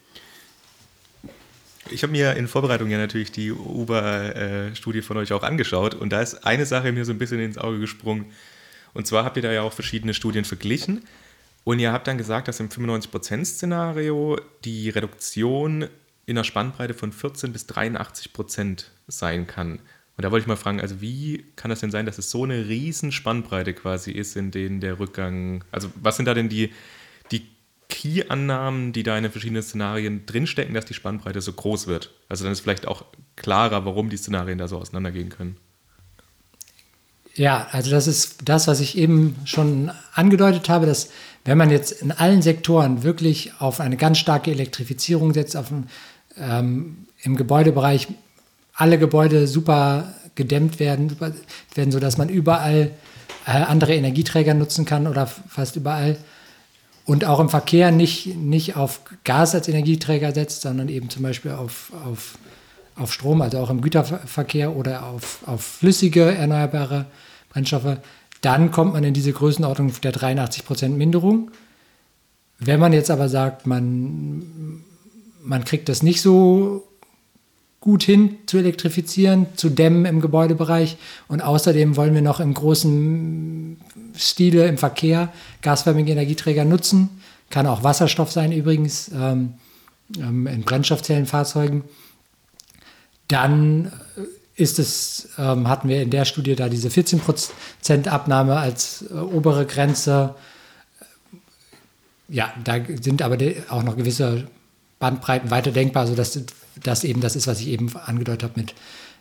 Ich 1.90 2.02
habe 2.02 2.12
mir 2.12 2.34
in 2.36 2.48
Vorbereitung 2.48 2.88
ja 2.88 2.96
natürlich 2.96 3.30
die 3.30 3.52
Uber-Studie 3.52 5.02
von 5.02 5.18
euch 5.18 5.34
auch 5.34 5.42
angeschaut 5.42 5.94
und 5.94 6.12
da 6.12 6.22
ist 6.22 6.46
eine 6.46 6.64
Sache 6.64 6.92
mir 6.92 7.04
so 7.04 7.12
ein 7.12 7.18
bisschen 7.18 7.40
ins 7.40 7.58
Auge 7.58 7.78
gesprungen. 7.78 8.26
Und 8.94 9.06
zwar 9.06 9.24
habt 9.24 9.36
ihr 9.36 9.42
da 9.42 9.52
ja 9.52 9.60
auch 9.62 9.74
verschiedene 9.74 10.14
Studien 10.14 10.46
verglichen 10.46 11.04
und 11.64 11.78
ihr 11.78 11.92
habt 11.92 12.06
dann 12.06 12.16
gesagt, 12.16 12.48
dass 12.48 12.58
im 12.58 12.70
95%-Szenario 12.70 14.40
die 14.64 14.88
Reduktion 14.88 15.88
in 16.24 16.38
einer 16.38 16.44
Spannbreite 16.44 16.94
von 16.94 17.12
14 17.12 17.52
bis 17.52 17.66
83 17.66 18.32
Prozent 18.32 18.92
sein 19.08 19.46
kann. 19.46 19.80
Und 20.20 20.24
da 20.24 20.30
wollte 20.32 20.42
ich 20.42 20.48
mal 20.48 20.56
fragen, 20.56 20.82
also 20.82 21.00
wie 21.00 21.46
kann 21.56 21.70
das 21.70 21.80
denn 21.80 21.90
sein, 21.90 22.04
dass 22.04 22.18
es 22.18 22.30
so 22.30 22.44
eine 22.44 22.68
riesen 22.68 23.10
Spannbreite 23.10 23.72
quasi 23.72 24.10
ist, 24.10 24.36
in 24.36 24.50
denen 24.50 24.80
der 24.80 24.98
Rückgang, 24.98 25.64
also 25.72 25.88
was 25.94 26.16
sind 26.16 26.26
da 26.26 26.34
denn 26.34 26.50
die, 26.50 26.74
die 27.32 27.46
Key-Annahmen, 27.88 28.92
die 28.92 29.02
da 29.02 29.16
in 29.16 29.22
den 29.22 29.32
verschiedenen 29.32 29.62
Szenarien 29.62 30.26
drinstecken, 30.26 30.74
dass 30.74 30.84
die 30.84 30.92
Spannbreite 30.92 31.40
so 31.40 31.54
groß 31.54 31.86
wird? 31.86 32.10
Also 32.28 32.44
dann 32.44 32.52
ist 32.52 32.60
vielleicht 32.60 32.86
auch 32.86 33.06
klarer, 33.36 33.86
warum 33.86 34.10
die 34.10 34.18
Szenarien 34.18 34.58
da 34.58 34.68
so 34.68 34.76
auseinandergehen 34.76 35.30
können. 35.30 35.56
Ja, 37.34 37.68
also 37.72 37.90
das 37.90 38.06
ist 38.06 38.40
das, 38.44 38.68
was 38.68 38.80
ich 38.80 38.98
eben 38.98 39.36
schon 39.46 39.90
angedeutet 40.12 40.68
habe, 40.68 40.84
dass 40.84 41.08
wenn 41.46 41.56
man 41.56 41.70
jetzt 41.70 41.92
in 41.92 42.12
allen 42.12 42.42
Sektoren 42.42 43.04
wirklich 43.04 43.54
auf 43.58 43.80
eine 43.80 43.96
ganz 43.96 44.18
starke 44.18 44.50
Elektrifizierung 44.50 45.32
setzt, 45.32 45.56
auf 45.56 45.70
ein, 45.70 45.88
ähm, 46.36 47.06
im 47.22 47.36
Gebäudebereich 47.36 48.08
alle 48.80 48.98
Gebäude 48.98 49.46
super 49.46 50.14
gedämmt 50.40 50.80
werden, 50.80 51.14
werden, 51.74 51.92
sodass 51.92 52.16
man 52.16 52.30
überall 52.30 52.92
äh, 53.46 53.50
andere 53.50 53.94
Energieträger 53.94 54.54
nutzen 54.54 54.86
kann 54.86 55.06
oder 55.06 55.26
fast 55.26 55.76
überall. 55.76 56.16
und 57.04 57.24
auch 57.26 57.40
im 57.40 57.50
Verkehr 57.50 57.90
nicht, 57.90 58.36
nicht 58.36 58.76
auf 58.76 59.02
Gas 59.24 59.54
als 59.54 59.68
Energieträger 59.68 60.32
setzt, 60.32 60.62
sondern 60.62 60.88
eben 60.88 61.10
zum 61.10 61.22
Beispiel 61.22 61.50
auf, 61.50 61.92
auf, 62.06 62.38
auf 62.96 63.12
Strom, 63.12 63.42
also 63.42 63.58
auch 63.58 63.68
im 63.68 63.82
Güterverkehr 63.82 64.74
oder 64.74 65.06
auf, 65.06 65.40
auf 65.46 65.62
flüssige 65.62 66.32
erneuerbare 66.32 67.06
Brennstoffe, 67.50 67.98
dann 68.40 68.70
kommt 68.70 68.94
man 68.94 69.04
in 69.04 69.12
diese 69.12 69.32
Größenordnung 69.32 69.92
der 70.02 70.12
83 70.12 70.64
Prozent 70.64 70.96
Minderung. 70.96 71.50
Wenn 72.58 72.80
man 72.80 72.92
jetzt 72.92 73.10
aber 73.10 73.28
sagt, 73.28 73.66
man, 73.66 74.82
man 75.42 75.64
kriegt 75.64 75.88
das 75.88 76.02
nicht 76.02 76.22
so 76.22 76.86
gut 77.80 78.02
hin 78.02 78.36
zu 78.46 78.58
elektrifizieren, 78.58 79.46
zu 79.56 79.70
dämmen 79.70 80.04
im 80.04 80.20
Gebäudebereich. 80.20 80.98
Und 81.28 81.40
außerdem 81.40 81.96
wollen 81.96 82.14
wir 82.14 82.22
noch 82.22 82.40
im 82.40 82.52
großen 82.52 83.80
Stile 84.14 84.66
im 84.66 84.76
Verkehr 84.76 85.32
gasförmige 85.62 86.12
Energieträger 86.12 86.64
nutzen. 86.64 87.08
Kann 87.48 87.66
auch 87.66 87.82
Wasserstoff 87.82 88.30
sein 88.30 88.52
übrigens 88.52 89.10
ähm, 89.14 89.54
ähm 90.18 90.46
in 90.46 90.62
Brennstoffzellenfahrzeugen. 90.62 91.84
Dann 93.28 93.86
äh, 94.16 94.62
ist 94.62 94.78
es, 94.78 95.30
ähm, 95.38 95.66
hatten 95.68 95.88
wir 95.88 96.02
in 96.02 96.10
der 96.10 96.26
Studie 96.26 96.54
da 96.54 96.68
diese 96.68 96.88
14% 96.88 98.08
Abnahme 98.08 98.56
als 98.56 99.06
äh, 99.10 99.14
obere 99.14 99.64
Grenze. 99.64 100.34
Ja, 102.28 102.52
da 102.62 102.76
sind 103.00 103.22
aber 103.22 103.38
auch 103.70 103.82
noch 103.82 103.96
gewisse 103.96 104.46
Bandbreiten 104.98 105.50
weiter 105.50 105.72
denkbar, 105.72 106.06
sodass 106.06 106.38
das 106.76 107.04
eben 107.04 107.20
das 107.20 107.36
ist, 107.36 107.46
was 107.46 107.60
ich 107.60 107.68
eben 107.68 107.94
angedeutet 107.96 108.44
habe, 108.44 108.60
mit, 108.60 108.74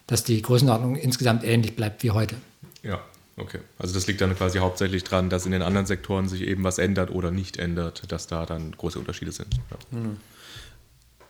dass 0.08 0.24
die 0.24 0.42
Größenordnung 0.42 0.96
insgesamt 0.96 1.44
ähnlich 1.44 1.76
bleibt 1.76 2.04
wie 2.04 2.12
heute. 2.12 2.36
Ja, 2.84 3.02
okay. 3.38 3.60
Also 3.78 3.94
das 3.94 4.08
liegt 4.08 4.22
dann 4.22 4.36
quasi 4.36 4.60
hauptsächlich 4.60 5.04
daran, 5.04 5.30
dass 5.30 5.46
in 5.46 5.52
den 5.52 5.62
anderen 5.62 5.86
Sektoren 5.86 6.28
sich 6.28 6.42
eben 6.42 6.64
was 6.64 6.78
ändert 6.78 7.12
oder 7.12 7.32
nicht 7.32 7.58
ändert, 7.58 8.12
dass 8.12 8.28
da 8.28 8.46
dann 8.46 8.72
große 8.72 9.00
Unterschiede 9.00 9.32
sind. 9.32 9.54
Ja. 9.72 10.00
Mhm. 10.00 10.18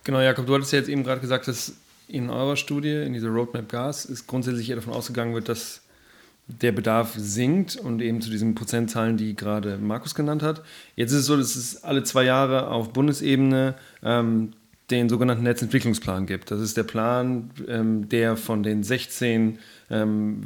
Genau, 0.04 0.20
Jakob, 0.20 0.46
du 0.46 0.54
hattest 0.54 0.72
ja 0.72 0.78
jetzt 0.78 0.88
eben 0.88 1.04
gerade 1.04 1.20
gesagt, 1.20 1.46
dass 1.46 1.74
in 2.08 2.30
eurer 2.30 2.56
Studie, 2.56 3.02
in 3.02 3.12
dieser 3.12 3.28
Roadmap 3.28 3.68
Gas, 3.68 4.04
ist 4.04 4.26
grundsätzlich 4.26 4.68
eher 4.70 4.76
davon 4.76 4.94
ausgegangen 4.94 5.34
wird, 5.34 5.48
dass 5.48 5.82
der 6.46 6.72
Bedarf 6.72 7.14
sinkt 7.16 7.76
und 7.76 8.00
eben 8.00 8.20
zu 8.20 8.30
diesen 8.30 8.54
Prozentzahlen, 8.54 9.16
die 9.16 9.36
gerade 9.36 9.78
Markus 9.78 10.14
genannt 10.14 10.42
hat. 10.42 10.62
Jetzt 10.96 11.12
ist 11.12 11.20
es 11.20 11.26
so, 11.26 11.36
dass 11.36 11.54
es 11.54 11.84
alle 11.84 12.02
zwei 12.02 12.24
Jahre 12.24 12.68
auf 12.68 12.92
Bundesebene 12.92 13.76
ähm, 14.02 14.52
den 14.90 15.08
sogenannten 15.08 15.44
Netzentwicklungsplan 15.44 16.26
gibt. 16.26 16.50
Das 16.50 16.60
ist 16.60 16.76
der 16.76 16.82
Plan, 16.82 17.50
ähm, 17.68 18.08
der 18.08 18.36
von 18.36 18.62
den 18.62 18.82
16 18.82 19.58
ähm, 19.90 20.42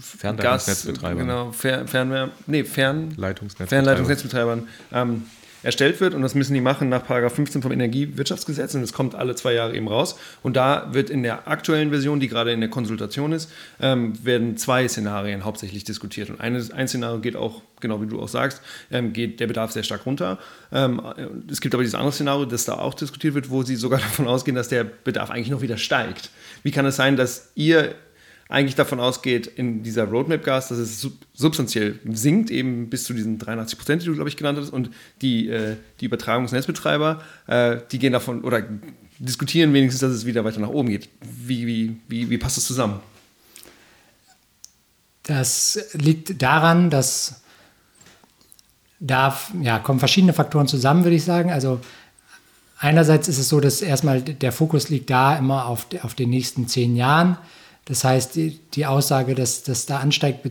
Fernleitungsnetzbetreibern, 0.00 1.26
genau, 1.26 1.52
Fer 1.52 1.86
Fernwärme, 1.86 2.32
nee, 2.46 2.64
Fern 2.64 3.12
Fernleitungsnetzbetreibern. 3.12 4.68
Ähm, 4.92 5.24
erstellt 5.66 6.00
wird 6.00 6.14
und 6.14 6.22
das 6.22 6.36
müssen 6.36 6.54
die 6.54 6.60
machen 6.60 6.88
nach 6.88 7.04
15 7.04 7.60
vom 7.60 7.72
Energiewirtschaftsgesetz 7.72 8.74
und 8.76 8.82
das 8.82 8.92
kommt 8.92 9.16
alle 9.16 9.34
zwei 9.34 9.52
Jahre 9.52 9.74
eben 9.74 9.88
raus. 9.88 10.16
Und 10.44 10.56
da 10.56 10.88
wird 10.92 11.10
in 11.10 11.24
der 11.24 11.48
aktuellen 11.48 11.90
Version, 11.90 12.20
die 12.20 12.28
gerade 12.28 12.52
in 12.52 12.60
der 12.60 12.70
Konsultation 12.70 13.32
ist, 13.32 13.50
ähm, 13.80 14.12
werden 14.24 14.56
zwei 14.56 14.86
Szenarien 14.86 15.44
hauptsächlich 15.44 15.82
diskutiert. 15.82 16.30
Und 16.30 16.40
eine, 16.40 16.64
ein 16.72 16.86
Szenario 16.86 17.18
geht 17.18 17.34
auch, 17.34 17.62
genau 17.80 18.00
wie 18.00 18.06
du 18.06 18.22
auch 18.22 18.28
sagst, 18.28 18.62
ähm, 18.92 19.12
geht 19.12 19.40
der 19.40 19.48
Bedarf 19.48 19.72
sehr 19.72 19.82
stark 19.82 20.06
runter. 20.06 20.38
Ähm, 20.72 21.02
es 21.50 21.60
gibt 21.60 21.74
aber 21.74 21.82
dieses 21.82 21.96
andere 21.96 22.12
Szenario, 22.12 22.44
das 22.44 22.64
da 22.64 22.74
auch 22.74 22.94
diskutiert 22.94 23.34
wird, 23.34 23.50
wo 23.50 23.64
sie 23.64 23.74
sogar 23.74 23.98
davon 24.06 24.28
ausgehen, 24.28 24.54
dass 24.54 24.68
der 24.68 24.84
Bedarf 24.84 25.30
eigentlich 25.30 25.50
noch 25.50 25.62
wieder 25.62 25.78
steigt. 25.78 26.30
Wie 26.62 26.70
kann 26.70 26.86
es 26.86 26.94
sein, 26.94 27.16
dass 27.16 27.50
ihr 27.56 27.96
eigentlich 28.48 28.76
davon 28.76 29.00
ausgeht, 29.00 29.46
in 29.46 29.82
dieser 29.82 30.04
Roadmap-Gas, 30.04 30.68
dass 30.68 30.78
es 30.78 31.08
substanziell 31.34 31.98
sinkt, 32.12 32.50
eben 32.50 32.88
bis 32.88 33.04
zu 33.04 33.12
diesen 33.12 33.38
83 33.38 33.78
Prozent, 33.78 34.02
die 34.02 34.06
du, 34.06 34.14
glaube 34.14 34.28
ich, 34.28 34.36
genannt 34.36 34.58
hast. 34.60 34.70
Und 34.70 34.90
die, 35.20 35.48
äh, 35.48 35.76
die 36.00 36.04
Übertragungsnetzbetreiber, 36.04 37.22
äh, 37.48 37.78
die 37.90 37.98
gehen 37.98 38.12
davon 38.12 38.44
oder 38.44 38.62
diskutieren 39.18 39.72
wenigstens, 39.72 40.00
dass 40.00 40.12
es 40.12 40.26
wieder 40.26 40.44
weiter 40.44 40.60
nach 40.60 40.68
oben 40.68 40.88
geht. 40.88 41.08
Wie, 41.22 41.66
wie, 41.66 41.96
wie, 42.08 42.30
wie 42.30 42.38
passt 42.38 42.56
das 42.56 42.66
zusammen? 42.66 43.00
Das 45.24 45.80
liegt 45.94 46.40
daran, 46.40 46.88
dass 46.88 47.42
da 49.00 49.36
ja, 49.60 49.80
kommen 49.80 49.98
verschiedene 49.98 50.32
Faktoren 50.32 50.68
zusammen, 50.68 51.02
würde 51.02 51.16
ich 51.16 51.24
sagen. 51.24 51.50
Also 51.50 51.80
einerseits 52.78 53.26
ist 53.26 53.38
es 53.38 53.48
so, 53.48 53.58
dass 53.58 53.82
erstmal 53.82 54.22
der 54.22 54.52
Fokus 54.52 54.88
liegt 54.88 55.10
da 55.10 55.36
immer 55.36 55.66
auf, 55.66 55.88
auf 56.02 56.14
den 56.14 56.30
nächsten 56.30 56.68
zehn 56.68 56.94
Jahren. 56.94 57.38
Das 57.86 58.04
heißt, 58.04 58.34
die, 58.34 58.58
die 58.74 58.86
Aussage, 58.86 59.34
dass 59.34 59.62
das 59.62 59.86
da 59.86 59.98
ansteigt, 59.98 60.44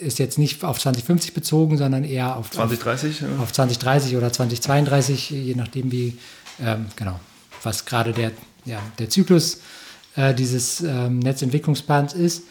ist 0.00 0.18
jetzt 0.18 0.38
nicht 0.38 0.62
auf 0.64 0.78
2050 0.78 1.32
bezogen, 1.32 1.78
sondern 1.78 2.04
eher 2.04 2.36
auf 2.36 2.50
2030, 2.50 3.24
auf, 3.24 3.30
ja. 3.30 3.42
auf 3.42 3.52
2030 3.52 4.16
oder 4.16 4.32
2032, 4.32 5.30
je 5.30 5.54
nachdem 5.54 5.90
wie 5.90 6.18
ähm, 6.60 6.86
genau 6.96 7.18
was 7.62 7.84
gerade 7.84 8.12
der 8.12 8.32
ja, 8.64 8.80
der 8.98 9.08
Zyklus 9.08 9.60
äh, 10.16 10.34
dieses 10.34 10.80
ähm, 10.80 11.20
Netzentwicklungsplans 11.20 12.12
ist 12.12 12.42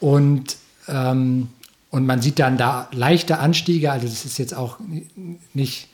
und 0.00 0.56
ähm, 0.88 1.48
und 1.90 2.04
man 2.04 2.20
sieht 2.20 2.38
dann 2.40 2.58
da 2.58 2.88
leichte 2.92 3.38
Anstiege, 3.38 3.90
also 3.90 4.06
das 4.06 4.24
ist 4.24 4.38
jetzt 4.38 4.54
auch 4.54 4.78
nicht 5.54 5.88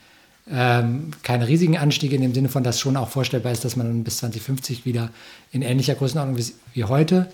ähm, 0.50 1.10
keine 1.22 1.46
riesigen 1.46 1.78
Anstiege 1.78 2.16
in 2.16 2.22
dem 2.22 2.34
Sinne 2.34 2.48
von, 2.48 2.64
dass 2.64 2.80
schon 2.80 2.96
auch 2.96 3.08
vorstellbar 3.08 3.52
ist, 3.52 3.64
dass 3.64 3.76
man 3.76 4.02
bis 4.02 4.18
2050 4.18 4.84
wieder 4.84 5.10
in 5.52 5.62
ähnlicher 5.62 5.94
Größenordnung 5.94 6.36
wie, 6.36 6.52
wie 6.74 6.84
heute. 6.84 7.28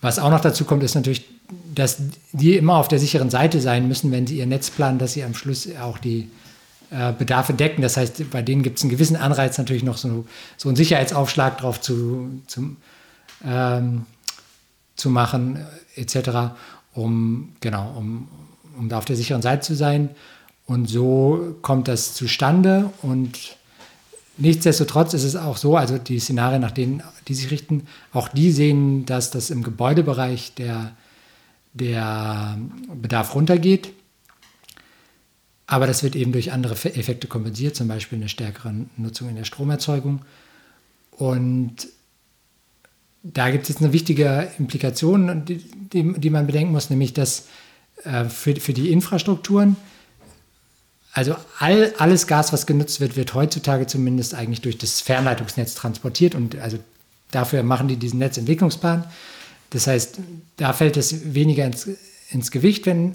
Was 0.00 0.18
auch 0.18 0.30
noch 0.30 0.40
dazu 0.40 0.64
kommt, 0.64 0.82
ist 0.82 0.94
natürlich, 0.94 1.24
dass 1.74 1.98
die 2.32 2.56
immer 2.56 2.76
auf 2.76 2.88
der 2.88 2.98
sicheren 2.98 3.30
Seite 3.30 3.60
sein 3.60 3.88
müssen, 3.88 4.12
wenn 4.12 4.26
sie 4.26 4.38
ihr 4.38 4.46
Netz 4.46 4.70
planen, 4.70 4.98
dass 4.98 5.14
sie 5.14 5.24
am 5.24 5.34
Schluss 5.34 5.68
auch 5.80 5.98
die 5.98 6.30
äh, 6.90 7.12
Bedarfe 7.12 7.54
decken. 7.54 7.82
Das 7.82 7.96
heißt, 7.96 8.30
bei 8.30 8.42
denen 8.42 8.62
gibt 8.62 8.78
es 8.78 8.84
einen 8.84 8.90
gewissen 8.90 9.16
Anreiz, 9.16 9.58
natürlich 9.58 9.82
noch 9.82 9.96
so, 9.96 10.26
so 10.56 10.68
einen 10.68 10.76
Sicherheitsaufschlag 10.76 11.58
drauf 11.58 11.80
zu, 11.80 12.42
zu, 12.46 12.76
ähm, 13.44 14.06
zu 14.94 15.10
machen, 15.10 15.64
etc., 15.96 16.54
um, 16.92 17.56
genau, 17.60 17.94
um, 17.96 18.28
um 18.78 18.88
da 18.88 18.98
auf 18.98 19.04
der 19.04 19.16
sicheren 19.16 19.42
Seite 19.42 19.62
zu 19.62 19.74
sein. 19.74 20.10
Und 20.66 20.88
so 20.88 21.56
kommt 21.62 21.88
das 21.88 22.14
zustande 22.14 22.90
und 23.02 23.56
nichtsdestotrotz 24.38 25.12
ist 25.14 25.24
es 25.24 25.36
auch 25.36 25.56
so, 25.56 25.76
also 25.76 25.98
die 25.98 26.18
Szenarien, 26.18 26.62
nach 26.62 26.70
denen 26.70 27.02
die 27.28 27.34
sich 27.34 27.50
richten, 27.50 27.86
auch 28.12 28.28
die 28.28 28.50
sehen, 28.50 29.04
dass 29.06 29.30
das 29.30 29.50
im 29.50 29.62
Gebäudebereich 29.62 30.54
der, 30.54 30.92
der 31.74 32.58
Bedarf 32.94 33.34
runtergeht. 33.34 33.92
Aber 35.66 35.86
das 35.86 36.02
wird 36.02 36.16
eben 36.16 36.32
durch 36.32 36.52
andere 36.52 36.74
Effekte 36.74 37.26
kompensiert, 37.26 37.74
zum 37.76 37.88
Beispiel 37.88 38.18
eine 38.18 38.28
stärkere 38.28 38.74
Nutzung 38.96 39.28
in 39.28 39.36
der 39.36 39.44
Stromerzeugung. 39.44 40.22
Und 41.10 41.88
da 43.22 43.50
gibt 43.50 43.64
es 43.64 43.70
jetzt 43.70 43.82
eine 43.82 43.92
wichtige 43.92 44.50
Implikation, 44.58 45.44
die, 45.46 45.56
die, 45.56 46.20
die 46.20 46.30
man 46.30 46.46
bedenken 46.46 46.72
muss, 46.72 46.90
nämlich 46.90 47.14
dass 47.14 47.48
äh, 48.04 48.26
für, 48.26 48.56
für 48.56 48.74
die 48.74 48.92
Infrastrukturen 48.92 49.76
also 51.14 51.36
all, 51.60 51.94
alles 51.98 52.26
Gas, 52.26 52.52
was 52.52 52.66
genutzt 52.66 53.00
wird, 53.00 53.16
wird 53.16 53.34
heutzutage 53.34 53.86
zumindest 53.86 54.34
eigentlich 54.34 54.60
durch 54.60 54.76
das 54.76 55.00
Fernleitungsnetz 55.00 55.74
transportiert 55.74 56.34
und 56.34 56.58
also 56.58 56.78
dafür 57.30 57.62
machen 57.62 57.86
die 57.86 57.96
diesen 57.96 58.18
Netzentwicklungsplan. 58.18 59.04
Das 59.70 59.86
heißt, 59.86 60.18
da 60.56 60.72
fällt 60.72 60.96
es 60.96 61.34
weniger 61.34 61.64
ins, 61.64 61.88
ins 62.30 62.50
Gewicht, 62.50 62.86
wenn, 62.86 63.14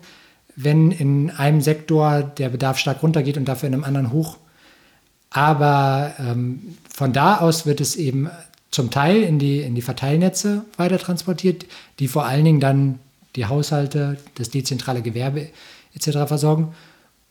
wenn 0.56 0.92
in 0.92 1.30
einem 1.30 1.60
Sektor 1.62 2.24
der 2.24 2.50
Bedarf 2.50 2.78
stark 2.78 3.04
runtergeht 3.04 3.38
und 3.38 3.46
dafür 3.46 3.68
in 3.68 3.74
einem 3.74 3.84
anderen 3.84 4.12
hoch. 4.14 4.38
Aber 5.30 6.14
ähm, 6.20 6.78
von 6.94 7.12
da 7.12 7.38
aus 7.38 7.66
wird 7.66 7.82
es 7.82 7.98
eben 7.98 8.30
zum 8.72 8.92
Teil 8.92 9.24
in 9.24 9.40
die, 9.40 9.60
in 9.60 9.76
die 9.76 9.82
Verteilnetze 9.82 10.64
weiter 10.78 11.00
transportiert, 11.00 11.66
die 12.00 12.08
vor 12.08 12.26
allen 12.26 12.46
Dingen 12.46 12.60
dann 12.62 13.00
die 13.36 13.46
Haushalte, 13.46 14.18
das 14.36 14.50
dezentrale 14.50 15.02
Gewerbe 15.02 15.50
etc. 15.94 16.28
versorgen. 16.28 16.74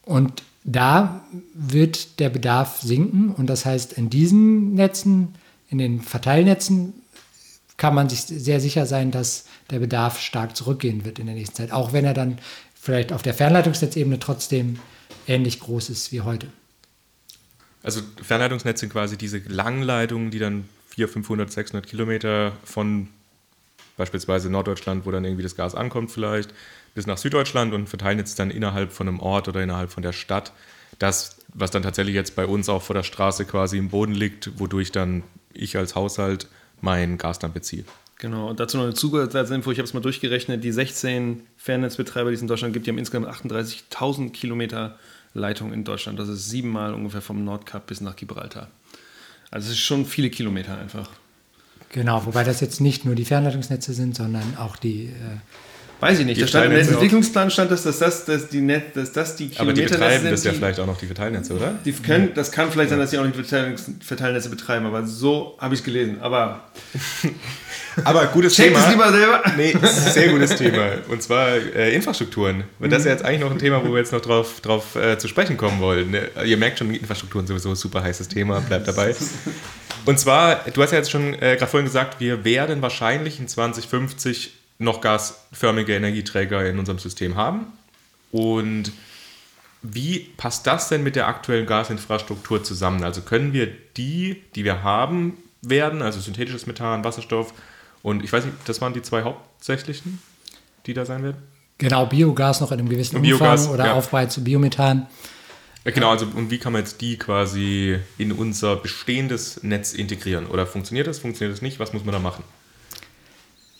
Und 0.04 0.42
da 0.70 1.24
wird 1.54 2.20
der 2.20 2.28
Bedarf 2.28 2.80
sinken 2.82 3.30
und 3.30 3.46
das 3.46 3.64
heißt, 3.64 3.94
in 3.94 4.10
diesen 4.10 4.74
Netzen, 4.74 5.34
in 5.70 5.78
den 5.78 6.02
Verteilnetzen, 6.02 6.92
kann 7.78 7.94
man 7.94 8.08
sich 8.08 8.22
sehr 8.22 8.60
sicher 8.60 8.84
sein, 8.84 9.10
dass 9.10 9.46
der 9.70 9.78
Bedarf 9.78 10.20
stark 10.20 10.56
zurückgehen 10.56 11.04
wird 11.04 11.18
in 11.18 11.26
der 11.26 11.34
nächsten 11.34 11.56
Zeit, 11.56 11.72
auch 11.72 11.92
wenn 11.92 12.04
er 12.04 12.12
dann 12.12 12.38
vielleicht 12.74 13.12
auf 13.12 13.22
der 13.22 13.34
Fernleitungsnetzebene 13.34 14.18
trotzdem 14.18 14.78
ähnlich 15.26 15.60
groß 15.60 15.88
ist 15.88 16.12
wie 16.12 16.20
heute. 16.20 16.48
Also 17.82 18.02
Fernleitungsnetze 18.22 18.80
sind 18.80 18.92
quasi 18.92 19.16
diese 19.16 19.38
Langleitungen, 19.38 20.30
die 20.30 20.38
dann 20.38 20.68
400, 20.90 21.12
500, 21.14 21.52
600 21.52 21.86
Kilometer 21.86 22.52
von 22.64 23.08
beispielsweise 23.96 24.50
Norddeutschland, 24.50 25.06
wo 25.06 25.10
dann 25.12 25.24
irgendwie 25.24 25.44
das 25.44 25.56
Gas 25.56 25.74
ankommt 25.74 26.10
vielleicht, 26.10 26.52
bis 26.98 27.06
nach 27.06 27.16
Süddeutschland 27.16 27.72
und 27.74 27.88
verteilen 27.88 28.18
jetzt 28.18 28.40
dann 28.40 28.50
innerhalb 28.50 28.90
von 28.90 29.06
einem 29.06 29.20
Ort 29.20 29.46
oder 29.46 29.62
innerhalb 29.62 29.92
von 29.92 30.02
der 30.02 30.12
Stadt 30.12 30.52
das, 30.98 31.36
was 31.54 31.70
dann 31.70 31.84
tatsächlich 31.84 32.16
jetzt 32.16 32.34
bei 32.34 32.44
uns 32.44 32.68
auch 32.68 32.82
vor 32.82 32.94
der 32.94 33.04
Straße 33.04 33.44
quasi 33.44 33.78
im 33.78 33.88
Boden 33.90 34.14
liegt, 34.14 34.58
wodurch 34.58 34.90
dann 34.90 35.22
ich 35.54 35.76
als 35.76 35.94
Haushalt 35.94 36.48
mein 36.80 37.16
Gas 37.16 37.38
dann 37.38 37.52
beziehe. 37.52 37.84
Genau, 38.18 38.50
und 38.50 38.58
dazu 38.58 38.78
noch 38.78 38.84
eine 38.84 38.94
Zusatzinfo, 38.94 39.70
ich 39.70 39.78
habe 39.78 39.86
es 39.86 39.94
mal 39.94 40.00
durchgerechnet, 40.00 40.64
die 40.64 40.72
16 40.72 41.42
Fernnetzbetreiber, 41.56 42.30
die 42.30 42.34
es 42.34 42.42
in 42.42 42.48
Deutschland 42.48 42.74
gibt, 42.74 42.86
die 42.86 42.90
haben 42.90 42.98
insgesamt 42.98 43.28
38.000 43.28 44.32
Kilometer 44.32 44.98
Leitung 45.34 45.72
in 45.72 45.84
Deutschland. 45.84 46.18
Das 46.18 46.28
ist 46.28 46.50
siebenmal 46.50 46.94
ungefähr 46.94 47.20
vom 47.20 47.44
Nordkap 47.44 47.86
bis 47.86 48.00
nach 48.00 48.16
Gibraltar. 48.16 48.66
Also 49.52 49.66
es 49.66 49.74
ist 49.74 49.84
schon 49.84 50.04
viele 50.04 50.30
Kilometer 50.30 50.76
einfach. 50.76 51.10
Genau, 51.90 52.26
wobei 52.26 52.42
das 52.42 52.60
jetzt 52.60 52.80
nicht 52.80 53.04
nur 53.04 53.14
die 53.14 53.24
Fernleitungsnetze 53.24 53.92
sind, 53.92 54.16
sondern 54.16 54.56
auch 54.56 54.74
die. 54.74 55.04
Äh, 55.04 55.38
Weiß 56.00 56.18
ich 56.20 56.26
nicht. 56.26 56.36
Die 56.36 56.42
Da 56.42 56.46
stand 56.46 56.64
im 56.66 56.70
Verteilnetze 56.70 56.90
Netzentwicklungsplan 56.92 57.50
stand 57.50 57.70
das, 57.72 57.82
dass 57.82 57.98
das, 57.98 58.24
dass 58.24 58.48
die, 58.48 58.60
Net, 58.60 58.94
dass 58.96 59.12
das 59.12 59.34
die 59.36 59.50
Aber 59.56 59.72
die 59.72 59.82
Kilometer 59.82 59.96
betreiben 59.98 60.22
sind, 60.22 60.32
das 60.32 60.44
ja 60.44 60.50
die- 60.52 60.56
vielleicht 60.58 60.80
auch 60.80 60.86
noch 60.86 60.98
die 60.98 61.06
Verteilnetze, 61.06 61.54
oder? 61.54 61.74
Die 61.84 61.92
können, 61.92 62.30
das 62.34 62.52
kann 62.52 62.70
vielleicht 62.70 62.90
sein, 62.90 62.98
dass 63.00 63.10
sie 63.10 63.18
auch 63.18 63.24
nicht 63.24 63.36
Verteilnetze 64.04 64.48
betreiben, 64.48 64.86
aber 64.86 65.04
so 65.06 65.56
habe 65.60 65.74
ich 65.74 65.80
es 65.80 65.84
gelesen. 65.84 66.18
Aber 66.20 66.70
Aber 68.04 68.26
gutes 68.26 68.54
check 68.54 68.66
Thema. 68.68 68.84
es 68.84 68.90
lieber 68.90 69.10
selber. 69.12 69.42
Nee, 69.56 69.74
sehr 69.90 70.28
gutes 70.28 70.54
Thema. 70.54 70.86
Und 71.08 71.20
zwar 71.22 71.48
äh, 71.56 71.92
Infrastrukturen. 71.94 72.62
Weil 72.78 72.88
das 72.90 73.00
ist 73.00 73.04
ja 73.06 73.12
jetzt 73.12 73.24
eigentlich 73.24 73.40
noch 73.40 73.50
ein 73.50 73.58
Thema, 73.58 73.82
wo 73.84 73.90
wir 73.90 73.98
jetzt 73.98 74.12
noch 74.12 74.20
drauf, 74.20 74.60
drauf 74.60 74.94
äh, 74.94 75.18
zu 75.18 75.26
sprechen 75.26 75.56
kommen 75.56 75.80
wollen. 75.80 76.12
Ne? 76.12 76.28
Ihr 76.44 76.56
merkt 76.56 76.78
schon, 76.78 76.94
Infrastrukturen 76.94 77.46
sowieso 77.48 77.70
ein 77.70 77.76
super 77.76 78.02
heißes 78.02 78.28
Thema, 78.28 78.60
bleibt 78.60 78.86
dabei. 78.86 79.14
Und 80.06 80.18
zwar, 80.20 80.64
du 80.72 80.80
hast 80.82 80.92
ja 80.92 80.98
jetzt 80.98 81.10
schon 81.10 81.34
äh, 81.34 81.56
gerade 81.56 81.66
vorhin 81.66 81.86
gesagt, 81.86 82.20
wir 82.20 82.44
werden 82.44 82.82
wahrscheinlich 82.82 83.40
in 83.40 83.48
2050 83.48 84.52
noch 84.78 85.00
gasförmige 85.00 85.94
Energieträger 85.94 86.68
in 86.68 86.78
unserem 86.78 86.98
System 86.98 87.36
haben. 87.36 87.66
Und 88.30 88.92
wie 89.82 90.30
passt 90.36 90.66
das 90.66 90.88
denn 90.88 91.02
mit 91.02 91.16
der 91.16 91.28
aktuellen 91.28 91.66
Gasinfrastruktur 91.66 92.62
zusammen? 92.64 93.04
Also 93.04 93.22
können 93.22 93.52
wir 93.52 93.68
die, 93.96 94.42
die 94.54 94.64
wir 94.64 94.82
haben, 94.82 95.36
werden, 95.62 96.02
also 96.02 96.20
synthetisches 96.20 96.66
Methan, 96.66 97.04
Wasserstoff 97.04 97.52
und 98.02 98.22
ich 98.22 98.32
weiß 98.32 98.44
nicht, 98.44 98.56
das 98.66 98.80
waren 98.80 98.92
die 98.92 99.02
zwei 99.02 99.22
hauptsächlichen, 99.22 100.20
die 100.86 100.94
da 100.94 101.04
sein 101.04 101.22
werden? 101.22 101.42
genau, 101.78 102.06
Biogas 102.06 102.60
noch 102.60 102.72
in 102.72 102.80
einem 102.80 102.88
gewissen 102.88 103.22
Biogas, 103.22 103.62
Umfang 103.62 103.74
oder 103.74 103.86
ja. 103.86 103.94
Aufbereitung 103.94 104.30
zu 104.30 104.44
Biomethan. 104.44 105.06
Ja, 105.84 105.92
genau, 105.92 106.10
also 106.10 106.26
und 106.26 106.50
wie 106.50 106.58
kann 106.58 106.72
man 106.72 106.82
jetzt 106.82 107.00
die 107.00 107.16
quasi 107.16 107.98
in 108.18 108.32
unser 108.32 108.76
bestehendes 108.76 109.62
Netz 109.62 109.94
integrieren? 109.94 110.46
Oder 110.46 110.66
funktioniert 110.66 111.06
das, 111.06 111.20
funktioniert 111.20 111.56
das 111.56 111.62
nicht? 111.62 111.78
Was 111.78 111.92
muss 111.92 112.04
man 112.04 112.12
da 112.12 112.18
machen? 112.18 112.44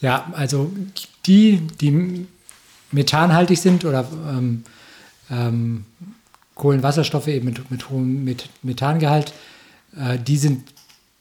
Ja, 0.00 0.30
also 0.34 0.72
die, 1.26 1.60
die 1.80 2.26
methanhaltig 2.92 3.58
sind 3.58 3.84
oder 3.84 4.06
ähm, 4.28 4.64
ähm, 5.30 5.84
Kohlenwasserstoffe 6.54 7.28
eben 7.28 7.46
mit, 7.46 7.70
mit 7.70 7.90
hohem 7.90 8.24
Met 8.24 8.48
Methangehalt, 8.62 9.32
äh, 9.96 10.18
die 10.18 10.36
sind 10.36 10.72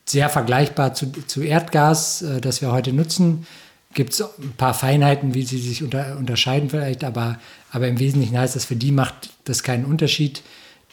sehr 0.06 0.30
vergleichbar 0.30 0.94
zu, 0.94 1.12
zu 1.12 1.42
Erdgas, 1.42 2.22
äh, 2.22 2.42
das 2.42 2.62
wir 2.62 2.72
heute 2.72 2.94
nutzen. 2.94 3.46
Gibt 3.94 4.14
es 4.14 4.22
ein 4.22 4.54
paar 4.58 4.74
Feinheiten, 4.74 5.34
wie 5.34 5.44
sie 5.44 5.58
sich 5.58 5.84
unter, 5.84 6.18
unterscheiden 6.18 6.70
vielleicht, 6.70 7.04
aber, 7.04 7.40
aber 7.72 7.88
im 7.88 8.00
Wesentlichen 8.00 8.38
heißt 8.38 8.56
das, 8.56 8.66
für 8.66 8.76
die 8.76 8.92
macht 8.92 9.32
das 9.46 9.64
keinen 9.64 9.86
Unterschied. 9.86 10.44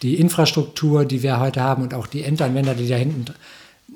Die 0.02 0.16
Infrastruktur, 0.16 1.04
die 1.04 1.22
wir 1.22 1.38
heute 1.38 1.60
haben 1.62 1.82
und 1.82 1.94
auch 1.94 2.06
die 2.06 2.22
Endanwender, 2.22 2.74
die 2.74 2.88
da 2.88 2.96
hinten 2.96 3.26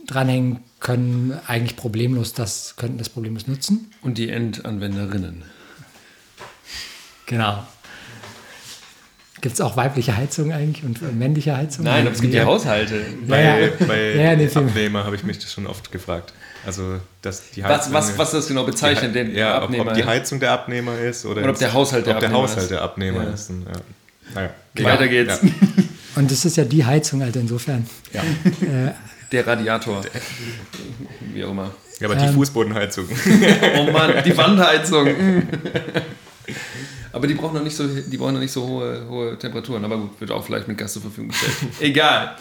dranhängen, 0.06 0.60
können 0.80 1.38
eigentlich 1.46 1.76
problemlos 1.76 2.32
das, 2.34 2.74
könnten 2.76 2.98
das 2.98 3.08
problemlos 3.08 3.46
nutzen. 3.46 3.90
Und 4.02 4.18
die 4.18 4.28
Endanwenderinnen. 4.30 5.42
Genau. 7.26 7.62
Gibt 9.40 9.54
es 9.54 9.60
auch 9.60 9.76
weibliche 9.76 10.16
Heizung 10.16 10.52
eigentlich 10.52 10.84
und 10.84 11.00
äh, 11.00 11.12
männliche 11.12 11.56
Heizung? 11.56 11.84
Nein, 11.84 12.06
aber 12.06 12.14
es 12.14 12.20
gibt 12.20 12.34
ja. 12.34 12.44
Haushalte. 12.44 13.04
Bei, 13.28 13.42
ja. 13.42 13.68
bei 13.86 14.14
Ja, 14.16 14.34
nee. 14.36 14.48
Abnehmer 14.52 15.04
habe 15.04 15.14
ich 15.14 15.22
mich 15.22 15.38
das 15.38 15.52
schon 15.52 15.66
oft 15.66 15.92
gefragt. 15.92 16.32
Also, 16.66 16.98
dass 17.22 17.50
die 17.52 17.62
Was, 17.62 17.82
Heizung- 17.82 17.92
was, 17.92 18.18
was 18.18 18.30
das 18.32 18.48
genau 18.48 18.64
die, 18.64 18.72
bezeichnet, 18.72 19.14
den 19.14 19.34
ja, 19.36 19.58
ob, 19.58 19.64
Abnehmer? 19.64 19.90
ob 19.92 19.94
die 19.94 20.04
Heizung 20.04 20.40
der 20.40 20.50
Abnehmer 20.52 20.98
ist 20.98 21.24
oder, 21.24 21.42
Oder 21.42 21.50
ob 21.50 21.58
der 21.58 21.72
Haushalt 21.72 22.06
der 22.06 22.14
ob 22.14 22.20
der 22.20 22.28
Abnehmer 22.30 22.42
Haushalt 22.42 22.62
ist. 22.62 22.70
der 22.72 22.82
Abnehmer 22.82 23.22
Ja. 23.24 23.30
ist. 23.30 23.50
Und, 23.50 23.62
ja. 23.66 23.72
Naja, 24.34 24.50
Weiter 24.74 25.02
egal. 25.04 25.08
geht's. 25.08 25.40
Ja. 25.42 25.50
Und 26.16 26.30
das 26.32 26.44
ist 26.44 26.56
ja 26.56 26.64
die 26.64 26.84
Heizung, 26.84 27.22
also 27.22 27.38
insofern. 27.38 27.86
Ja. 28.12 28.22
Der 29.32 29.46
Radiator. 29.46 30.02
Wie 31.34 31.44
auch 31.44 31.50
immer. 31.50 31.70
Ja, 32.00 32.06
aber 32.08 32.16
die 32.16 32.24
Ähm. 32.26 32.34
Fußbodenheizung. 32.34 33.06
Oh 33.78 33.90
Mann, 33.90 34.12
die 34.24 34.36
Wandheizung. 34.36 35.08
Aber 37.12 37.26
die 37.26 37.34
brauchen 37.34 37.54
noch 37.54 37.64
nicht 37.64 37.76
so, 37.76 37.86
die 37.86 38.16
brauchen 38.16 38.34
noch 38.34 38.40
nicht 38.40 38.52
so 38.52 38.66
hohe, 38.66 39.06
hohe 39.08 39.38
Temperaturen. 39.38 39.84
Aber 39.84 39.98
gut, 39.98 40.20
wird 40.20 40.30
auch 40.30 40.44
vielleicht 40.44 40.68
mit 40.68 40.78
Gas 40.78 40.92
zur 40.94 41.02
Verfügung 41.02 41.28
gestellt. 41.30 41.54
Egal. 41.80 42.36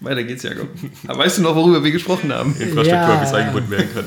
Weiter 0.00 0.24
geht's, 0.24 0.42
Jakob. 0.42 0.68
Aber 1.06 1.20
weißt 1.20 1.38
du 1.38 1.42
noch, 1.42 1.54
worüber 1.54 1.82
wir 1.82 1.90
gesprochen 1.90 2.32
haben? 2.32 2.50
Infrastruktur, 2.50 2.86
Ja. 2.92 3.16
bis 3.20 3.32
eingebunden 3.32 3.70
werden 3.70 3.88
kann. 3.94 4.04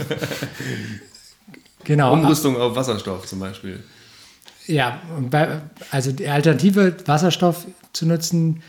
Genau. 1.84 2.14
Umrüstung 2.14 2.58
auf 2.58 2.76
Wasserstoff 2.76 3.26
zum 3.26 3.40
Beispiel. 3.40 3.82
Ja, 4.68 5.02
also 5.90 6.12
die 6.12 6.28
Alternative, 6.28 6.96
Wasserstoff 7.06 7.66
zu 7.94 8.06
nutzen, 8.06 8.62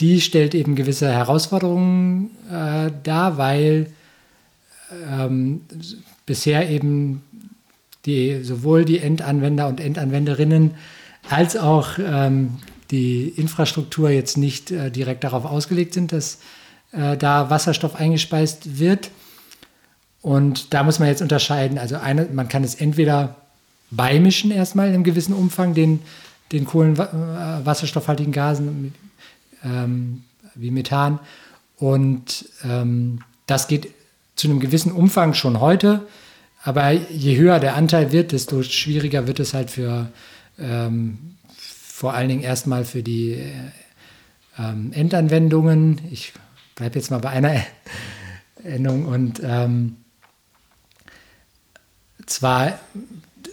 die 0.00 0.20
stellt 0.20 0.54
eben 0.54 0.74
gewisse 0.74 1.12
Herausforderungen 1.12 2.30
äh, 2.50 2.90
dar, 3.02 3.38
weil 3.38 3.92
ähm, 5.10 5.62
bisher 6.26 6.68
eben 6.70 7.22
die, 8.06 8.42
sowohl 8.42 8.84
die 8.84 8.98
Endanwender 8.98 9.68
und 9.68 9.80
Endanwenderinnen 9.80 10.72
als 11.28 11.56
auch 11.56 11.98
ähm, 11.98 12.58
die 12.90 13.28
Infrastruktur 13.28 14.10
jetzt 14.10 14.36
nicht 14.36 14.70
äh, 14.70 14.90
direkt 14.90 15.24
darauf 15.24 15.44
ausgelegt 15.44 15.94
sind, 15.94 16.12
dass 16.12 16.38
äh, 16.92 17.16
da 17.16 17.48
Wasserstoff 17.48 17.94
eingespeist 17.94 18.78
wird. 18.78 19.10
Und 20.20 20.74
da 20.74 20.82
muss 20.82 20.98
man 20.98 21.08
jetzt 21.08 21.22
unterscheiden. 21.22 21.78
Also 21.78 21.96
eine, 21.96 22.26
man 22.32 22.48
kann 22.48 22.64
es 22.64 22.74
entweder 22.74 23.36
beimischen 23.90 24.50
erstmal 24.50 24.88
in 24.88 24.94
einem 24.94 25.04
gewissen 25.04 25.34
Umfang, 25.34 25.74
den, 25.74 26.00
den 26.52 26.64
kohlenwasserstoffhaltigen 26.64 28.32
Gasen 28.32 28.94
ähm, 29.64 30.24
wie 30.54 30.70
Methan. 30.70 31.18
Und 31.76 32.46
ähm, 32.64 33.20
das 33.46 33.68
geht 33.68 33.88
zu 34.36 34.48
einem 34.48 34.60
gewissen 34.60 34.92
Umfang 34.92 35.34
schon 35.34 35.60
heute. 35.60 36.06
Aber 36.64 36.92
je 36.92 37.36
höher 37.36 37.58
der 37.58 37.74
Anteil 37.74 38.12
wird, 38.12 38.32
desto 38.32 38.62
schwieriger 38.62 39.26
wird 39.26 39.40
es 39.40 39.52
halt 39.52 39.70
für 39.70 40.10
ähm, 40.58 41.36
vor 41.56 42.14
allen 42.14 42.28
Dingen 42.28 42.42
erstmal 42.42 42.84
für 42.84 43.02
die 43.02 43.32
äh, 43.32 43.52
ähm, 44.58 44.92
Endanwendungen. 44.92 46.00
Ich 46.10 46.32
bleibe 46.74 46.98
jetzt 46.98 47.10
mal 47.10 47.18
bei 47.18 47.30
einer 47.30 47.54
Endung 48.64 49.06
und 49.06 49.40
ähm, 49.42 49.96
zwar 52.26 52.78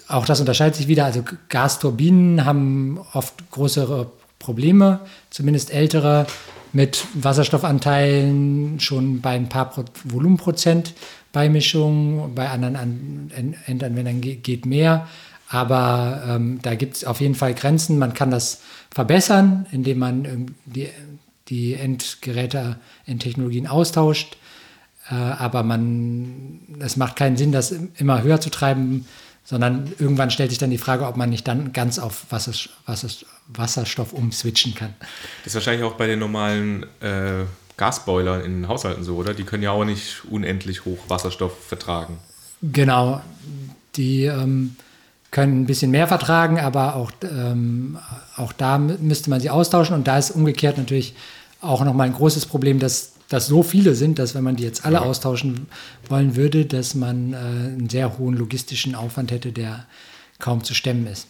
auch 0.08 0.26
das 0.26 0.40
unterscheidet 0.40 0.76
sich 0.76 0.88
wieder. 0.88 1.06
Also 1.06 1.24
Gasturbinen 1.50 2.46
haben 2.46 3.00
oft 3.14 3.50
größere 3.52 4.12
Probleme, 4.40 5.02
zumindest 5.30 5.72
ältere, 5.72 6.26
mit 6.72 7.06
Wasserstoffanteilen 7.14 8.80
schon 8.80 9.22
bei 9.22 9.32
ein 9.32 9.50
paar 9.50 9.70
Pro 9.70 9.86
Volumenprozent 10.06 10.94
Beimischung. 11.32 12.34
Bei 12.36 12.50
anderen 12.50 12.76
An 12.76 13.32
End- 13.36 13.56
Endanwendern 13.66 14.22
ge 14.22 14.36
geht 14.36 14.66
mehr. 14.66 15.08
Aber 15.50 16.24
ähm, 16.28 16.60
da 16.62 16.76
gibt 16.76 16.98
es 16.98 17.06
auf 17.06 17.22
jeden 17.22 17.36
Fall 17.36 17.56
Grenzen. 17.56 17.98
Man 17.98 18.14
kann 18.14 18.30
das 18.30 18.62
verbessern, 18.92 19.66
indem 19.72 19.98
man 19.98 20.26
ähm, 20.26 20.46
die, 20.66 20.90
die 21.48 21.74
Endgeräte, 21.74 22.78
Endtechnologien 23.08 23.66
austauscht. 23.66 24.38
Äh, 25.10 25.16
aber 25.16 25.64
man, 25.64 26.60
es 26.80 26.98
macht 26.98 27.16
keinen 27.16 27.36
Sinn, 27.36 27.52
das 27.52 27.74
immer 27.98 28.22
höher 28.22 28.40
zu 28.40 28.52
treiben, 28.52 29.06
sondern 29.50 29.92
irgendwann 29.98 30.30
stellt 30.30 30.52
sich 30.52 30.60
dann 30.60 30.70
die 30.70 30.78
Frage, 30.78 31.08
ob 31.08 31.18
man 31.18 31.32
nicht 31.32 31.48
dann 31.48 31.74
ganz 31.74 31.98
auf 31.98 32.28
Wassers 32.30 32.70
Wassers 32.86 33.26
Wasserstoff 33.48 34.14
umswitchen 34.14 34.76
kann. 34.76 34.94
Das 35.44 35.48
ist 35.48 35.56
wahrscheinlich 35.56 35.84
auch 35.84 35.94
bei 35.94 36.06
den 36.06 36.20
normalen 36.20 36.84
äh, 37.02 37.46
Gasboilern 37.78 38.44
in 38.46 38.68
Haushalten 38.68 39.04
so, 39.04 39.16
oder? 39.16 39.34
Die 39.34 39.44
können 39.46 39.64
ja 39.64 39.72
auch 39.72 39.86
nicht 39.86 40.24
unendlich 40.30 40.86
hoch 40.86 41.00
Wasserstoff 41.08 41.54
vertragen. 41.68 42.20
Genau, 42.62 43.22
die 43.96 44.26
ähm, 44.26 44.76
können 45.32 45.62
ein 45.62 45.66
bisschen 45.66 45.90
mehr 45.90 46.08
vertragen, 46.08 46.60
aber 46.60 46.96
auch, 46.96 47.12
ähm, 47.24 47.98
auch 48.36 48.54
da 48.54 48.76
mü- 48.76 49.00
müsste 49.00 49.32
man 49.32 49.40
sie 49.40 49.50
austauschen. 49.50 49.96
Und 49.96 50.08
da 50.08 50.20
ist 50.20 50.30
umgekehrt 50.30 50.78
natürlich 50.78 51.16
auch 51.62 51.84
nochmal 51.84 52.06
ein 52.06 52.14
großes 52.14 52.46
Problem, 52.46 52.78
dass 52.78 53.14
dass 53.30 53.48
so 53.48 53.64
viele 53.64 53.96
sind, 53.96 54.20
dass 54.20 54.36
wenn 54.36 54.44
man 54.44 54.56
die 54.56 54.64
jetzt 54.64 54.86
alle 54.86 55.02
austauschen 55.02 55.68
wollen 56.10 56.36
würde, 56.36 56.66
dass 56.66 56.96
man 56.96 57.34
äh, 57.34 57.38
einen 57.38 57.90
sehr 57.90 58.18
hohen 58.18 58.36
logistischen 58.36 58.96
Aufwand 58.96 59.32
hätte, 59.32 59.52
der 59.52 59.86
kaum 60.40 60.64
zu 60.64 60.74
stemmen 60.74 61.06
ist. 61.08 61.28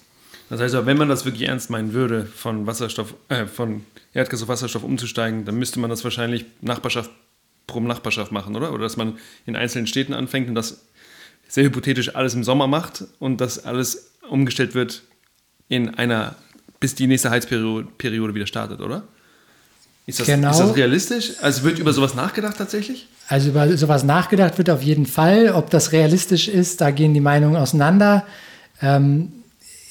Das 0.49 0.61
heißt, 0.61 0.73
aber 0.73 0.87
wenn 0.87 0.97
man 0.97 1.09
das 1.09 1.25
wirklich 1.25 1.47
ernst 1.47 1.69
meinen 1.69 1.93
würde, 1.93 2.25
von 2.25 2.65
Wasserstoff, 2.65 3.13
äh, 3.27 3.45
von 3.45 3.83
Erdgas 4.13 4.41
auf 4.41 4.47
Wasserstoff 4.47 4.83
umzusteigen, 4.83 5.45
dann 5.45 5.55
müsste 5.59 5.79
man 5.79 5.89
das 5.89 6.03
wahrscheinlich 6.03 6.45
Nachbarschaft 6.61 7.11
pro 7.67 7.79
Nachbarschaft 7.81 8.31
machen, 8.31 8.55
oder? 8.55 8.73
Oder 8.73 8.83
dass 8.83 8.97
man 8.97 9.19
in 9.45 9.55
einzelnen 9.55 9.85
Städten 9.85 10.13
anfängt 10.13 10.49
und 10.49 10.55
das 10.55 10.85
sehr 11.47 11.65
hypothetisch 11.65 12.15
alles 12.15 12.33
im 12.33 12.43
Sommer 12.43 12.67
macht 12.67 13.03
und 13.19 13.41
das 13.41 13.63
alles 13.63 14.11
umgestellt 14.27 14.73
wird 14.73 15.03
in 15.67 15.93
einer, 15.95 16.35
bis 16.79 16.95
die 16.95 17.07
nächste 17.07 17.29
Heizperiode 17.29 17.87
Periode 17.97 18.33
wieder 18.33 18.47
startet, 18.47 18.81
oder? 18.81 19.03
Ist 20.09 20.19
das, 20.19 20.27
Genau. 20.27 20.51
ist 20.51 20.59
das 20.59 20.75
realistisch? 20.75 21.33
Also 21.41 21.63
wird 21.63 21.79
über 21.79 21.93
sowas 21.93 22.15
nachgedacht 22.15 22.57
tatsächlich? 22.57 23.07
Also 23.27 23.49
über 23.49 23.77
sowas 23.77 24.03
nachgedacht 24.03 24.57
wird 24.57 24.69
auf 24.69 24.81
jeden 24.81 25.05
Fall. 25.05 25.51
Ob 25.51 25.69
das 25.69 25.91
realistisch 25.91 26.47
ist, 26.47 26.81
da 26.81 26.91
gehen 26.91 27.13
die 27.13 27.19
Meinungen 27.21 27.55
auseinander. 27.55 28.25
Ähm, 28.81 29.31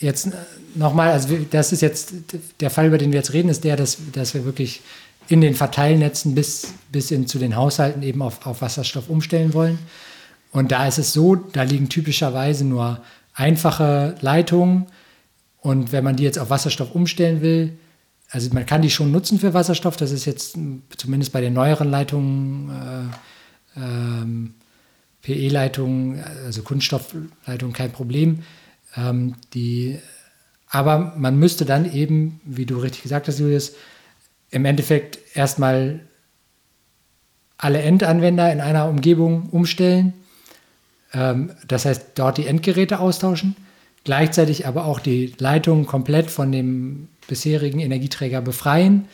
jetzt 0.01 0.29
nochmal, 0.75 1.13
also 1.13 1.29
das 1.51 1.73
ist 1.73 1.81
jetzt 1.83 2.13
der 2.61 2.71
Fall, 2.71 2.87
über 2.89 2.99
den 2.99 3.13
wir 3.13 3.19
jetzt 3.19 3.33
reden, 3.33 3.49
ist 3.49 3.65
der, 3.65 3.77
dass, 3.77 3.99
dass 4.13 4.35
wir 4.35 4.45
wirklich 4.45 4.81
in 5.29 5.41
den 5.41 5.55
Verteilnetzen 5.55 6.35
bis, 6.35 6.69
bis 6.91 7.11
hin 7.11 7.27
zu 7.27 7.39
den 7.39 7.55
Haushalten 7.55 8.03
eben 8.03 8.23
auf, 8.23 8.45
auf 8.47 8.63
Wasserstoff 8.63 9.09
umstellen 9.09 9.55
wollen. 9.55 9.79
Und 10.53 10.73
da 10.73 10.87
ist 10.87 10.99
es 10.99 11.13
so, 11.13 11.35
da 11.37 11.63
liegen 11.63 11.89
typischerweise 11.89 12.65
nur 12.65 13.01
einfache 13.35 14.17
Leitungen. 14.21 14.87
Und 15.61 15.93
wenn 15.93 16.03
man 16.05 16.17
die 16.17 16.25
jetzt 16.25 16.39
auf 16.39 16.51
Wasserstoff 16.51 16.95
umstellen 16.95 17.43
will, 17.43 17.73
also 18.31 18.51
man 18.53 18.67
kann 18.67 18.83
die 18.83 18.91
schon 18.91 19.11
nutzen 19.11 19.39
für 19.39 19.55
Wasserstoff, 19.55 19.97
das 19.97 20.13
ist 20.13 20.27
jetzt 20.27 20.59
zumindest 20.97 21.33
bei 21.33 21.41
den 21.41 21.55
neueren 21.55 21.91
Leitungen, 21.91 23.11
äh, 23.77 23.81
ähm, 23.81 24.55
PE-Leitungen, 25.23 26.23
also 26.45 26.63
Kunststoffleitungen 26.63 27.75
kein 27.75 27.93
Problem. 27.93 28.43
Ähm, 28.97 29.35
die, 29.55 29.99
aber 30.69 31.15
man 31.17 31.39
müsste 31.39 31.65
dann 31.65 31.93
eben, 31.93 32.41
wie 32.45 32.67
du 32.67 32.79
richtig 32.79 33.03
gesagt 33.03 33.29
hast, 33.29 33.39
Julius, 33.39 33.75
im 34.51 34.65
Endeffekt 34.65 35.19
erstmal 35.35 36.01
alle 37.59 37.83
Endanwender 37.83 38.51
in 38.53 38.61
einer 38.61 38.89
Umgebung 38.89 39.49
umstellen. 39.51 40.15
Ähm, 41.13 41.53
das 41.67 41.85
heißt, 41.85 42.13
dort 42.15 42.39
die 42.39 42.47
Endgeräte 42.47 43.01
austauschen, 43.01 43.57
gleichzeitig 44.05 44.67
aber 44.67 44.85
auch 44.85 45.01
die 45.01 45.35
Leitung 45.39 45.87
komplett 45.87 46.31
von 46.31 46.53
dem 46.53 47.09
bisherigen 47.27 47.81
Energieträger 47.81 48.41
befreien 48.41 49.07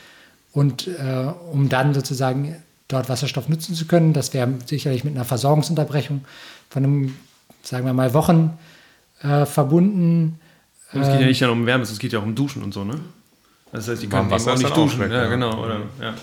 und 0.53 0.87
äh, 0.87 1.32
um 1.53 1.68
dann 1.68 1.95
sozusagen 1.95 2.57
dort 2.89 3.09
Wasserstoff 3.09 3.49
nutzen 3.49 3.74
zu 3.74 3.87
können. 3.87 4.12
Das 4.12 4.32
wäre 4.32 4.49
sicherlich 4.66 5.05
mit 5.05 5.14
einer 5.14 5.24
Versorgungsunterbrechung 5.24 6.24
von 6.70 6.85
einem, 6.85 7.16
sagen 7.62 7.87
wir 7.87 7.93
mal, 7.93 8.14
Wochen 8.14 8.57
äh, 9.22 9.47
verbunden. 9.47 10.39
Und 10.93 11.03
es 11.03 11.09
geht 11.09 11.20
ja 11.20 11.26
nicht 11.26 11.41
nur 11.41 11.51
um 11.51 11.66
Wärme, 11.66 11.82
es 11.82 11.99
geht 11.99 12.12
ja 12.12 12.20
auch 12.20 12.24
um 12.24 12.35
Duschen 12.35 12.62
und 12.62 12.72
so, 12.72 12.85
ne? 12.85 13.01
Das 13.72 13.89
heißt, 13.89 14.03
die 14.03 14.07
können 14.07 14.30
Wasser 14.30 14.53
auch 14.53 14.59
nicht 14.59 14.70
auch 14.70 14.74
duschen. 14.74 15.01
weg, 15.01 15.11
ja, 15.11 15.26
genau. 15.26 15.64
Oder, 15.64 15.80
ja. 16.01 16.14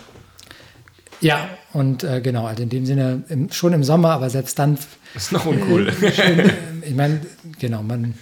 Ja, 1.20 1.49
und 1.74 2.03
äh, 2.03 2.22
genau, 2.22 2.47
also 2.47 2.64
in 2.64 2.70
dem 2.70 2.86
Sinne 2.86 3.24
im, 3.28 3.51
schon 3.51 3.74
im 3.74 3.84
Sommer, 3.84 4.12
aber 4.12 4.30
selbst 4.30 4.57
dann, 4.57 4.78
Das 5.14 5.24
ist 5.24 5.32
noch 5.34 5.45
uncool. 5.45 5.91
schön, 6.16 6.39
äh, 6.39 6.53
ich 6.84 6.95
meine, 6.95 7.22
genau, 7.59 7.84
man 7.84 8.16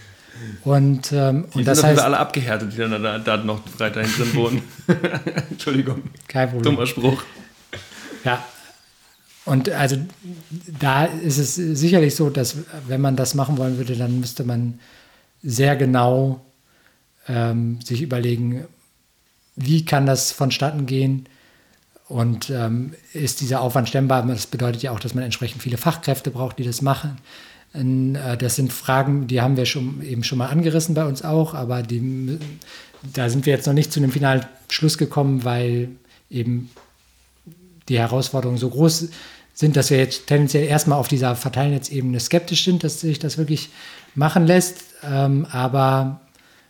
und, 0.63 1.11
ähm, 1.11 1.45
und 1.53 1.67
das 1.67 1.79
sind 1.79 1.87
heißt, 1.87 1.99
Fall 1.99 2.05
alle 2.05 2.17
abgehärtet, 2.17 2.73
die 2.73 2.77
dann 2.77 3.01
da, 3.01 3.19
da 3.19 3.37
noch 3.37 3.61
weiterhin 3.77 4.11
drin 4.11 4.35
wohnen. 4.35 4.61
Entschuldigung. 5.49 6.03
kein 6.27 6.49
Problem. 6.49 6.63
Dummer 6.63 6.85
Spruch. 6.85 7.23
Ja. 8.23 8.43
Und 9.45 9.69
also 9.69 9.97
da 10.79 11.05
ist 11.05 11.37
es 11.37 11.55
sicherlich 11.55 12.15
so, 12.15 12.29
dass 12.29 12.57
wenn 12.87 13.01
man 13.01 13.15
das 13.15 13.33
machen 13.33 13.57
wollen 13.57 13.77
würde, 13.77 13.95
dann 13.95 14.19
müsste 14.19 14.43
man 14.43 14.79
sehr 15.41 15.75
genau 15.75 16.45
ähm, 17.27 17.79
sich 17.81 18.01
überlegen, 18.01 18.65
wie 19.55 19.85
kann 19.85 20.05
das 20.05 20.31
vonstatten 20.31 20.85
gehen 20.85 21.27
und 22.07 22.49
ähm, 22.49 22.93
ist 23.13 23.41
dieser 23.41 23.61
Aufwand 23.61 23.89
stemmbar? 23.89 24.25
Das 24.25 24.47
bedeutet 24.47 24.83
ja 24.83 24.91
auch, 24.91 24.99
dass 24.99 25.13
man 25.13 25.23
entsprechend 25.23 25.61
viele 25.61 25.77
Fachkräfte 25.77 26.31
braucht, 26.31 26.59
die 26.59 26.63
das 26.63 26.81
machen. 26.81 27.17
Äh, 27.73 28.37
das 28.37 28.55
sind 28.55 28.73
Fragen, 28.73 29.27
die 29.27 29.41
haben 29.41 29.57
wir 29.57 29.65
schon 29.65 30.01
eben 30.01 30.23
schon 30.23 30.37
mal 30.37 30.47
angerissen 30.47 30.95
bei 30.95 31.05
uns 31.05 31.23
auch, 31.23 31.53
aber 31.53 31.81
die, 31.83 32.37
da 33.13 33.29
sind 33.29 33.45
wir 33.45 33.53
jetzt 33.53 33.67
noch 33.67 33.73
nicht 33.73 33.91
zu 33.91 33.99
einem 33.99 34.11
finalen 34.11 34.45
Schluss 34.69 34.97
gekommen, 34.97 35.43
weil 35.43 35.89
eben 36.29 36.69
die 37.87 37.99
Herausforderungen 37.99 38.59
so 38.59 38.69
groß 38.69 39.09
sind, 39.53 39.75
dass 39.75 39.89
wir 39.89 39.97
jetzt 39.97 40.27
tendenziell 40.27 40.65
erstmal 40.65 40.99
auf 40.99 41.07
dieser 41.07 41.35
Verteilnetzebene 41.35 42.19
skeptisch 42.19 42.63
sind, 42.63 42.83
dass 42.83 43.01
sich 43.01 43.19
das 43.19 43.37
wirklich 43.37 43.69
machen 44.15 44.47
lässt. 44.47 44.77
Ähm, 45.03 45.45
aber 45.51 46.21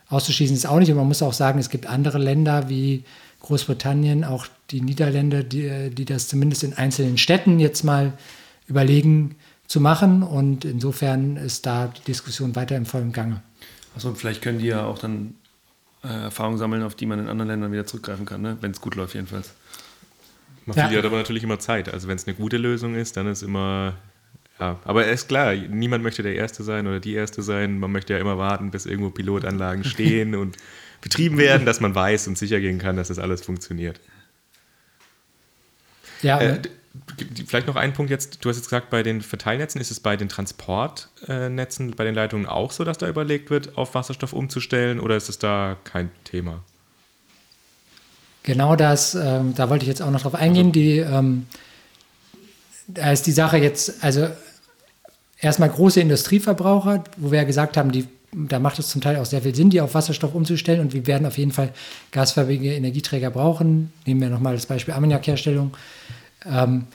auszuschließen 0.08 0.56
ist 0.56 0.66
auch 0.66 0.78
nicht. 0.78 0.90
Und 0.90 0.96
man 0.96 1.06
muss 1.06 1.22
auch 1.22 1.32
sagen, 1.32 1.60
es 1.60 1.70
gibt 1.70 1.86
andere 1.86 2.18
Länder 2.18 2.68
wie 2.68 3.04
Großbritannien, 3.40 4.24
auch 4.24 4.46
die 4.70 4.80
Niederländer, 4.80 5.42
die, 5.42 5.90
die 5.90 6.04
das 6.04 6.28
zumindest 6.28 6.64
in 6.64 6.74
einzelnen 6.74 7.16
Städten 7.16 7.60
jetzt 7.60 7.84
mal 7.84 8.12
überlegen 8.66 9.36
zu 9.70 9.80
machen. 9.80 10.22
Und 10.24 10.64
insofern 10.64 11.36
ist 11.36 11.64
da 11.64 11.86
die 11.86 12.02
Diskussion 12.02 12.56
weiter 12.56 12.76
im 12.76 12.86
vollen 12.86 13.12
Gange. 13.12 13.40
Achso, 13.94 14.12
vielleicht 14.14 14.42
können 14.42 14.58
die 14.58 14.66
ja 14.66 14.84
auch 14.84 14.98
dann 14.98 15.34
äh, 16.02 16.08
Erfahrungen 16.08 16.58
sammeln, 16.58 16.82
auf 16.82 16.96
die 16.96 17.06
man 17.06 17.20
in 17.20 17.28
anderen 17.28 17.48
Ländern 17.48 17.70
wieder 17.72 17.86
zurückgreifen 17.86 18.26
kann, 18.26 18.42
ne? 18.42 18.56
wenn 18.60 18.72
es 18.72 18.80
gut 18.80 18.96
läuft 18.96 19.14
jedenfalls. 19.14 19.52
Man 20.66 20.76
Ja. 20.76 20.84
verliert 20.84 21.04
aber 21.04 21.16
natürlich 21.18 21.44
immer 21.44 21.60
Zeit. 21.60 21.88
Also 21.92 22.08
wenn 22.08 22.16
es 22.16 22.26
eine 22.26 22.34
gute 22.36 22.56
Lösung 22.56 22.94
ist, 22.96 23.16
dann 23.16 23.26
ist 23.28 23.42
immer. 23.42 23.94
Ja, 24.58 24.78
aber 24.84 25.06
ist 25.06 25.28
klar, 25.28 25.54
niemand 25.54 26.02
möchte 26.02 26.22
der 26.22 26.34
Erste 26.34 26.64
sein 26.64 26.86
oder 26.86 27.00
die 27.00 27.14
Erste 27.14 27.40
sein. 27.42 27.78
Man 27.78 27.92
möchte 27.92 28.12
ja 28.12 28.18
immer 28.18 28.36
warten, 28.38 28.70
bis 28.72 28.86
irgendwo 28.86 29.10
Pilotanlagen 29.10 29.84
stehen 29.92 30.34
und 30.34 30.56
betrieben 31.00 31.38
werden, 31.38 31.64
dass 31.64 31.80
man 31.80 31.94
weiß 31.94 32.26
und 32.28 32.36
sicher 32.36 32.60
gehen 32.60 32.78
kann, 32.78 32.96
dass 32.96 33.08
das 33.08 33.18
alles 33.20 33.40
funktioniert. 33.42 34.00
Ja, 36.22 36.40
Äh, 36.40 36.60
vielleicht 37.46 37.66
noch 37.66 37.76
ein 37.76 37.92
Punkt 37.92 38.10
jetzt. 38.10 38.44
Du 38.44 38.48
hast 38.48 38.56
jetzt 38.56 38.66
gesagt, 38.66 38.90
bei 38.90 39.02
den 39.02 39.20
Verteilnetzen 39.20 39.80
ist 39.80 39.90
es 39.90 40.00
bei 40.00 40.16
den 40.16 40.28
Transportnetzen, 40.28 41.92
bei 41.92 42.04
den 42.04 42.14
Leitungen 42.14 42.46
auch 42.46 42.72
so, 42.72 42.84
dass 42.84 42.98
da 42.98 43.08
überlegt 43.08 43.50
wird, 43.50 43.76
auf 43.76 43.94
Wasserstoff 43.94 44.32
umzustellen 44.32 44.98
oder 44.98 45.16
ist 45.16 45.28
es 45.28 45.38
da 45.38 45.76
kein 45.84 46.10
Thema? 46.24 46.62
Genau 48.42 48.74
das, 48.74 49.14
ähm, 49.14 49.54
da 49.54 49.68
wollte 49.68 49.84
ich 49.84 49.88
jetzt 49.88 50.02
auch 50.02 50.10
noch 50.10 50.22
drauf 50.22 50.34
eingehen. 50.34 50.72
Die, 50.72 50.98
ähm, 50.98 51.46
da 52.88 53.12
ist 53.12 53.26
die 53.26 53.32
Sache 53.32 53.58
jetzt, 53.58 54.02
also 54.02 54.28
erstmal 55.38 55.68
große 55.68 56.00
Industrieverbraucher, 56.00 57.04
wo 57.18 57.30
wir 57.30 57.38
ja 57.40 57.44
gesagt 57.44 57.76
haben, 57.76 57.92
die, 57.92 58.08
da 58.32 58.58
macht 58.58 58.78
es 58.78 58.88
zum 58.88 59.00
Teil 59.00 59.16
auch 59.16 59.26
sehr 59.26 59.42
viel 59.42 59.54
Sinn, 59.54 59.70
die 59.70 59.80
auf 59.80 59.94
Wasserstoff 59.94 60.34
umzustellen 60.34 60.80
und 60.80 60.94
wir 60.94 61.06
werden 61.06 61.26
auf 61.26 61.36
jeden 61.36 61.52
Fall 61.52 61.72
gasförmige 62.12 62.72
Energieträger 62.72 63.30
brauchen. 63.30 63.92
Nehmen 64.06 64.22
wir 64.22 64.30
nochmal 64.30 64.54
das 64.54 64.66
Beispiel 64.66 64.94
Ammoniakherstellung. 64.94 65.72
Ähm, 66.46 66.86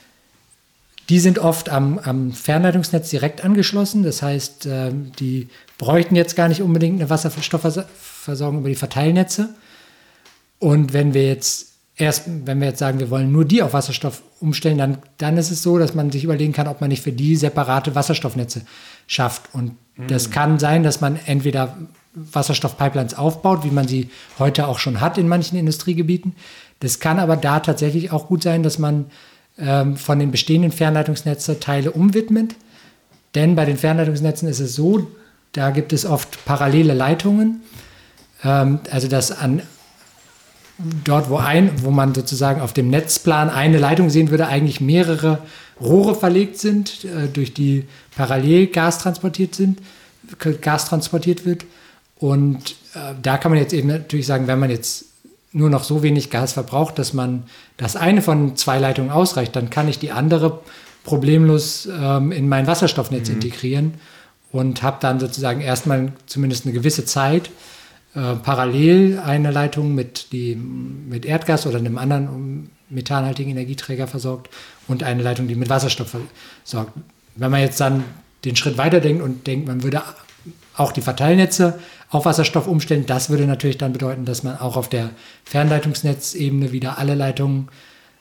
die 1.09 1.19
sind 1.19 1.37
oft 1.37 1.69
am, 1.69 1.99
am 1.99 2.31
Fernleitungsnetz 2.31 3.09
direkt 3.09 3.43
angeschlossen. 3.43 4.03
Das 4.03 4.21
heißt, 4.21 4.65
ähm, 4.65 5.11
die 5.19 5.49
bräuchten 5.77 6.15
jetzt 6.15 6.35
gar 6.35 6.47
nicht 6.47 6.61
unbedingt 6.61 6.99
eine 6.99 7.09
Wasserstoffversorgung 7.09 8.59
über 8.59 8.69
die 8.69 8.75
Verteilnetze. 8.75 9.49
Und 10.57 10.93
wenn 10.93 11.13
wir 11.13 11.27
jetzt 11.27 11.73
erst, 11.95 12.23
wenn 12.27 12.59
wir 12.59 12.69
jetzt 12.69 12.79
sagen, 12.79 12.99
wir 12.99 13.09
wollen 13.09 13.31
nur 13.31 13.45
die 13.45 13.61
auf 13.61 13.73
Wasserstoff 13.73 14.23
umstellen, 14.39 14.77
dann, 14.77 14.97
dann 15.17 15.37
ist 15.37 15.51
es 15.51 15.61
so, 15.61 15.77
dass 15.77 15.93
man 15.93 16.11
sich 16.11 16.23
überlegen 16.23 16.53
kann, 16.53 16.67
ob 16.67 16.81
man 16.81 16.89
nicht 16.89 17.03
für 17.03 17.11
die 17.11 17.35
separate 17.35 17.93
Wasserstoffnetze 17.93 18.61
schafft. 19.07 19.53
Und 19.53 19.73
das 20.07 20.31
kann 20.31 20.59
sein, 20.59 20.83
dass 20.83 21.01
man 21.01 21.17
entweder 21.25 21.77
Wasserstoffpipelines 22.15 23.13
aufbaut, 23.13 23.63
wie 23.63 23.71
man 23.71 23.87
sie 23.87 24.09
heute 24.39 24.67
auch 24.67 24.79
schon 24.79 25.01
hat 25.01 25.17
in 25.17 25.27
manchen 25.27 25.57
Industriegebieten. 25.57 26.35
Das 26.79 26.99
kann 26.99 27.19
aber 27.19 27.37
da 27.37 27.59
tatsächlich 27.59 28.11
auch 28.11 28.27
gut 28.27 28.43
sein, 28.43 28.63
dass 28.63 28.79
man 28.79 29.05
ähm, 29.57 29.97
von 29.97 30.19
den 30.19 30.31
bestehenden 30.31 30.71
Fernleitungsnetzen 30.71 31.59
Teile 31.59 31.91
umwidmet. 31.91 32.55
Denn 33.35 33.55
bei 33.55 33.65
den 33.65 33.77
Fernleitungsnetzen 33.77 34.47
ist 34.47 34.59
es 34.59 34.75
so, 34.75 35.07
da 35.51 35.71
gibt 35.71 35.93
es 35.93 36.05
oft 36.05 36.45
parallele 36.45 36.93
Leitungen. 36.93 37.61
Ähm, 38.43 38.79
also 38.91 39.07
dass 39.07 39.31
an 39.31 39.61
dort, 41.03 41.29
wo 41.29 41.37
ein, 41.37 41.71
wo 41.83 41.91
man 41.91 42.13
sozusagen 42.13 42.61
auf 42.61 42.73
dem 42.73 42.89
Netzplan 42.89 43.49
eine 43.49 43.77
Leitung 43.77 44.09
sehen 44.09 44.29
würde, 44.29 44.47
eigentlich 44.47 44.81
mehrere 44.81 45.39
Rohre 45.79 46.15
verlegt 46.15 46.57
sind, 46.57 47.05
äh, 47.05 47.27
durch 47.27 47.53
die 47.53 47.85
parallel 48.15 48.67
Gas 48.67 48.99
transportiert 48.99 49.55
sind, 49.55 49.79
Gas 50.61 50.85
transportiert 50.85 51.45
wird. 51.45 51.65
Und 52.17 52.75
äh, 52.93 53.13
da 53.21 53.37
kann 53.37 53.51
man 53.51 53.59
jetzt 53.59 53.73
eben 53.73 53.89
natürlich 53.89 54.25
sagen, 54.25 54.47
wenn 54.47 54.59
man 54.59 54.69
jetzt 54.69 55.05
nur 55.55 55.69
noch 55.69 55.85
so 55.85 56.03
wenig 56.03 56.29
Gas 56.29 56.53
verbraucht, 56.53 56.99
dass 56.99 57.13
man 57.13 57.43
das 57.77 57.95
eine 57.95 58.21
von 58.21 58.57
zwei 58.57 58.77
Leitungen 58.77 59.09
ausreicht, 59.09 59.55
dann 59.55 59.69
kann 59.69 59.87
ich 59.87 59.99
die 59.99 60.11
andere 60.11 60.59
problemlos 61.05 61.87
ähm, 61.87 62.33
in 62.33 62.49
mein 62.49 62.67
Wasserstoffnetz 62.67 63.29
integrieren 63.29 63.93
und 64.51 64.83
habe 64.83 64.97
dann 64.99 65.19
sozusagen 65.19 65.61
erstmal 65.61 66.11
zumindest 66.25 66.65
eine 66.65 66.73
gewisse 66.73 67.05
Zeit 67.05 67.49
äh, 68.15 68.35
parallel 68.35 69.19
eine 69.19 69.51
Leitung 69.51 69.95
mit, 69.95 70.33
die, 70.33 70.55
mit 70.55 71.25
Erdgas 71.25 71.65
oder 71.65 71.77
einem 71.77 71.97
anderen 71.97 72.69
methanhaltigen 72.89 73.51
Energieträger 73.51 74.07
versorgt 74.07 74.49
und 74.89 75.03
eine 75.03 75.23
Leitung, 75.23 75.47
die 75.47 75.55
mit 75.55 75.69
Wasserstoff 75.69 76.17
versorgt. 76.63 76.91
Wenn 77.35 77.51
man 77.51 77.61
jetzt 77.61 77.79
dann 77.79 78.03
den 78.43 78.57
Schritt 78.57 78.77
weiterdenkt 78.77 79.23
und 79.23 79.47
denkt, 79.47 79.67
man 79.67 79.83
würde 79.83 80.01
auch 80.75 80.91
die 80.91 81.01
Verteilnetze 81.01 81.79
auf 82.15 82.25
Wasserstoff 82.25 82.67
umstellen, 82.67 83.05
das 83.05 83.29
würde 83.29 83.45
natürlich 83.45 83.77
dann 83.77 83.93
bedeuten, 83.93 84.25
dass 84.25 84.43
man 84.43 84.57
auch 84.57 84.77
auf 84.77 84.89
der 84.89 85.11
Fernleitungsnetzebene 85.43 86.71
wieder 86.71 86.97
alle 86.97 87.13
Leitungen 87.13 87.69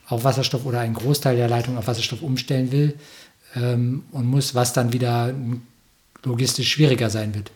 auf 0.09 0.25
Wasserstoff 0.25 0.67
oder 0.67 0.81
einen 0.81 0.95
Großteil 0.95 1.37
der 1.37 1.49
Leitungen 1.49 1.79
auf 1.79 1.87
Wasserstoff 1.87 2.23
umstellen 2.23 2.73
will 2.73 2.95
ähm, 3.57 4.05
und 4.13 4.27
muss, 4.27 4.55
was 4.55 4.73
dann 4.73 4.93
wieder 4.93 5.33
logistisch 6.25 6.73
schwieriger 6.73 7.09
sein 7.09 7.35
wird. 7.35 7.51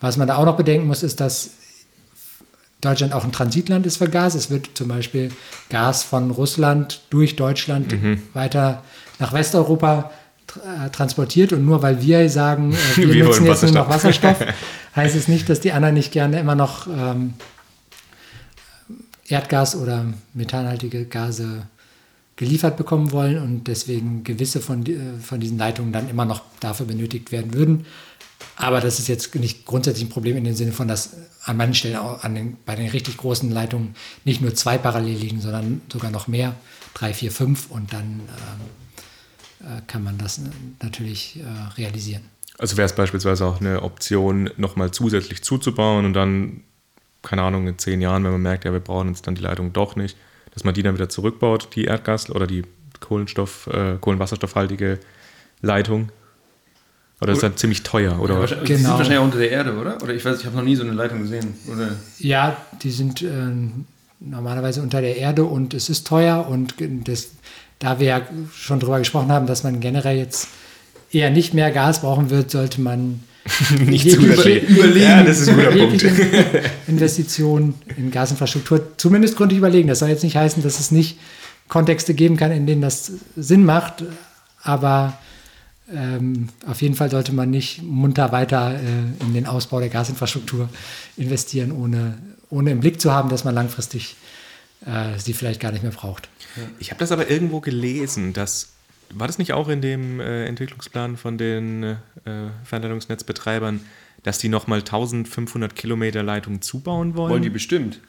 Was 0.00 0.16
man 0.16 0.28
da 0.28 0.36
auch 0.36 0.44
noch 0.44 0.56
bedenken 0.56 0.86
muss, 0.86 1.02
ist, 1.02 1.20
dass 1.20 1.50
Deutschland 2.80 3.12
auch 3.12 3.24
ein 3.24 3.32
Transitland 3.32 3.84
ist 3.86 3.98
für 3.98 4.08
Gas. 4.08 4.34
Es 4.34 4.50
wird 4.50 4.70
zum 4.74 4.88
Beispiel 4.88 5.30
Gas 5.68 6.02
von 6.02 6.30
Russland 6.30 7.02
durch 7.10 7.36
Deutschland 7.36 7.92
mhm. 7.92 8.22
weiter 8.32 8.82
nach 9.18 9.32
Westeuropa 9.32 10.10
transportiert. 10.92 11.52
Und 11.52 11.64
nur 11.64 11.82
weil 11.82 12.00
wir 12.02 12.28
sagen, 12.28 12.72
äh, 12.72 12.76
wir, 12.96 13.14
wir 13.14 13.24
nutzen 13.24 13.46
jetzt 13.46 13.62
nur 13.62 13.72
noch 13.72 13.88
Wasserstoff, 13.88 14.38
heißt 14.96 15.16
es 15.16 15.28
nicht, 15.28 15.48
dass 15.48 15.60
die 15.60 15.72
anderen 15.72 15.94
nicht 15.94 16.12
gerne 16.12 16.40
immer 16.40 16.54
noch 16.54 16.86
ähm, 16.86 17.34
Erdgas 19.28 19.76
oder 19.76 20.06
methanhaltige 20.34 21.04
Gase 21.04 21.62
geliefert 22.36 22.76
bekommen 22.78 23.12
wollen 23.12 23.38
und 23.38 23.64
deswegen 23.64 24.24
gewisse 24.24 24.60
von, 24.60 24.86
äh, 24.86 25.18
von 25.22 25.40
diesen 25.40 25.58
Leitungen 25.58 25.92
dann 25.92 26.08
immer 26.08 26.24
noch 26.24 26.42
dafür 26.60 26.86
benötigt 26.86 27.32
werden 27.32 27.52
würden. 27.54 27.86
Aber 28.56 28.80
das 28.80 28.98
ist 28.98 29.08
jetzt 29.08 29.34
nicht 29.34 29.66
grundsätzlich 29.66 30.06
ein 30.06 30.10
Problem 30.10 30.36
in 30.36 30.44
dem 30.44 30.54
Sinne 30.54 30.72
von, 30.72 30.88
dass 30.88 31.16
an 31.44 31.56
manchen 31.56 31.74
Stellen 31.74 31.96
auch 31.96 32.24
an 32.24 32.34
den, 32.34 32.56
bei 32.64 32.74
den 32.74 32.88
richtig 32.88 33.16
großen 33.16 33.50
Leitungen 33.50 33.94
nicht 34.24 34.40
nur 34.40 34.54
zwei 34.54 34.78
parallel 34.78 35.16
liegen, 35.16 35.40
sondern 35.40 35.82
sogar 35.92 36.10
noch 36.10 36.28
mehr, 36.28 36.54
drei, 36.94 37.14
vier, 37.14 37.30
fünf 37.30 37.70
und 37.70 37.92
dann 37.92 38.20
äh, 38.26 38.32
äh 38.32 38.89
kann 39.86 40.02
man 40.02 40.18
das 40.18 40.40
natürlich 40.82 41.40
äh, 41.40 41.78
realisieren. 41.78 42.22
Also 42.58 42.76
wäre 42.76 42.86
es 42.86 42.94
beispielsweise 42.94 43.46
auch 43.46 43.60
eine 43.60 43.82
Option, 43.82 44.50
nochmal 44.56 44.90
zusätzlich 44.90 45.42
zuzubauen 45.42 46.04
und 46.04 46.12
dann, 46.12 46.62
keine 47.22 47.42
Ahnung, 47.42 47.66
in 47.66 47.78
zehn 47.78 48.00
Jahren, 48.00 48.24
wenn 48.24 48.32
man 48.32 48.42
merkt, 48.42 48.64
ja, 48.64 48.72
wir 48.72 48.80
brauchen 48.80 49.08
jetzt 49.08 49.26
dann 49.26 49.34
die 49.34 49.42
Leitung 49.42 49.72
doch 49.72 49.96
nicht, 49.96 50.16
dass 50.52 50.64
man 50.64 50.74
die 50.74 50.82
dann 50.82 50.94
wieder 50.94 51.08
zurückbaut, 51.08 51.68
die 51.74 51.88
Erdgas- 51.88 52.30
oder 52.30 52.46
die 52.46 52.64
Kohlenstoff, 53.00 53.66
äh, 53.68 53.96
Kohlenwasserstoffhaltige 54.00 54.98
Leitung. 55.62 56.10
Oder 57.20 57.32
ist 57.32 57.42
das 57.42 57.56
ziemlich 57.56 57.82
teuer? 57.82 58.18
Oder? 58.18 58.40
Ja, 58.40 58.46
genau. 58.46 58.64
Die 58.64 58.74
sind 58.76 58.88
wahrscheinlich 58.88 59.18
auch 59.18 59.24
unter 59.24 59.38
der 59.38 59.50
Erde, 59.50 59.76
oder? 59.76 60.02
Oder 60.02 60.14
ich 60.14 60.24
weiß, 60.24 60.40
ich 60.40 60.46
habe 60.46 60.56
noch 60.56 60.62
nie 60.62 60.74
so 60.74 60.84
eine 60.84 60.92
Leitung 60.92 61.20
gesehen. 61.20 61.54
Oder? 61.70 61.96
Ja, 62.18 62.56
die 62.82 62.90
sind 62.90 63.20
äh, 63.20 63.28
normalerweise 64.20 64.80
unter 64.80 65.02
der 65.02 65.16
Erde 65.16 65.44
und 65.44 65.74
es 65.74 65.90
ist 65.90 66.06
teuer. 66.06 66.46
Und 66.46 66.74
das, 67.06 67.32
da 67.80 67.98
wir 67.98 68.06
ja 68.06 68.20
schon 68.54 68.78
darüber 68.78 69.00
gesprochen 69.00 69.32
haben, 69.32 69.46
dass 69.46 69.64
man 69.64 69.80
generell 69.80 70.16
jetzt 70.16 70.48
eher 71.10 71.30
nicht 71.30 71.54
mehr 71.54 71.72
Gas 71.72 72.02
brauchen 72.02 72.30
wird, 72.30 72.50
sollte 72.50 72.80
man 72.80 73.20
nicht 73.84 74.10
zu 74.10 74.18
überlegen. 74.18 75.00
Ja, 75.00 75.24
das 75.24 75.40
ist 75.40 75.48
ein 75.48 75.56
guter 75.56 75.72
Punkt. 75.72 76.02
Investitionen 76.86 77.74
in 77.96 78.10
Gasinfrastruktur 78.10 78.96
zumindest 78.96 79.36
gründlich 79.36 79.58
überlegen. 79.58 79.88
Das 79.88 80.00
soll 80.00 80.10
jetzt 80.10 80.22
nicht 80.22 80.36
heißen, 80.36 80.62
dass 80.62 80.78
es 80.78 80.90
nicht 80.90 81.18
Kontexte 81.68 82.14
geben 82.14 82.36
kann, 82.36 82.52
in 82.52 82.66
denen 82.66 82.82
das 82.82 83.12
Sinn 83.34 83.64
macht, 83.64 84.04
aber 84.62 85.18
ähm, 85.92 86.48
auf 86.66 86.82
jeden 86.82 86.94
Fall 86.94 87.10
sollte 87.10 87.32
man 87.32 87.50
nicht 87.50 87.82
munter 87.82 88.30
weiter 88.30 88.74
äh, 88.74 89.24
in 89.24 89.32
den 89.34 89.46
Ausbau 89.46 89.80
der 89.80 89.88
Gasinfrastruktur 89.88 90.68
investieren, 91.16 91.72
ohne, 91.72 92.18
ohne 92.50 92.70
im 92.70 92.80
Blick 92.80 93.00
zu 93.00 93.12
haben, 93.12 93.30
dass 93.30 93.44
man 93.44 93.54
langfristig 93.54 94.16
äh, 94.84 95.18
sie 95.18 95.32
vielleicht 95.32 95.60
gar 95.60 95.72
nicht 95.72 95.82
mehr 95.82 95.92
braucht. 95.92 96.28
Ich 96.78 96.90
habe 96.90 96.98
das 96.98 97.12
aber 97.12 97.30
irgendwo 97.30 97.60
gelesen, 97.60 98.32
dass 98.32 98.72
war 99.12 99.26
das 99.26 99.38
nicht 99.38 99.52
auch 99.52 99.68
in 99.68 99.80
dem 99.80 100.20
äh, 100.20 100.46
Entwicklungsplan 100.46 101.16
von 101.16 101.36
den 101.38 101.82
äh, 101.82 101.96
Fernleitungsnetzbetreibern, 102.64 103.80
dass 104.22 104.38
die 104.38 104.48
nochmal 104.48 104.80
1500 104.80 105.74
Kilometer 105.74 106.22
Leitung 106.22 106.62
zubauen 106.62 107.16
wollen? 107.16 107.32
Wollen 107.32 107.42
die 107.42 107.50
bestimmt. 107.50 108.00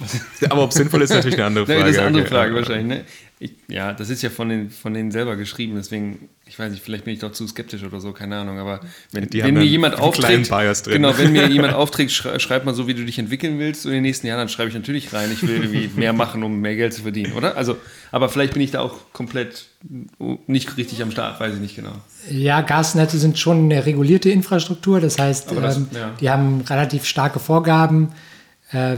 Aber 0.50 0.64
ob 0.64 0.72
sinnvoll 0.72 1.02
ist, 1.02 1.10
natürlich 1.10 1.36
eine 1.36 1.46
andere 1.46 1.66
Frage. 1.66 1.78
Nein, 1.80 1.86
das 1.86 1.96
ist 1.96 1.98
eine 1.98 2.08
andere 2.08 2.26
Frage 2.26 2.52
okay. 2.52 2.60
wahrscheinlich. 2.60 2.98
Ne? 2.98 3.04
Ich, 3.38 3.52
ja, 3.68 3.92
das 3.92 4.10
ist 4.10 4.22
ja 4.22 4.30
von, 4.30 4.48
den, 4.48 4.70
von 4.70 4.94
denen 4.94 5.10
selber 5.10 5.36
geschrieben, 5.36 5.74
deswegen, 5.76 6.28
ich 6.52 6.58
weiß 6.58 6.70
nicht, 6.70 6.84
vielleicht 6.84 7.06
bin 7.06 7.14
ich 7.14 7.20
doch 7.20 7.32
zu 7.32 7.48
skeptisch 7.48 7.82
oder 7.82 7.98
so, 7.98 8.12
keine 8.12 8.36
Ahnung. 8.36 8.58
Aber 8.58 8.80
wenn, 9.10 9.26
wenn 9.32 9.54
mir 9.54 9.64
jemand 9.64 9.98
aufträgt, 9.98 10.50
genau, 10.84 11.16
wenn 11.16 11.32
mir 11.32 11.46
jemand 11.48 11.72
aufträgt, 11.72 12.12
schreib 12.12 12.66
mal 12.66 12.74
so, 12.74 12.86
wie 12.86 12.92
du 12.92 13.06
dich 13.06 13.18
entwickeln 13.18 13.58
willst 13.58 13.86
in 13.86 13.92
den 13.92 14.02
nächsten 14.02 14.26
Jahren, 14.26 14.36
dann 14.36 14.50
schreibe 14.50 14.68
ich 14.68 14.74
natürlich 14.74 15.14
rein, 15.14 15.32
ich 15.32 15.40
will 15.40 15.62
irgendwie 15.62 15.88
mehr 15.96 16.12
machen, 16.12 16.42
um 16.42 16.60
mehr 16.60 16.76
Geld 16.76 16.92
zu 16.92 17.00
verdienen, 17.00 17.32
oder? 17.32 17.56
Also, 17.56 17.78
aber 18.10 18.28
vielleicht 18.28 18.52
bin 18.52 18.60
ich 18.60 18.70
da 18.70 18.80
auch 18.80 18.98
komplett 19.14 19.64
nicht 20.46 20.76
richtig 20.76 21.02
am 21.02 21.10
Start, 21.10 21.40
weiß 21.40 21.54
ich 21.54 21.60
nicht 21.60 21.74
genau. 21.74 21.94
Ja, 22.30 22.60
Gasnetze 22.60 23.18
sind 23.18 23.38
schon 23.38 23.72
eine 23.72 23.86
regulierte 23.86 24.28
Infrastruktur, 24.28 25.00
das 25.00 25.18
heißt, 25.18 25.52
das, 25.52 25.78
ähm, 25.78 25.86
ja. 25.94 26.10
die 26.20 26.28
haben 26.28 26.60
relativ 26.60 27.06
starke 27.06 27.38
Vorgaben. 27.38 28.10
Äh, 28.72 28.96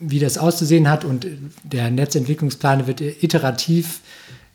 wie 0.00 0.18
das 0.18 0.38
auszusehen 0.38 0.90
hat 0.90 1.04
und 1.04 1.24
der 1.62 1.88
Netzentwicklungsplan 1.92 2.88
wird 2.88 3.00
iterativ 3.00 4.00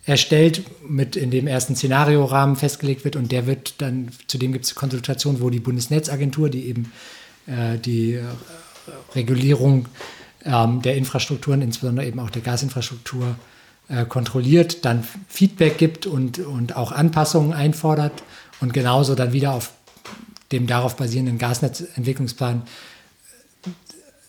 erstellt, 0.08 0.62
mit 0.88 1.16
in 1.16 1.30
dem 1.30 1.46
ersten 1.46 1.76
Szenariorahmen 1.76 2.56
festgelegt 2.56 3.04
wird. 3.04 3.14
Und 3.14 3.30
der 3.30 3.46
wird 3.46 3.80
dann, 3.82 4.08
zudem 4.26 4.52
gibt 4.52 4.64
es 4.64 4.74
Konsultationen, 4.74 5.42
wo 5.42 5.50
die 5.50 5.60
Bundesnetzagentur, 5.60 6.48
die 6.48 6.66
eben 6.66 6.92
äh, 7.46 7.76
die 7.78 8.14
äh, 8.14 8.22
Regulierung 9.14 9.86
ähm, 10.44 10.80
der 10.80 10.96
Infrastrukturen, 10.96 11.60
insbesondere 11.60 12.06
eben 12.06 12.20
auch 12.20 12.30
der 12.30 12.40
Gasinfrastruktur, 12.40 13.36
äh, 13.88 14.06
kontrolliert, 14.06 14.86
dann 14.86 15.06
Feedback 15.28 15.76
gibt 15.76 16.06
und, 16.06 16.38
und 16.38 16.74
auch 16.74 16.92
Anpassungen 16.92 17.52
einfordert 17.52 18.22
und 18.60 18.72
genauso 18.72 19.14
dann 19.14 19.34
wieder 19.34 19.52
auf 19.52 19.72
dem 20.52 20.66
darauf 20.66 20.96
basierenden 20.96 21.36
Gasnetzentwicklungsplan 21.36 22.62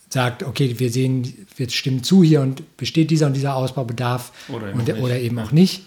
sagt, 0.09 0.43
okay, 0.43 0.79
wir 0.79 0.91
sehen, 0.91 1.47
wir 1.55 1.69
stimmen 1.69 2.03
zu 2.03 2.23
hier 2.23 2.41
und 2.41 2.77
besteht 2.77 3.11
dieser 3.11 3.27
und 3.27 3.33
dieser 3.33 3.55
Ausbaubedarf 3.55 4.31
oder 4.49 4.69
eben, 4.69 4.79
und, 4.79 4.93
oder 4.99 5.19
eben 5.19 5.39
auch 5.39 5.51
nicht. 5.51 5.83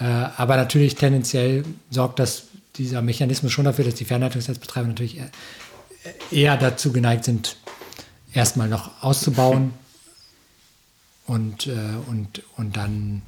Ja. 0.00 0.26
Äh, 0.26 0.30
aber 0.36 0.56
natürlich 0.56 0.96
tendenziell 0.96 1.64
sorgt 1.90 2.18
das, 2.18 2.48
dieser 2.76 3.02
Mechanismus 3.02 3.52
schon 3.52 3.64
dafür, 3.64 3.84
dass 3.84 3.94
die 3.94 4.04
Fernleitungsnetzbetreiber 4.04 4.88
natürlich 4.88 5.20
eher 6.30 6.56
dazu 6.56 6.92
geneigt 6.92 7.24
sind, 7.24 7.56
erstmal 8.32 8.68
noch 8.68 9.02
auszubauen 9.02 9.72
und, 11.26 11.66
äh, 11.66 11.72
und, 12.06 12.42
und 12.56 12.76
dann 12.76 13.22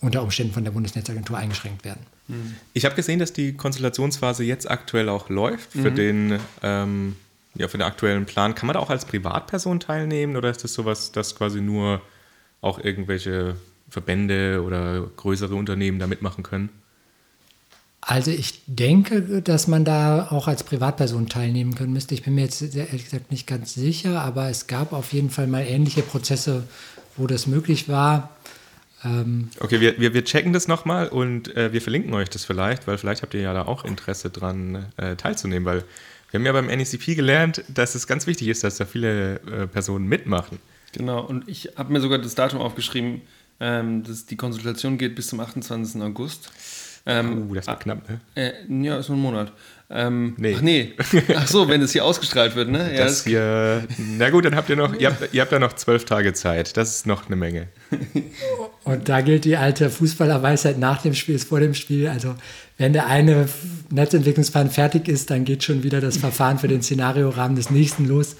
unter 0.00 0.22
Umständen 0.22 0.52
von 0.52 0.64
der 0.64 0.72
Bundesnetzagentur 0.72 1.36
eingeschränkt 1.36 1.84
werden. 1.84 2.06
Ich 2.72 2.84
habe 2.84 2.94
gesehen, 2.94 3.18
dass 3.18 3.32
die 3.32 3.52
Konsultationsphase 3.54 4.44
jetzt 4.44 4.70
aktuell 4.70 5.08
auch 5.08 5.28
läuft 5.28 5.72
für 5.72 5.90
mhm. 5.90 5.94
den 5.94 6.38
ähm, 6.62 7.16
ja, 7.54 7.68
für 7.68 7.78
den 7.78 7.86
aktuellen 7.86 8.26
Plan. 8.26 8.54
Kann 8.54 8.66
man 8.66 8.74
da 8.74 8.80
auch 8.80 8.90
als 8.90 9.04
Privatperson 9.04 9.80
teilnehmen 9.80 10.36
oder 10.36 10.50
ist 10.50 10.64
das 10.64 10.74
sowas, 10.74 11.12
dass 11.12 11.34
quasi 11.34 11.60
nur 11.60 12.00
auch 12.60 12.78
irgendwelche 12.78 13.56
Verbände 13.88 14.62
oder 14.64 15.02
größere 15.16 15.54
Unternehmen 15.54 15.98
da 15.98 16.06
mitmachen 16.06 16.42
können? 16.42 16.70
Also 18.00 18.32
ich 18.32 18.62
denke, 18.66 19.42
dass 19.42 19.68
man 19.68 19.84
da 19.84 20.28
auch 20.30 20.48
als 20.48 20.64
Privatperson 20.64 21.28
teilnehmen 21.28 21.76
können 21.76 21.92
müsste. 21.92 22.14
Ich 22.14 22.22
bin 22.22 22.34
mir 22.34 22.42
jetzt 22.42 22.60
ehrlich 22.60 23.04
gesagt 23.04 23.30
nicht 23.30 23.46
ganz 23.46 23.74
sicher, 23.74 24.20
aber 24.22 24.48
es 24.48 24.66
gab 24.66 24.92
auf 24.92 25.12
jeden 25.12 25.30
Fall 25.30 25.46
mal 25.46 25.64
ähnliche 25.64 26.02
Prozesse, 26.02 26.64
wo 27.16 27.28
das 27.28 27.46
möglich 27.46 27.88
war. 27.88 28.30
Ähm 29.04 29.50
okay, 29.60 29.80
wir, 29.80 30.00
wir, 30.00 30.14
wir 30.14 30.24
checken 30.24 30.52
das 30.52 30.66
nochmal 30.66 31.08
und 31.08 31.56
äh, 31.56 31.72
wir 31.72 31.80
verlinken 31.80 32.12
euch 32.14 32.28
das 32.28 32.44
vielleicht, 32.44 32.88
weil 32.88 32.98
vielleicht 32.98 33.22
habt 33.22 33.34
ihr 33.34 33.42
ja 33.42 33.52
da 33.52 33.66
auch 33.66 33.84
Interesse 33.84 34.30
dran 34.30 34.86
äh, 34.96 35.14
teilzunehmen, 35.14 35.64
weil 35.64 35.84
wir 36.32 36.38
haben 36.38 36.46
ja 36.46 36.52
beim 36.52 36.66
NECP 36.66 37.14
gelernt, 37.14 37.62
dass 37.68 37.94
es 37.94 38.06
ganz 38.06 38.26
wichtig 38.26 38.48
ist, 38.48 38.64
dass 38.64 38.78
da 38.78 38.86
viele 38.86 39.34
äh, 39.40 39.66
Personen 39.66 40.08
mitmachen. 40.08 40.58
Genau, 40.92 41.20
und 41.24 41.46
ich 41.46 41.74
habe 41.76 41.92
mir 41.92 42.00
sogar 42.00 42.18
das 42.18 42.34
Datum 42.34 42.60
aufgeschrieben, 42.60 43.20
ähm, 43.60 44.02
dass 44.02 44.24
die 44.24 44.36
Konsultation 44.36 44.96
geht 44.96 45.14
bis 45.14 45.26
zum 45.28 45.40
28. 45.40 46.00
August. 46.00 46.50
Ähm, 47.04 47.48
oh, 47.50 47.54
das 47.54 47.66
war 47.66 47.78
knapp, 47.78 48.08
ne? 48.08 48.20
Äh, 48.34 48.52
ja, 48.82 48.96
ist 48.98 49.10
nur 49.10 49.18
ein 49.18 49.22
Monat. 49.22 49.52
Ähm, 49.94 50.34
nee. 50.38 50.56
Ach 50.56 50.62
nee. 50.62 50.92
Ach 51.36 51.46
so, 51.46 51.68
wenn 51.68 51.82
es 51.82 51.92
hier 51.92 52.04
ausgestrahlt 52.04 52.56
wird, 52.56 52.70
ne? 52.70 52.90
Ja, 52.94 53.04
das 53.04 53.24
hier, 53.24 53.84
na 53.98 54.30
gut, 54.30 54.44
dann 54.44 54.56
habt 54.56 54.68
ihr 54.70 54.76
noch, 54.76 54.94
ihr 54.98 55.10
habt, 55.10 55.34
ihr 55.34 55.40
habt 55.40 55.52
da 55.52 55.58
noch 55.58 55.74
zwölf 55.74 56.04
Tage 56.04 56.32
Zeit. 56.32 56.76
Das 56.76 56.96
ist 56.96 57.06
noch 57.06 57.26
eine 57.26 57.36
Menge. 57.36 57.68
Und 58.84 59.08
da 59.08 59.20
gilt 59.20 59.44
die 59.44 59.56
alte 59.56 59.90
Fußballerweisheit 59.90 60.78
nach 60.78 61.02
dem 61.02 61.14
Spiel 61.14 61.34
ist 61.34 61.48
vor 61.48 61.60
dem 61.60 61.74
Spiel. 61.74 62.08
Also 62.08 62.34
wenn 62.78 62.92
der 62.92 63.06
eine 63.06 63.48
Netzentwicklungsplan 63.90 64.70
fertig 64.70 65.08
ist, 65.08 65.30
dann 65.30 65.44
geht 65.44 65.62
schon 65.62 65.82
wieder 65.82 66.00
das 66.00 66.16
Verfahren 66.16 66.58
für 66.58 66.68
den 66.68 66.82
Szenariorahmen 66.82 67.56
des 67.56 67.70
nächsten 67.70 68.06
los. 68.06 68.36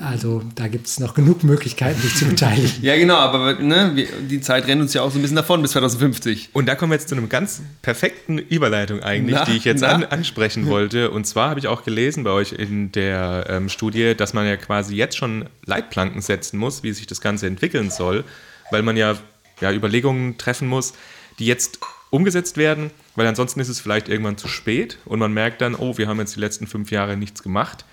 Also 0.00 0.42
da 0.54 0.68
gibt 0.68 0.86
es 0.86 0.98
noch 1.00 1.12
genug 1.12 1.44
Möglichkeiten, 1.44 2.00
sich 2.00 2.16
zu 2.16 2.24
beteiligen. 2.24 2.72
ja, 2.82 2.96
genau, 2.96 3.16
aber 3.16 3.54
ne, 3.54 4.06
die 4.28 4.40
Zeit 4.40 4.66
rennt 4.66 4.80
uns 4.80 4.94
ja 4.94 5.02
auch 5.02 5.10
so 5.10 5.18
ein 5.18 5.22
bisschen 5.22 5.36
davon 5.36 5.60
bis 5.60 5.72
2050. 5.72 6.50
Und 6.54 6.66
da 6.66 6.74
kommen 6.74 6.92
wir 6.92 6.96
jetzt 6.96 7.10
zu 7.10 7.14
einer 7.14 7.26
ganz 7.26 7.60
perfekten 7.82 8.38
Überleitung 8.38 9.02
eigentlich, 9.02 9.36
na, 9.36 9.44
die 9.44 9.52
ich 9.52 9.64
jetzt 9.64 9.84
an, 9.84 10.04
ansprechen 10.04 10.66
wollte. 10.66 11.10
Und 11.10 11.26
zwar 11.26 11.50
habe 11.50 11.60
ich 11.60 11.68
auch 11.68 11.84
gelesen 11.84 12.24
bei 12.24 12.30
euch 12.30 12.52
in 12.52 12.90
der 12.92 13.46
ähm, 13.50 13.68
Studie, 13.68 14.14
dass 14.16 14.32
man 14.32 14.46
ja 14.46 14.56
quasi 14.56 14.96
jetzt 14.96 15.16
schon 15.16 15.46
Leitplanken 15.66 16.22
setzen 16.22 16.58
muss, 16.58 16.82
wie 16.82 16.92
sich 16.92 17.06
das 17.06 17.20
Ganze 17.20 17.46
entwickeln 17.46 17.90
soll, 17.90 18.24
weil 18.70 18.82
man 18.82 18.96
ja, 18.96 19.16
ja 19.60 19.72
Überlegungen 19.72 20.38
treffen 20.38 20.68
muss, 20.68 20.94
die 21.38 21.44
jetzt 21.44 21.80
umgesetzt 22.08 22.56
werden, 22.56 22.90
weil 23.14 23.26
ansonsten 23.26 23.60
ist 23.60 23.68
es 23.68 23.78
vielleicht 23.78 24.08
irgendwann 24.08 24.38
zu 24.38 24.48
spät 24.48 24.96
und 25.04 25.18
man 25.18 25.34
merkt 25.34 25.60
dann, 25.60 25.74
oh, 25.74 25.98
wir 25.98 26.08
haben 26.08 26.18
jetzt 26.18 26.36
die 26.36 26.40
letzten 26.40 26.66
fünf 26.66 26.90
Jahre 26.90 27.18
nichts 27.18 27.42
gemacht. 27.42 27.84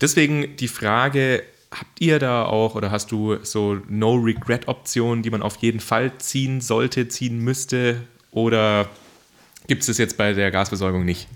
Deswegen 0.00 0.56
die 0.56 0.68
Frage, 0.68 1.42
habt 1.70 2.00
ihr 2.00 2.18
da 2.18 2.44
auch 2.44 2.74
oder 2.74 2.90
hast 2.90 3.10
du 3.12 3.36
so 3.42 3.78
No-Regret-Optionen, 3.88 5.22
die 5.22 5.30
man 5.30 5.42
auf 5.42 5.56
jeden 5.56 5.80
Fall 5.80 6.12
ziehen 6.18 6.60
sollte, 6.60 7.08
ziehen 7.08 7.38
müsste 7.38 8.02
oder 8.30 8.88
gibt 9.66 9.82
es 9.82 9.88
das 9.88 9.98
jetzt 9.98 10.16
bei 10.16 10.32
der 10.32 10.50
Gasversorgung 10.50 11.04
nicht? 11.04 11.28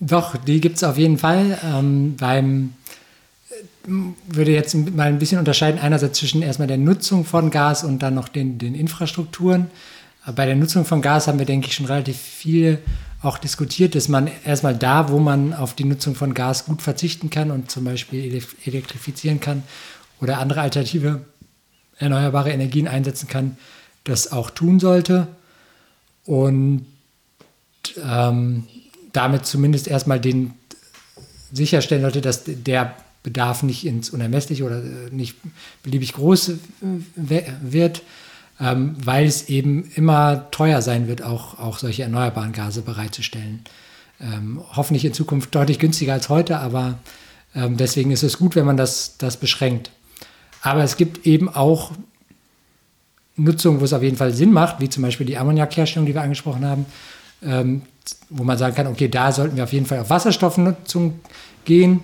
Doch, 0.00 0.36
die 0.36 0.60
gibt 0.60 0.76
es 0.76 0.84
auf 0.84 0.98
jeden 0.98 1.18
Fall. 1.18 1.58
Ähm, 1.64 2.16
beim 2.16 2.72
äh, 3.50 3.92
würde 4.26 4.50
jetzt 4.50 4.74
mal 4.74 5.06
ein 5.06 5.20
bisschen 5.20 5.38
unterscheiden, 5.38 5.80
einerseits 5.80 6.18
zwischen 6.18 6.42
erstmal 6.42 6.66
der 6.66 6.78
Nutzung 6.78 7.24
von 7.24 7.50
Gas 7.50 7.84
und 7.84 8.00
dann 8.00 8.14
noch 8.14 8.28
den, 8.28 8.58
den 8.58 8.74
Infrastrukturen. 8.74 9.70
Bei 10.34 10.46
der 10.46 10.56
Nutzung 10.56 10.84
von 10.84 11.02
Gas 11.02 11.28
haben 11.28 11.38
wir, 11.38 11.46
denke 11.46 11.68
ich, 11.68 11.74
schon 11.74 11.86
relativ 11.86 12.16
viel 12.16 12.78
auch 13.22 13.38
diskutiert, 13.38 13.94
dass 13.94 14.08
man 14.08 14.28
erstmal 14.44 14.76
da, 14.76 15.08
wo 15.08 15.18
man 15.18 15.54
auf 15.54 15.74
die 15.74 15.84
Nutzung 15.84 16.14
von 16.14 16.34
Gas 16.34 16.66
gut 16.66 16.82
verzichten 16.82 17.30
kann 17.30 17.50
und 17.50 17.70
zum 17.70 17.84
Beispiel 17.84 18.42
elektrifizieren 18.64 19.40
kann 19.40 19.62
oder 20.20 20.38
andere 20.38 20.60
alternative 20.60 21.24
erneuerbare 21.98 22.50
Energien 22.50 22.88
einsetzen 22.88 23.28
kann, 23.28 23.56
das 24.04 24.32
auch 24.32 24.50
tun 24.50 24.80
sollte. 24.80 25.28
Und 26.24 26.86
ähm, 28.04 28.64
damit 29.12 29.46
zumindest 29.46 29.88
erstmal 29.88 30.20
den 30.20 30.54
sicherstellen 31.52 32.02
sollte, 32.02 32.20
dass 32.20 32.44
der 32.44 32.96
Bedarf 33.22 33.62
nicht 33.62 33.86
ins 33.86 34.10
Unermessliche 34.10 34.64
oder 34.64 34.80
nicht 35.10 35.36
beliebig 35.82 36.14
groß 36.14 36.48
äh, 36.48 36.54
wird, 37.60 38.02
ähm, 38.62 38.94
weil 39.04 39.26
es 39.26 39.48
eben 39.48 39.90
immer 39.96 40.50
teuer 40.52 40.82
sein 40.82 41.08
wird, 41.08 41.22
auch, 41.22 41.58
auch 41.58 41.78
solche 41.78 42.04
erneuerbaren 42.04 42.52
Gase 42.52 42.82
bereitzustellen. 42.82 43.64
Ähm, 44.20 44.60
hoffentlich 44.76 45.04
in 45.04 45.12
Zukunft 45.12 45.52
deutlich 45.54 45.80
günstiger 45.80 46.12
als 46.12 46.28
heute, 46.28 46.58
aber 46.58 46.98
ähm, 47.56 47.76
deswegen 47.76 48.12
ist 48.12 48.22
es 48.22 48.38
gut, 48.38 48.54
wenn 48.54 48.64
man 48.64 48.76
das, 48.76 49.16
das 49.18 49.36
beschränkt. 49.36 49.90
Aber 50.62 50.84
es 50.84 50.96
gibt 50.96 51.26
eben 51.26 51.48
auch 51.48 51.90
Nutzungen, 53.34 53.80
wo 53.80 53.84
es 53.84 53.92
auf 53.92 54.02
jeden 54.02 54.16
Fall 54.16 54.32
Sinn 54.32 54.52
macht, 54.52 54.80
wie 54.80 54.88
zum 54.88 55.02
Beispiel 55.02 55.26
die 55.26 55.38
Ammoniakherstellung, 55.38 56.06
die 56.06 56.14
wir 56.14 56.22
angesprochen 56.22 56.64
haben, 56.64 56.86
ähm, 57.42 57.82
wo 58.30 58.44
man 58.44 58.58
sagen 58.58 58.76
kann, 58.76 58.86
okay, 58.86 59.08
da 59.08 59.32
sollten 59.32 59.56
wir 59.56 59.64
auf 59.64 59.72
jeden 59.72 59.86
Fall 59.86 59.98
auf 59.98 60.10
Wasserstoffnutzung 60.10 61.18
gehen. 61.64 62.00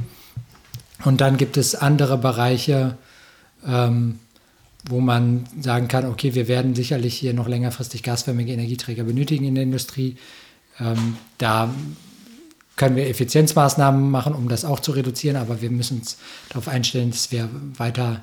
Und 1.04 1.20
dann 1.20 1.36
gibt 1.36 1.56
es 1.56 1.76
andere 1.76 2.18
Bereiche, 2.18 2.96
ähm, 3.64 4.18
wo 4.88 5.00
man 5.00 5.44
sagen 5.60 5.86
kann, 5.86 6.06
okay, 6.06 6.34
wir 6.34 6.48
werden 6.48 6.74
sicherlich 6.74 7.14
hier 7.14 7.34
noch 7.34 7.46
längerfristig 7.46 8.02
gasförmige 8.02 8.52
Energieträger 8.52 9.04
benötigen 9.04 9.44
in 9.44 9.54
der 9.54 9.64
Industrie. 9.64 10.16
Ähm, 10.80 11.16
da 11.36 11.72
können 12.76 12.96
wir 12.96 13.08
Effizienzmaßnahmen 13.08 14.10
machen, 14.10 14.34
um 14.34 14.48
das 14.48 14.64
auch 14.64 14.80
zu 14.80 14.92
reduzieren, 14.92 15.36
aber 15.36 15.60
wir 15.60 15.70
müssen 15.70 15.98
uns 15.98 16.16
darauf 16.48 16.68
einstellen, 16.68 17.10
dass 17.10 17.30
wir 17.30 17.50
weiter, 17.76 18.22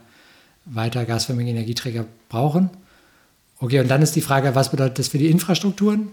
weiter 0.65 1.05
gasförmige 1.05 1.51
Energieträger 1.51 2.05
brauchen. 2.29 2.69
Okay, 3.59 3.79
und 3.79 3.87
dann 3.87 4.01
ist 4.01 4.15
die 4.15 4.21
Frage, 4.21 4.55
was 4.55 4.71
bedeutet 4.71 4.99
das 4.99 5.09
für 5.09 5.17
die 5.17 5.29
Infrastrukturen? 5.29 6.09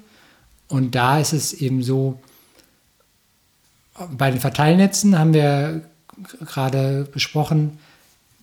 Und 0.69 0.95
da 0.95 1.19
ist 1.19 1.33
es 1.33 1.53
eben 1.53 1.83
so, 1.83 2.21
bei 4.11 4.31
den 4.31 4.41
Verteilnetzen 4.41 5.19
haben 5.19 5.35
wir 5.35 5.83
gerade 6.45 7.09
besprochen, 7.13 7.79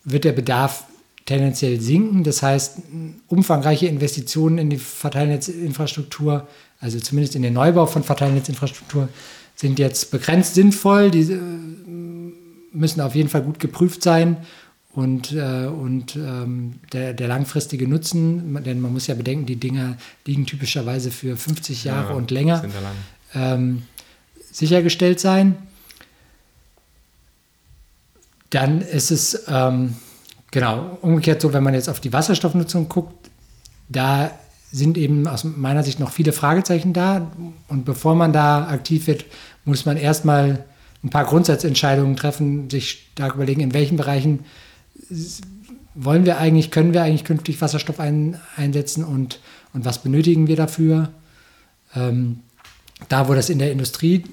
wird 0.05 0.24
der 0.24 0.32
Bedarf 0.32 0.86
tendenziell 1.30 1.80
sinken. 1.80 2.23
Das 2.23 2.41
heißt, 2.41 2.80
umfangreiche 3.27 3.86
Investitionen 3.86 4.57
in 4.57 4.69
die 4.71 4.77
Verteilnetzinfrastruktur, 4.77 6.47
also 6.80 6.99
zumindest 6.99 7.36
in 7.36 7.43
den 7.43 7.53
Neubau 7.53 7.86
von 7.86 8.03
Verteilnetzinfrastruktur, 8.03 9.09
sind 9.55 9.77
jetzt 9.77 10.09
begrenzt 10.09 10.55
sinnvoll. 10.55 11.11
Die 11.11 11.32
äh, 11.32 11.39
müssen 12.71 13.01
auf 13.01 13.13
jeden 13.13 13.30
Fall 13.30 13.43
gut 13.43 13.59
geprüft 13.59 14.01
sein 14.01 14.38
und, 14.93 15.32
äh, 15.34 15.67
und 15.67 16.15
ähm, 16.15 16.80
der, 16.93 17.13
der, 17.13 17.27
langfristige 17.27 17.88
Nutzen, 17.88 18.63
denn 18.63 18.82
man 18.82 18.91
muss 18.91 19.05
ja 19.05 19.13
bedenken, 19.13 19.45
die 19.45 19.57
Dinger 19.57 19.97
liegen 20.25 20.47
typischerweise 20.47 21.11
für 21.11 21.38
50 21.38 21.84
Jahre 21.84 22.09
ja, 22.09 22.15
und 22.15 22.32
länger 22.32 22.63
ähm, 23.36 23.84
sichergestellt 24.51 25.19
sein. 25.19 25.55
Dann 28.49 28.82
ist 28.82 29.11
es 29.11 29.43
ähm, 29.47 29.93
Genau, 30.51 30.97
umgekehrt 31.01 31.41
so, 31.41 31.53
wenn 31.53 31.63
man 31.63 31.73
jetzt 31.73 31.89
auf 31.89 31.99
die 31.99 32.11
Wasserstoffnutzung 32.11 32.89
guckt, 32.89 33.29
da 33.87 34.31
sind 34.71 34.97
eben 34.97 35.27
aus 35.27 35.43
meiner 35.43 35.83
Sicht 35.83 35.99
noch 35.99 36.11
viele 36.11 36.33
Fragezeichen 36.33 36.93
da. 36.93 37.31
Und 37.67 37.85
bevor 37.85 38.15
man 38.15 38.33
da 38.33 38.67
aktiv 38.67 39.07
wird, 39.07 39.25
muss 39.65 39.85
man 39.85 39.97
erstmal 39.97 40.65
ein 41.03 41.09
paar 41.09 41.25
Grundsatzentscheidungen 41.25 42.15
treffen, 42.15 42.69
sich 42.69 43.07
stark 43.13 43.35
überlegen, 43.35 43.61
in 43.61 43.73
welchen 43.73 43.97
Bereichen 43.97 44.45
wollen 45.95 46.25
wir 46.25 46.37
eigentlich, 46.37 46.71
können 46.71 46.93
wir 46.93 47.03
eigentlich 47.03 47.23
künftig 47.23 47.61
Wasserstoff 47.61 47.99
ein, 47.99 48.39
einsetzen 48.55 49.03
und, 49.03 49.39
und 49.73 49.85
was 49.85 50.03
benötigen 50.03 50.47
wir 50.47 50.55
dafür. 50.55 51.09
Ähm, 51.95 52.41
da, 53.07 53.27
wo 53.27 53.33
das 53.33 53.49
in 53.49 53.59
der 53.59 53.71
Industrie 53.71 54.23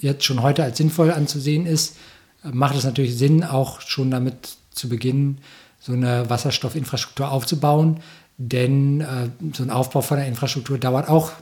jetzt 0.00 0.24
schon 0.24 0.42
heute 0.42 0.64
als 0.64 0.78
sinnvoll 0.78 1.12
anzusehen 1.12 1.66
ist, 1.66 1.96
macht 2.42 2.76
es 2.76 2.84
natürlich 2.84 3.16
Sinn, 3.16 3.44
auch 3.44 3.80
schon 3.80 4.10
damit 4.10 4.56
zu 4.74 4.88
Beginn 4.88 5.38
so 5.80 5.92
eine 5.92 6.28
Wasserstoffinfrastruktur 6.30 7.30
aufzubauen, 7.30 8.00
denn 8.36 9.00
äh, 9.00 9.28
so 9.52 9.62
ein 9.62 9.70
Aufbau 9.70 10.00
von 10.00 10.16
der 10.16 10.26
Infrastruktur 10.26 10.78
dauert 10.78 11.08
auch 11.08 11.32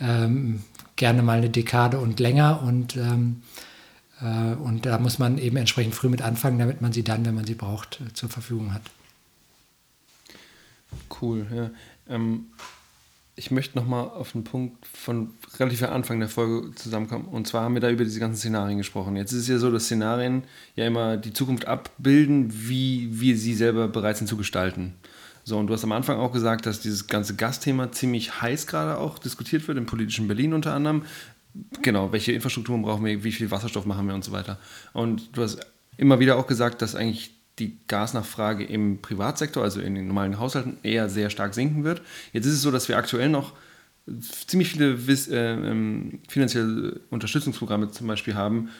ähm, 0.00 0.62
gerne 0.96 1.22
mal 1.22 1.38
eine 1.38 1.50
Dekade 1.50 1.98
und 1.98 2.20
länger 2.20 2.62
und, 2.62 2.96
ähm, 2.96 3.42
äh, 4.20 4.54
und 4.54 4.86
da 4.86 4.98
muss 4.98 5.18
man 5.18 5.38
eben 5.38 5.56
entsprechend 5.56 5.94
früh 5.94 6.08
mit 6.08 6.22
anfangen, 6.22 6.58
damit 6.58 6.80
man 6.80 6.92
sie 6.92 7.02
dann, 7.02 7.24
wenn 7.24 7.34
man 7.34 7.44
sie 7.44 7.54
braucht, 7.54 8.00
äh, 8.00 8.12
zur 8.12 8.28
Verfügung 8.28 8.72
hat. 8.72 8.82
Cool, 11.20 11.46
ja. 11.54 11.70
Ähm, 12.08 12.46
ich 13.34 13.50
möchte 13.50 13.78
nochmal 13.78 14.04
auf 14.04 14.34
einen 14.34 14.44
Punkt 14.44 14.86
von 14.86 15.30
relativ 15.58 15.82
Anfang 15.84 16.20
der 16.20 16.28
Folge 16.28 16.74
zusammenkommen. 16.74 17.24
Und 17.26 17.46
zwar 17.46 17.62
haben 17.62 17.74
wir 17.74 17.80
da 17.80 17.90
über 17.90 18.04
diese 18.04 18.20
ganzen 18.20 18.38
Szenarien 18.38 18.78
gesprochen. 18.78 19.16
Jetzt 19.16 19.32
ist 19.32 19.42
es 19.42 19.48
ja 19.48 19.58
so, 19.58 19.70
dass 19.70 19.84
Szenarien 19.84 20.44
ja 20.76 20.86
immer 20.86 21.16
die 21.16 21.32
Zukunft 21.32 21.66
abbilden, 21.66 22.52
wie 22.52 23.08
wir 23.10 23.36
sie 23.36 23.54
selber 23.54 23.88
bereit 23.88 24.18
sind 24.18 24.26
zu 24.26 24.36
gestalten. 24.36 24.94
So, 25.44 25.58
und 25.58 25.66
du 25.66 25.74
hast 25.74 25.82
am 25.82 25.92
Anfang 25.92 26.18
auch 26.18 26.32
gesagt, 26.32 26.66
dass 26.66 26.80
dieses 26.80 27.06
ganze 27.06 27.34
Gasthema 27.34 27.90
ziemlich 27.90 28.42
heiß 28.42 28.66
gerade 28.66 28.98
auch 28.98 29.18
diskutiert 29.18 29.66
wird, 29.66 29.78
im 29.78 29.86
politischen 29.86 30.28
Berlin 30.28 30.52
unter 30.52 30.74
anderem. 30.74 31.02
Genau, 31.80 32.12
welche 32.12 32.32
Infrastrukturen 32.32 32.82
brauchen 32.82 33.04
wir, 33.04 33.24
wie 33.24 33.32
viel 33.32 33.50
Wasserstoff 33.50 33.86
machen 33.86 34.06
wir 34.06 34.14
und 34.14 34.24
so 34.24 34.32
weiter. 34.32 34.58
Und 34.92 35.36
du 35.36 35.42
hast 35.42 35.66
immer 35.96 36.20
wieder 36.20 36.36
auch 36.36 36.46
gesagt, 36.46 36.80
dass 36.82 36.94
eigentlich 36.94 37.41
die 37.58 37.78
Gasnachfrage 37.86 38.64
im 38.64 39.02
Privatsektor, 39.02 39.62
also 39.62 39.80
in 39.80 39.94
den 39.94 40.06
normalen 40.06 40.38
Haushalten, 40.38 40.78
eher 40.82 41.08
sehr 41.08 41.30
stark 41.30 41.54
sinken 41.54 41.84
wird. 41.84 42.02
Jetzt 42.32 42.46
ist 42.46 42.54
es 42.54 42.62
so, 42.62 42.70
dass 42.70 42.88
wir 42.88 42.96
aktuell 42.96 43.28
noch 43.28 43.52
ziemlich 44.46 44.70
viele 44.70 44.94
äh, 44.94 45.52
ähm, 45.52 46.20
finanzielle 46.28 47.00
Unterstützungsprogramme 47.10 47.90
zum 47.90 48.06
Beispiel 48.06 48.34
haben 48.34 48.70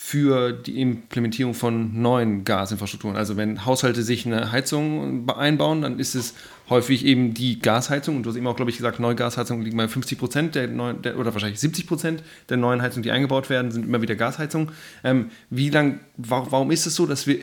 für 0.00 0.52
die 0.52 0.80
Implementierung 0.80 1.54
von 1.54 2.00
neuen 2.00 2.44
Gasinfrastrukturen. 2.44 3.16
Also 3.16 3.36
wenn 3.36 3.66
Haushalte 3.66 4.04
sich 4.04 4.26
eine 4.26 4.52
Heizung 4.52 5.28
einbauen, 5.28 5.82
dann 5.82 5.98
ist 5.98 6.14
es 6.14 6.34
häufig 6.70 7.04
eben 7.04 7.34
die 7.34 7.58
Gasheizung. 7.58 8.14
Und 8.14 8.22
du 8.22 8.30
hast 8.30 8.36
eben 8.36 8.46
auch, 8.46 8.54
glaube 8.54 8.70
ich, 8.70 8.76
gesagt, 8.76 9.00
neue 9.00 9.16
Gasheizungen 9.16 9.64
liegen 9.64 9.76
bei 9.76 9.88
50 9.88 10.16
Prozent 10.16 10.54
der, 10.54 10.68
der, 10.68 11.18
oder 11.18 11.32
wahrscheinlich 11.34 11.58
70 11.58 11.88
Prozent 11.88 12.22
der 12.48 12.58
neuen 12.58 12.80
Heizungen, 12.80 13.02
die 13.02 13.10
eingebaut 13.10 13.50
werden, 13.50 13.72
sind 13.72 13.86
immer 13.86 14.00
wieder 14.00 14.14
Gasheizungen. 14.14 14.70
Ähm, 15.02 15.32
wie 15.50 15.68
lang, 15.68 15.98
warum 16.16 16.70
ist 16.70 16.86
es 16.86 16.94
so, 16.94 17.04
dass 17.04 17.26
wir 17.26 17.40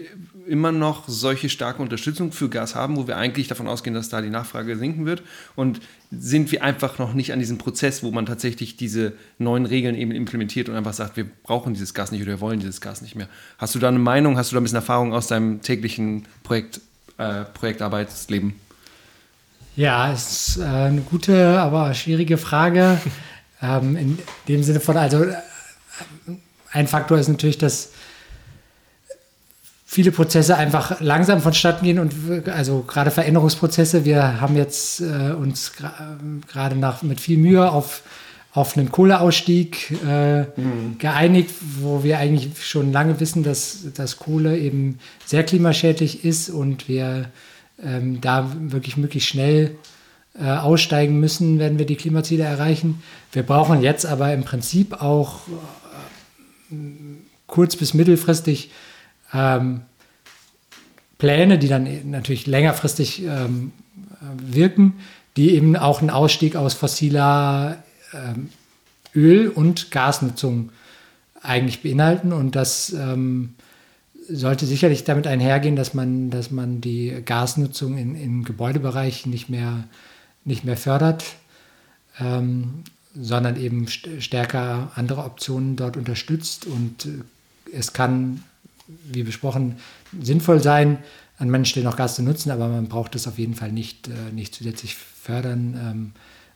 immer 0.48 0.72
noch 0.72 1.08
solche 1.08 1.50
starke 1.50 1.82
Unterstützung 1.82 2.32
für 2.32 2.50
Gas 2.50 2.76
haben, 2.76 2.96
wo 2.96 3.08
wir 3.08 3.18
eigentlich 3.18 3.48
davon 3.48 3.68
ausgehen, 3.68 3.93
dass 3.93 4.10
da 4.10 4.22
die 4.22 4.30
Nachfrage 4.30 4.78
sinken 4.78 5.06
wird? 5.06 5.24
Und 5.56 5.82
sind 6.12 6.52
wir 6.52 6.64
einfach 6.64 7.00
noch 7.00 7.14
nicht 7.14 7.34
an 7.34 7.39
diesem 7.39 7.58
Prozess, 7.58 8.04
wo 8.04 8.12
man 8.12 8.26
tatsächlich 8.26 8.78
diese 8.78 9.14
neuen 9.38 9.66
Regeln 9.66 9.96
eben 9.96 10.12
implementiert 10.12 10.70
und 10.70 10.76
einfach 10.76 10.93
sagt, 10.93 11.18
wir 11.18 11.26
brauchen 11.43 11.74
dieses 11.74 11.93
Gas 11.93 12.12
nicht 12.12 12.22
oder 12.22 12.34
wir 12.34 12.41
wollen 12.41 12.60
dieses 12.60 12.82
Gas 12.82 13.02
nicht 13.02 13.16
mehr? 13.16 13.28
Hast 13.58 13.76
du 13.76 13.80
da 13.80 13.88
eine 13.88 14.00
Meinung, 14.00 14.38
hast 14.38 14.52
du 14.52 14.56
da 14.56 14.62
ein 14.62 14.64
bisschen 14.64 14.78
Erfahrung 14.78 15.14
aus 15.14 15.28
deinem 15.28 15.62
täglichen 15.62 16.28
Projekt, 16.43 16.82
äh, 17.18 17.46
Projektarbeitsleben? 17.46 18.54
Ja, 19.76 20.14
ist 20.14 20.58
äh, 20.58 20.64
eine 20.64 21.02
gute, 21.02 21.60
aber 21.60 21.93
schwierige 21.93 22.38
Frage. 22.38 23.00
ähm, 23.62 23.96
in 23.96 24.20
dem 24.48 24.64
Sinne 24.64 24.80
von, 24.80 24.98
also 24.98 25.24
äh, 25.24 25.36
ein 26.72 26.88
Faktor 26.88 27.18
ist 27.18 27.28
natürlich, 27.28 27.58
dass 27.58 27.91
viele 29.96 30.12
Prozesse 30.12 30.58
einfach 30.58 31.00
langsam 31.00 31.39
vonstatten 31.39 31.86
gehen 31.86 32.00
und 32.00 32.14
also 32.54 32.84
gerade 32.86 33.12
Veränderungsprozesse. 33.12 34.04
Wir 34.04 34.41
haben 34.41 34.58
jetzt 34.58 35.00
äh, 35.00 35.32
uns 35.32 35.72
gerade 36.52 36.76
nach 36.76 37.02
mit 37.02 37.22
viel 37.22 37.38
Mühe 37.38 37.72
auf 37.72 38.04
auf 38.52 38.78
einen 38.78 38.89
Kohleausstieg 38.89 39.91
äh, 40.08 40.43
mhm. 40.43 40.98
geeinigt, 40.98 41.52
wo 41.82 42.04
wir 42.04 42.20
eigentlich 42.20 42.66
schon 42.66 42.93
lange 42.93 43.20
wissen, 43.20 43.43
dass, 43.43 43.80
dass 43.93 44.18
Kohle 44.18 44.58
eben 44.58 45.00
sehr 45.26 45.43
klimaschädlich 45.43 46.24
ist 46.24 46.50
und 46.50 46.88
wir 46.88 47.30
ähm, 47.84 48.22
da 48.22 48.50
wirklich 48.58 48.96
möglichst 48.96 49.28
schnell 49.28 49.76
äh, 50.39 50.46
aussteigen 50.46 51.20
müssen, 51.20 51.60
wenn 51.60 51.80
wir 51.80 51.86
die 51.86 51.98
Klimaziele 51.98 52.46
erreichen. 52.46 53.04
Wir 53.34 53.43
brauchen 53.43 53.82
jetzt 53.82 54.06
aber 54.06 54.34
im 54.34 54.46
Prinzip 54.46 55.02
auch 55.02 55.39
äh, 56.72 56.76
kurz- 57.48 57.76
bis 57.76 57.93
mittelfristig 57.93 58.72
ähm, 59.34 59.82
Pläne, 61.18 61.58
die 61.58 61.68
dann 61.68 61.88
natürlich 62.10 62.46
längerfristig 62.46 63.24
ähm, 63.24 63.72
wirken, 64.38 64.96
die 65.38 65.52
eben 65.56 65.76
auch 65.76 66.02
einen 66.02 66.10
Ausstieg 66.10 66.56
aus 66.56 66.74
fossiler 66.74 67.84
ähm, 68.14 68.50
Öl- 69.16 69.50
und 69.50 69.92
Gasnutzung 69.92 70.72
eigentlich 71.42 71.82
beinhalten. 71.82 72.34
Und 72.34 72.56
das 72.56 72.92
ähm, 72.94 73.56
sollte 74.28 74.66
sicherlich 74.66 75.04
damit 75.04 75.28
einhergehen, 75.28 75.76
dass 75.76 75.94
man, 75.94 76.30
dass 76.30 76.52
man 76.52 76.82
die 76.82 77.22
Gasnutzung 77.26 77.98
in, 77.98 78.16
im 78.16 78.44
Gebäudebereich 78.44 79.26
nicht 79.26 79.50
mehr, 79.50 79.86
nicht 80.44 80.66
mehr 80.66 80.78
fördert, 80.78 81.24
ähm, 82.20 82.84
sondern 83.14 83.56
eben 83.56 83.88
st 83.88 84.10
stärker 84.20 84.92
andere 84.96 85.24
Optionen 85.24 85.76
dort 85.76 85.96
unterstützt. 85.98 86.66
Und 86.66 87.06
äh, 87.06 87.78
es 87.78 87.94
kann, 87.94 88.44
wie 88.88 89.24
besprochen, 89.24 89.78
sinnvoll 90.22 90.62
sein, 90.62 91.00
an 91.38 91.50
manchen 91.50 91.66
Stellen 91.66 91.88
auch 91.88 91.98
Gas 91.98 92.16
zu 92.16 92.24
nutzen, 92.24 92.52
aber 92.52 92.68
man 92.68 92.88
braucht 92.88 93.16
es 93.16 93.28
auf 93.28 93.38
jeden 93.38 93.56
Fall 93.56 93.72
nicht, 93.72 94.08
äh, 94.08 94.32
nicht 94.34 94.56
zusätzlich 94.56 94.96
fördern, 94.96 95.80
ähm, 95.82 96.12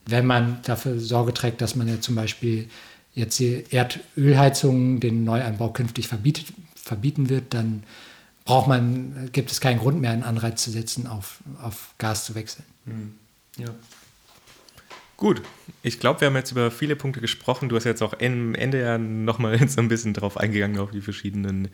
wenn 0.06 0.26
man 0.26 0.60
dafür 0.64 1.00
Sorge 1.00 1.34
trägt, 1.34 1.62
dass 1.62 1.76
man 1.76 1.88
ja 1.88 2.00
zum 2.00 2.16
Beispiel 2.16 2.70
jetzt 3.14 3.40
die 3.40 3.66
Erdölheizungen 3.70 5.00
den 5.00 5.24
Neuanbau 5.24 5.70
künftig 5.70 6.08
verbietet, 6.08 6.48
verbieten 6.76 7.30
wird, 7.30 7.54
dann 7.54 7.84
braucht 8.46 8.68
man, 8.68 9.30
gibt 9.32 9.52
es 9.52 9.62
keinen 9.62 9.80
Grund 9.80 10.02
mehr, 10.02 10.12
einen 10.12 10.24
Anreiz 10.24 10.64
zu 10.64 10.72
setzen, 10.72 11.06
auf, 11.06 11.40
auf 11.62 11.94
Gas 11.98 12.26
zu 12.26 12.36
wechseln. 12.36 12.66
Mhm. 12.86 13.16
Ja. 13.58 13.68
Gut, 15.20 15.42
ich 15.84 16.00
glaube, 16.00 16.22
wir 16.22 16.28
haben 16.28 16.36
jetzt 16.38 16.54
über 16.54 16.72
viele 16.72 16.96
Punkte 16.96 17.20
gesprochen. 17.20 17.68
Du 17.68 17.76
hast 17.76 17.84
jetzt 17.84 18.02
auch 18.02 18.14
am 18.22 18.56
Ende 18.56 18.80
ja 18.80 18.98
nochmal 18.98 19.60
so 19.68 19.82
ein 19.82 19.90
bisschen 19.90 20.14
drauf 20.14 20.38
eingegangen, 20.38 20.80
auf 20.80 20.92
die 20.92 21.02
verschiedenen 21.02 21.68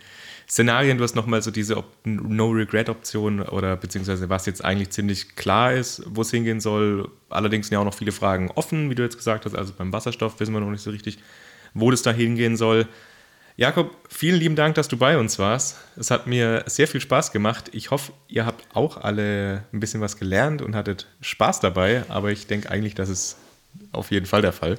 Szenarien. 0.50 0.98
Du 0.98 1.04
hast 1.04 1.14
nochmal 1.14 1.43
so 1.43 1.52
diese 1.52 1.84
No-Regret-Option 2.06 3.41
oder 3.43 3.78
beziehungsweise 3.78 4.30
was 4.30 4.48
jetzt 4.48 4.66
eigentlich 4.66 4.89
ziemlich 4.89 5.36
klar 5.36 5.74
ist, 5.74 6.02
wo 6.08 6.22
es 6.22 6.32
hingehen 6.32 6.60
soll. 6.60 7.08
Allerdings 7.30 7.68
sind 7.68 7.76
ja 7.76 7.82
auch 7.82 7.86
noch 7.86 7.93
viele 7.93 8.12
Fragen 8.12 8.50
offen, 8.50 8.89
wie 8.89 8.96
du 8.96 9.04
jetzt 9.04 9.18
gesagt 9.18 9.46
hast. 9.46 9.54
Also 9.54 9.74
beim 9.78 9.93
Wasserstoff 9.93 10.39
wissen 10.39 10.52
wir 10.52 10.60
noch 10.60 10.72
nicht 10.72 10.82
so 10.82 10.89
richtig, 10.89 11.20
wo 11.76 11.91
das 11.91 12.02
da 12.02 12.12
hingehen 12.12 12.58
soll. 12.58 12.88
Jakob, 13.58 13.95
vielen 14.10 14.38
lieben 14.38 14.58
Dank, 14.58 14.76
dass 14.76 14.89
du 14.89 14.97
bei 14.97 15.18
uns 15.18 15.39
warst. 15.39 15.78
Es 15.95 16.12
hat 16.12 16.28
mir 16.28 16.64
sehr 16.66 16.89
viel 16.89 16.99
Spaß 16.99 17.32
gemacht. 17.32 17.70
Ich 17.72 17.89
hoffe, 17.89 18.12
ihr 18.28 18.45
habt 18.45 18.66
auch 18.76 18.97
alle 18.97 19.64
ein 19.72 19.80
bisschen 19.80 20.01
was 20.01 20.18
gelernt 20.18 20.62
und 20.62 20.76
hattet 20.76 21.08
Spaß 21.22 21.62
dabei, 21.62 22.03
aber 22.10 22.32
ich 22.32 22.47
denke 22.47 22.70
eigentlich, 22.70 22.95
das 22.95 23.08
ist 23.08 23.38
auf 23.93 24.12
jeden 24.12 24.26
Fall 24.26 24.41
der 24.41 24.51
Fall. 24.51 24.78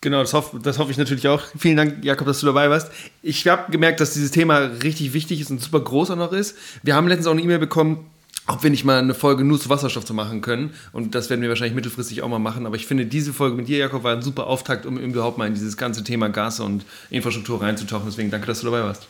Genau, 0.00 0.20
das 0.20 0.32
hoffe, 0.32 0.58
das 0.62 0.78
hoffe 0.78 0.90
ich 0.90 0.96
natürlich 0.96 1.28
auch. 1.28 1.42
Vielen 1.58 1.76
Dank, 1.76 2.02
Jakob, 2.02 2.26
dass 2.26 2.40
du 2.40 2.46
dabei 2.46 2.70
warst. 2.70 2.90
Ich 3.20 3.46
habe 3.46 3.70
gemerkt, 3.70 4.00
dass 4.00 4.14
dieses 4.14 4.30
Thema 4.30 4.58
richtig 4.82 5.12
wichtig 5.12 5.42
ist 5.42 5.50
und 5.50 5.60
super 5.60 5.80
groß 5.80 6.12
auch 6.12 6.16
noch 6.16 6.32
ist. 6.32 6.56
Wir 6.82 6.94
haben 6.94 7.08
letztens 7.08 7.26
auch 7.26 7.32
eine 7.32 7.42
E-Mail 7.42 7.58
bekommen, 7.58 8.08
ob 8.48 8.62
wir 8.62 8.70
nicht 8.70 8.84
mal 8.84 8.98
eine 8.98 9.14
Folge 9.14 9.44
nur 9.44 9.60
zu 9.60 9.68
Wasserstoff 9.68 10.04
zu 10.04 10.14
machen 10.14 10.40
können. 10.40 10.70
Und 10.92 11.14
das 11.14 11.30
werden 11.30 11.42
wir 11.42 11.48
wahrscheinlich 11.48 11.74
mittelfristig 11.74 12.22
auch 12.22 12.28
mal 12.28 12.38
machen. 12.38 12.66
Aber 12.66 12.76
ich 12.76 12.86
finde, 12.86 13.06
diese 13.06 13.32
Folge 13.32 13.56
mit 13.56 13.68
dir, 13.68 13.78
Jakob, 13.78 14.02
war 14.02 14.14
ein 14.14 14.22
super 14.22 14.46
Auftakt, 14.46 14.86
um 14.86 14.98
überhaupt 14.98 15.38
mal 15.38 15.46
in 15.46 15.54
dieses 15.54 15.76
ganze 15.76 16.02
Thema 16.02 16.28
Gas 16.28 16.60
und 16.60 16.84
Infrastruktur 17.10 17.62
reinzutauchen. 17.62 18.06
Deswegen 18.06 18.30
danke, 18.30 18.46
dass 18.46 18.60
du 18.60 18.66
dabei 18.66 18.82
warst. 18.82 19.06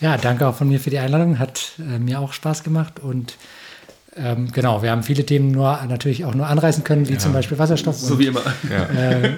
Ja, 0.00 0.18
danke 0.18 0.46
auch 0.46 0.54
von 0.54 0.68
mir 0.68 0.78
für 0.78 0.90
die 0.90 0.98
Einladung. 0.98 1.38
Hat 1.38 1.72
äh, 1.78 1.98
mir 1.98 2.20
auch 2.20 2.34
Spaß 2.34 2.62
gemacht. 2.62 3.00
Und 3.00 3.36
ähm, 4.16 4.50
genau, 4.52 4.82
wir 4.82 4.90
haben 4.90 5.02
viele 5.02 5.24
Themen 5.24 5.50
nur 5.50 5.78
natürlich 5.88 6.24
auch 6.24 6.34
nur 6.34 6.46
anreißen 6.46 6.84
können, 6.84 7.08
wie 7.08 7.14
ja. 7.14 7.18
zum 7.18 7.32
Beispiel 7.32 7.58
Wasserstoff. 7.58 7.96
So 7.96 8.14
und, 8.14 8.20
wie 8.20 8.26
immer. 8.26 8.42
Ja. 8.70 8.84
Äh, 8.88 9.36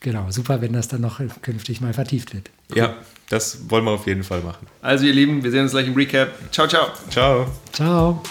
genau, 0.00 0.30
super, 0.30 0.60
wenn 0.60 0.72
das 0.72 0.88
dann 0.88 1.00
noch 1.00 1.20
künftig 1.42 1.80
mal 1.80 1.92
vertieft 1.92 2.34
wird. 2.34 2.50
Ja, 2.74 2.94
das 3.28 3.70
wollen 3.70 3.84
wir 3.84 3.92
auf 3.92 4.06
jeden 4.06 4.24
Fall 4.24 4.40
machen. 4.40 4.66
Also 4.82 5.06
ihr 5.06 5.12
Lieben, 5.12 5.42
wir 5.42 5.50
sehen 5.50 5.62
uns 5.62 5.72
gleich 5.72 5.86
im 5.86 5.94
Recap. 5.94 6.30
Ciao, 6.52 6.66
ciao. 6.66 6.88
Ciao. 7.10 7.46
Ciao. 7.72 8.22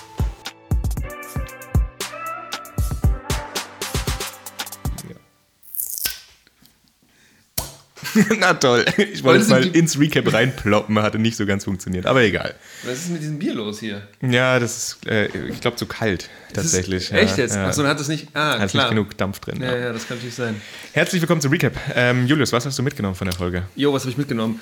Na 8.39 8.53
toll. 8.53 8.85
Ich 8.97 9.23
wollte 9.23 9.41
es 9.41 9.49
mal 9.49 9.65
ins 9.65 9.99
Recap 9.99 10.31
reinploppen, 10.31 10.99
hatte 10.99 11.19
nicht 11.19 11.37
so 11.37 11.45
ganz 11.45 11.63
funktioniert, 11.63 12.05
aber 12.05 12.21
egal. 12.21 12.55
Was 12.83 12.99
ist 12.99 13.09
mit 13.09 13.21
diesem 13.21 13.39
Bier 13.39 13.53
los 13.53 13.79
hier? 13.79 14.07
Ja, 14.21 14.59
das 14.59 14.77
ist, 14.77 15.07
äh, 15.07 15.27
ich 15.47 15.61
glaube, 15.61 15.77
zu 15.77 15.85
kalt 15.85 16.29
tatsächlich. 16.53 17.09
Ja, 17.09 17.17
echt 17.17 17.37
jetzt? 17.37 17.55
Ja. 17.55 17.67
Achso, 17.67 17.81
dann 17.81 17.91
hat 17.91 17.99
das 17.99 18.07
nicht. 18.07 18.27
Ah, 18.33 18.59
hat 18.59 18.69
klar. 18.69 18.85
nicht 18.85 18.89
genug 18.91 19.17
Dampf 19.17 19.39
drin. 19.39 19.61
Ja, 19.61 19.71
ja, 19.71 19.77
ja, 19.77 19.93
das 19.93 20.07
kann 20.07 20.17
natürlich 20.17 20.35
sein. 20.35 20.61
Herzlich 20.93 21.21
willkommen 21.21 21.41
zum 21.41 21.51
Recap. 21.51 21.75
Ähm, 21.95 22.27
Julius, 22.27 22.51
was 22.53 22.65
hast 22.65 22.77
du 22.77 22.83
mitgenommen 22.83 23.15
von 23.15 23.25
der 23.25 23.35
Folge? 23.35 23.63
Jo, 23.75 23.93
was 23.93 24.03
habe 24.03 24.11
ich 24.11 24.17
mitgenommen? 24.17 24.59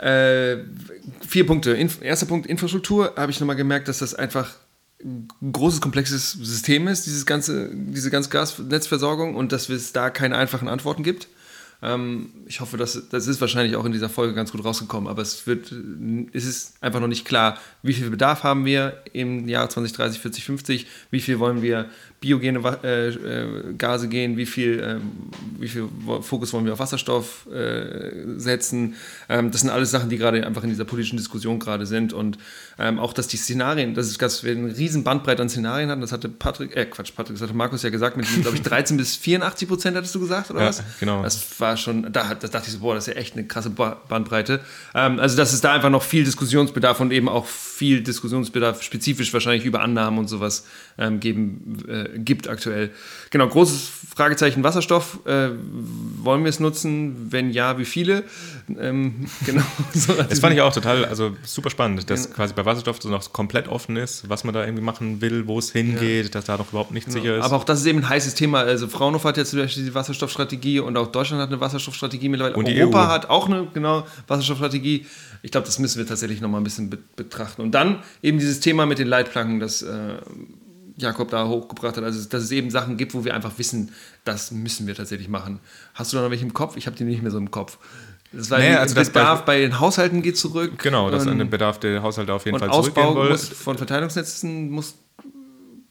Äh, 0.00 0.58
vier 1.26 1.46
Punkte. 1.46 1.72
Inf 1.72 2.02
erster 2.02 2.26
Punkt: 2.26 2.46
Infrastruktur. 2.46 3.14
Habe 3.16 3.32
ich 3.32 3.40
nochmal 3.40 3.56
gemerkt, 3.56 3.88
dass 3.88 3.98
das 3.98 4.14
einfach 4.14 4.54
ein 5.02 5.28
großes, 5.52 5.80
komplexes 5.80 6.32
System 6.32 6.88
ist, 6.88 7.06
dieses 7.06 7.26
ganze, 7.26 7.70
diese 7.74 8.10
ganze 8.10 8.30
Gasnetzversorgung 8.30 9.34
und 9.34 9.52
dass 9.52 9.68
es 9.68 9.92
da 9.92 10.10
keine 10.10 10.36
einfachen 10.36 10.68
Antworten 10.68 11.02
gibt. 11.02 11.28
Ähm, 11.82 12.30
ich 12.46 12.60
hoffe, 12.60 12.76
dass 12.76 13.08
das 13.10 13.26
ist 13.26 13.40
wahrscheinlich 13.40 13.76
auch 13.76 13.84
in 13.84 13.92
dieser 13.92 14.08
Folge 14.08 14.34
ganz 14.34 14.52
gut 14.52 14.64
rausgekommen, 14.64 15.08
aber 15.08 15.22
es 15.22 15.46
wird, 15.46 15.72
es 16.32 16.44
ist 16.44 16.82
einfach 16.82 17.00
noch 17.00 17.08
nicht 17.08 17.24
klar, 17.24 17.58
wie 17.82 17.92
viel 17.92 18.08
Bedarf 18.08 18.42
haben 18.44 18.64
wir 18.64 19.02
im 19.12 19.46
Jahr 19.48 19.68
2030, 19.68 20.20
40, 20.20 20.44
50, 20.44 20.86
wie 21.10 21.20
viel 21.20 21.38
wollen 21.38 21.62
wir 21.62 21.90
biogene 22.20 22.60
äh, 22.82 23.08
äh, 23.08 23.74
Gase 23.76 24.08
gehen, 24.08 24.36
wie 24.36 24.46
viel, 24.46 24.80
äh, 24.80 24.96
wie 25.60 25.68
viel 25.68 25.88
Fokus 26.22 26.52
wollen 26.52 26.64
wir 26.64 26.72
auf 26.72 26.78
Wasserstoff 26.78 27.46
äh, 27.52 28.38
setzen. 28.38 28.94
Ähm, 29.28 29.50
das 29.50 29.60
sind 29.60 29.70
alles 29.70 29.90
Sachen, 29.90 30.08
die 30.08 30.16
gerade 30.16 30.46
einfach 30.46 30.62
in 30.62 30.70
dieser 30.70 30.86
politischen 30.86 31.18
Diskussion 31.18 31.58
gerade 31.58 31.86
sind 31.86 32.12
und 32.12 32.38
ähm, 32.78 32.98
auch, 32.98 33.12
dass 33.14 33.26
die 33.26 33.38
Szenarien, 33.38 33.94
dass, 33.94 34.06
es, 34.06 34.18
dass 34.18 34.44
wir 34.44 34.52
eine 34.52 34.76
riesen 34.76 35.02
Bandbreite 35.02 35.40
an 35.40 35.48
Szenarien 35.48 35.88
hatten, 35.88 36.02
das 36.02 36.12
hatte 36.12 36.28
Patrick, 36.28 36.76
äh 36.76 36.84
Quatsch, 36.84 37.12
Patrick, 37.16 37.36
das 37.36 37.42
hatte 37.42 37.56
Markus 37.56 37.82
ja 37.82 37.90
gesagt, 37.90 38.16
mit 38.16 38.26
glaube 38.42 38.56
ich 38.56 38.62
13 38.66 38.96
bis 38.96 39.16
84 39.16 39.66
Prozent 39.66 39.96
hattest 39.96 40.14
du 40.14 40.20
gesagt, 40.20 40.50
oder 40.50 40.60
ja, 40.60 40.68
was? 40.68 40.82
genau. 41.00 41.22
Das 41.22 41.58
war 41.58 41.76
schon, 41.76 42.12
da, 42.12 42.34
da 42.34 42.48
dachte 42.48 42.66
ich 42.66 42.72
so, 42.72 42.80
boah, 42.80 42.94
das 42.94 43.08
ist 43.08 43.14
ja 43.14 43.20
echt 43.20 43.34
eine 43.34 43.46
krasse 43.46 43.70
Bandbreite. 43.70 44.60
Ähm, 44.94 45.18
also, 45.18 45.36
dass 45.36 45.52
es 45.52 45.60
da 45.62 45.72
einfach 45.72 45.90
noch 45.90 46.02
viel 46.02 46.24
Diskussionsbedarf 46.24 47.00
und 47.00 47.12
eben 47.12 47.28
auch 47.28 47.46
viel 47.46 48.02
Diskussionsbedarf 48.02 48.82
spezifisch 48.82 49.32
wahrscheinlich 49.32 49.64
über 49.64 49.80
Annahmen 49.80 50.18
und 50.18 50.28
sowas 50.28 50.66
ähm, 50.98 51.20
geben 51.20 51.82
äh, 51.88 52.18
gibt 52.18 52.48
aktuell. 52.48 52.90
Genau, 53.30 53.48
großes 53.48 53.90
Fragezeichen 54.16 54.64
Wasserstoff. 54.64 55.18
Äh, 55.26 55.50
wollen 56.22 56.42
wir 56.42 56.48
es 56.48 56.58
nutzen? 56.58 57.30
Wenn 57.30 57.50
ja, 57.50 57.76
wie 57.76 57.84
viele? 57.84 58.24
Ähm, 58.80 59.26
genau. 59.44 59.62
So 59.92 60.14
das 60.14 60.38
fand 60.38 60.54
ich 60.54 60.62
auch 60.62 60.72
total, 60.72 61.04
also 61.04 61.36
super 61.44 61.68
spannend, 61.68 62.08
dass 62.08 62.24
ja. 62.24 62.30
quasi 62.30 62.54
bei 62.54 62.64
Wasserstoff 62.64 62.96
so 63.02 63.10
noch 63.10 63.30
komplett 63.34 63.68
offen 63.68 63.96
ist, 63.98 64.26
was 64.30 64.42
man 64.42 64.54
da 64.54 64.64
irgendwie 64.64 64.82
machen 64.82 65.20
will, 65.20 65.46
wo 65.46 65.58
es 65.58 65.70
hingeht, 65.70 66.24
ja. 66.24 66.30
dass 66.30 66.46
da 66.46 66.56
noch 66.56 66.70
überhaupt 66.70 66.92
nichts 66.92 67.12
genau. 67.12 67.24
sicher 67.24 67.36
ist. 67.36 67.44
Aber 67.44 67.56
auch 67.56 67.64
das 67.64 67.80
ist 67.80 67.86
eben 67.86 67.98
ein 67.98 68.08
heißes 68.08 68.34
Thema. 68.34 68.60
Also 68.60 68.88
Fraunhofer 68.88 69.28
hat 69.28 69.36
jetzt 69.36 69.50
zum 69.50 69.58
Beispiel 69.58 69.84
die 69.84 69.94
Wasserstoffstrategie 69.94 70.80
und 70.80 70.96
auch 70.96 71.08
Deutschland 71.08 71.42
hat 71.42 71.50
eine 71.50 71.60
Wasserstoffstrategie 71.60 72.30
mittlerweile. 72.30 72.56
Und 72.56 72.66
Europa 72.70 73.04
EU. 73.04 73.08
hat 73.08 73.28
auch 73.28 73.48
eine 73.48 73.66
genau 73.74 74.06
Wasserstoffstrategie. 74.28 75.04
Ich 75.42 75.50
glaube, 75.50 75.66
das 75.66 75.78
müssen 75.78 75.98
wir 75.98 76.06
tatsächlich 76.06 76.40
noch 76.40 76.48
mal 76.48 76.56
ein 76.56 76.64
bisschen 76.64 76.88
be 76.88 76.98
betrachten. 77.16 77.60
Und 77.60 77.72
dann 77.72 78.02
eben 78.22 78.38
dieses 78.38 78.60
Thema 78.60 78.86
mit 78.86 78.98
den 78.98 79.08
Leitplanken, 79.08 79.60
das 79.60 79.82
äh, 79.82 80.14
Jakob 80.96 81.30
da 81.30 81.46
hochgebracht 81.46 81.96
hat. 81.96 82.04
Also, 82.04 82.28
dass 82.28 82.42
es 82.42 82.50
eben 82.50 82.70
Sachen 82.70 82.96
gibt, 82.96 83.14
wo 83.14 83.24
wir 83.24 83.34
einfach 83.34 83.52
wissen, 83.58 83.92
das 84.24 84.50
müssen 84.50 84.86
wir 84.86 84.94
tatsächlich 84.94 85.28
machen. 85.28 85.60
Hast 85.94 86.12
du 86.12 86.16
da 86.16 86.22
noch 86.22 86.30
welche 86.30 86.44
im 86.44 86.54
Kopf? 86.54 86.76
Ich 86.76 86.86
habe 86.86 86.96
die 86.96 87.04
nicht 87.04 87.22
mehr 87.22 87.30
so 87.30 87.38
im 87.38 87.50
Kopf. 87.50 87.78
Das 88.32 88.50
war 88.50 88.58
naja, 88.58 88.80
also 88.80 88.94
der 88.94 89.04
Bedarf 89.04 89.44
bei 89.44 89.60
den 89.60 89.78
Haushalten 89.78 90.22
geht 90.22 90.36
zurück. 90.36 90.78
Genau, 90.78 91.10
dass 91.10 91.26
an 91.26 91.38
den 91.38 91.48
Bedarf 91.48 91.78
der 91.78 92.02
Haushalte 92.02 92.34
auf 92.34 92.44
jeden 92.44 92.58
Fall 92.58 92.68
Ausbau 92.68 93.12
zurückgehen 93.12 93.28
muss, 93.30 93.48
von 93.48 93.78
Verteilungsnetzen 93.78 94.70
muss 94.70 94.96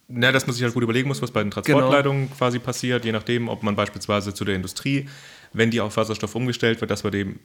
na, 0.07 0.31
dass 0.31 0.45
man 0.45 0.53
sich 0.53 0.63
halt 0.63 0.73
gut 0.73 0.83
überlegen 0.83 1.07
muss, 1.07 1.21
was 1.21 1.31
bei 1.31 1.41
den 1.41 1.49
genau. 1.49 1.61
Transportleitungen 1.61 2.25
genau. 2.25 2.35
quasi 2.37 2.59
passiert, 2.59 3.05
je 3.05 3.11
nachdem, 3.11 3.49
ob 3.49 3.63
man 3.63 3.75
beispielsweise 3.75 4.33
zu 4.33 4.45
der 4.45 4.55
Industrie, 4.55 5.09
wenn 5.53 5.71
die 5.71 5.81
auf 5.81 5.97
Wasserstoff 5.97 6.35
umgestellt 6.35 6.79
wird, 6.81 6.91
dass 6.91 7.03
man 7.03 7.11
dem 7.11 7.39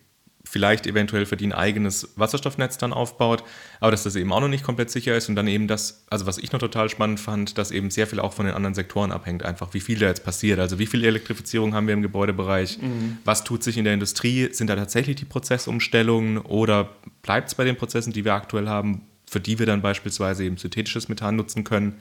vielleicht 0.51 0.89
eventuell 0.89 1.27
für 1.27 1.37
die 1.37 1.47
ein 1.47 1.53
eigenes 1.53 2.09
Wasserstoffnetz 2.17 2.77
dann 2.77 2.93
aufbaut, 2.93 3.45
aber 3.79 3.93
dass 3.93 4.03
das 4.03 4.17
eben 4.17 4.33
auch 4.33 4.41
noch 4.41 4.49
nicht 4.49 4.65
komplett 4.65 4.91
sicher 4.91 5.17
ist 5.17 5.29
und 5.29 5.37
dann 5.37 5.47
eben 5.47 5.69
das, 5.69 6.05
also 6.11 6.27
was 6.27 6.39
ich 6.39 6.51
noch 6.51 6.59
total 6.59 6.89
spannend 6.89 7.21
fand, 7.21 7.57
dass 7.57 7.71
eben 7.71 7.91
sehr 7.91 8.09
viel 8.09 8.19
auch 8.19 8.33
von 8.33 8.47
den 8.47 8.55
anderen 8.57 8.75
Sektoren 8.75 9.13
abhängt, 9.13 9.45
einfach 9.45 9.75
wie 9.75 9.81
viel 9.81 10.01
da 10.01 10.09
jetzt 10.09 10.25
passiert, 10.25 10.59
also 10.59 10.81
wie 10.81 10.87
viel 10.87 11.05
Elektrifizierung 11.05 11.73
haben 11.73 11.87
wir 11.87 11.95
im 11.95 12.03
Gebäudebereich, 12.03 12.79
mhm. 12.79 13.19
was 13.25 13.45
tut 13.45 13.63
sich 13.63 13.79
in 13.79 13.85
der 13.85 13.95
Industrie, 13.95 14.49
sind 14.53 14.67
da 14.67 14.75
tatsächlich 14.75 15.17
die 15.17 15.25
Prozessumstellungen 15.25 16.39
oder 16.39 16.91
bleibt 17.23 17.49
es 17.49 17.55
bei 17.55 17.63
den 17.63 17.77
Prozessen, 17.77 18.13
die 18.13 18.25
wir 18.25 18.35
aktuell 18.35 18.69
haben, 18.69 19.03
für 19.27 19.39
die 19.39 19.61
wir 19.61 19.67
dann 19.67 19.83
beispielsweise 19.83 20.43
eben 20.43 20.57
synthetisches 20.57 21.09
Methan 21.09 21.37
nutzen 21.37 21.63
können, 21.63 21.95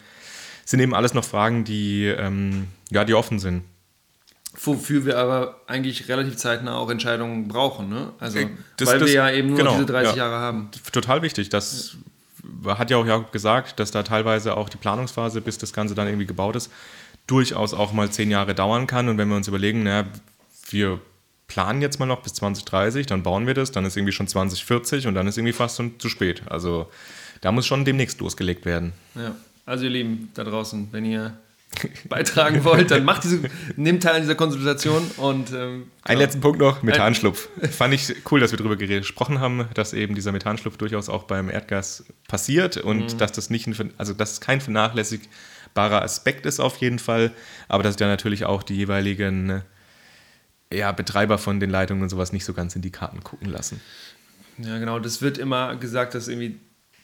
sind 0.66 0.80
eben 0.80 0.96
alles 0.96 1.14
noch 1.14 1.24
Fragen, 1.24 1.66
die, 1.66 2.06
ähm, 2.06 2.68
ja, 2.90 3.06
die 3.06 3.14
offen 3.14 3.38
sind 3.38 3.62
wofür 4.54 5.06
wir 5.06 5.18
aber 5.18 5.62
eigentlich 5.68 6.08
relativ 6.08 6.38
zeitnah 6.38 6.78
auch 6.78 6.90
Entscheidungen 6.90 7.48
brauchen. 7.48 7.90
Ne? 7.90 8.12
Also, 8.20 8.40
äh, 8.40 8.48
das, 8.78 8.90
weil 8.90 9.00
das, 9.00 9.10
wir 9.10 9.16
ja 9.16 9.32
eben 9.32 9.50
nur 9.50 9.58
genau, 9.58 9.74
diese 9.74 9.86
30 9.86 10.16
ja, 10.16 10.26
Jahre 10.26 10.40
haben. 10.40 10.70
Total 10.92 11.22
wichtig. 11.22 11.50
Das 11.50 11.98
hat 12.66 12.90
ja 12.90 12.98
auch 12.98 13.06
Jakob 13.06 13.32
gesagt, 13.32 13.80
dass 13.80 13.92
da 13.92 14.04
teilweise 14.04 14.58
auch 14.58 14.70
die 14.70 14.78
Planungsphase, 14.78 15.42
bis 15.42 15.58
das 15.58 15.74
Ganze 15.74 15.96
dann 15.96 16.08
irgendwie 16.08 16.26
gebaut 16.26 16.56
ist, 16.56 16.72
durchaus 17.28 17.74
auch 17.74 17.94
mal 17.94 18.10
zehn 18.10 18.32
Jahre 18.32 18.56
dauern 18.56 18.88
kann. 18.88 19.08
Und 19.08 19.18
wenn 19.18 19.30
wir 19.30 19.36
uns 19.36 19.48
überlegen, 19.48 19.84
naja, 19.84 20.08
wir 20.70 21.00
planen 21.48 21.82
jetzt 21.82 22.00
mal 22.00 22.06
noch 22.06 22.22
bis 22.22 22.34
2030, 22.36 23.08
dann 23.08 23.24
bauen 23.24 23.48
wir 23.48 23.54
das, 23.54 23.72
dann 23.72 23.86
ist 23.86 23.98
irgendwie 23.98 24.14
schon 24.14 24.28
2040 24.28 25.08
und 25.08 25.16
dann 25.16 25.28
ist 25.28 25.38
irgendwie 25.38 25.54
fast 25.54 25.78
schon 25.78 26.00
zu 26.00 26.10
spät. 26.10 26.44
Also 26.48 26.90
da 27.42 27.52
muss 27.52 27.66
schon 27.66 27.86
demnächst 27.86 28.20
losgelegt 28.20 28.66
werden. 28.66 28.94
Ja, 29.16 29.36
also 29.66 29.86
ihr 29.86 29.90
Lieben 29.90 30.30
da 30.34 30.44
draußen, 30.44 30.90
wenn 30.92 31.06
ihr 31.06 31.38
beitragen 32.10 32.64
wollt, 32.64 32.92
dann 32.92 33.06
macht 33.06 33.24
diese, 33.24 33.42
nehmt 33.76 34.04
teil 34.04 34.16
an 34.16 34.22
dieser 34.22 34.36
Konsultation 34.36 35.10
und 35.18 35.52
ähm, 35.54 35.92
Einen 36.04 36.20
letzten 36.20 36.42
Punkt 36.42 36.60
noch, 36.60 36.82
Methanschlupf. 36.82 37.48
Fand 37.72 37.94
ich 37.94 38.16
cool, 38.32 38.40
dass 38.40 38.52
wir 38.52 38.58
darüber 38.58 38.76
gesprochen 38.76 39.40
haben, 39.40 39.68
dass 39.76 39.94
eben 39.94 40.16
dieser 40.16 40.32
Methanschlupf 40.32 40.78
durchaus 40.78 41.10
auch 41.10 41.24
beim 41.24 41.50
Erdgas 41.50 42.06
passiert 42.28 42.78
und 42.78 43.22
dass 43.22 43.32
das 43.32 43.50
nicht 43.50 43.68
ein, 43.68 43.94
also 43.98 44.14
dass 44.14 44.34
es 44.34 44.42
kein 44.42 44.62
vernachlässigbarer 44.62 46.02
Aspekt 46.02 46.46
ist 46.46 46.60
auf 46.60 46.78
jeden 46.78 47.00
Fall, 47.00 47.32
aber 47.68 47.84
dass 47.84 47.96
da 47.96 48.08
natürlich 48.08 48.46
auch 48.46 48.64
die 48.64 48.76
jeweiligen 48.76 49.62
ja, 50.74 50.92
Betreiber 50.92 51.38
von 51.38 51.60
den 51.60 51.70
Leitungen 51.70 52.04
und 52.04 52.10
sowas 52.10 52.34
nicht 52.34 52.46
so 52.46 52.54
ganz 52.54 52.76
in 52.76 52.82
die 52.82 52.92
Karten 52.92 53.24
gucken 53.24 53.50
lassen. 53.50 53.82
Ja, 54.58 54.78
genau. 54.78 55.00
Das 55.00 55.22
wird 55.22 55.38
immer 55.38 55.76
gesagt, 55.76 56.16
dass 56.16 56.28
irgendwie 56.28 56.60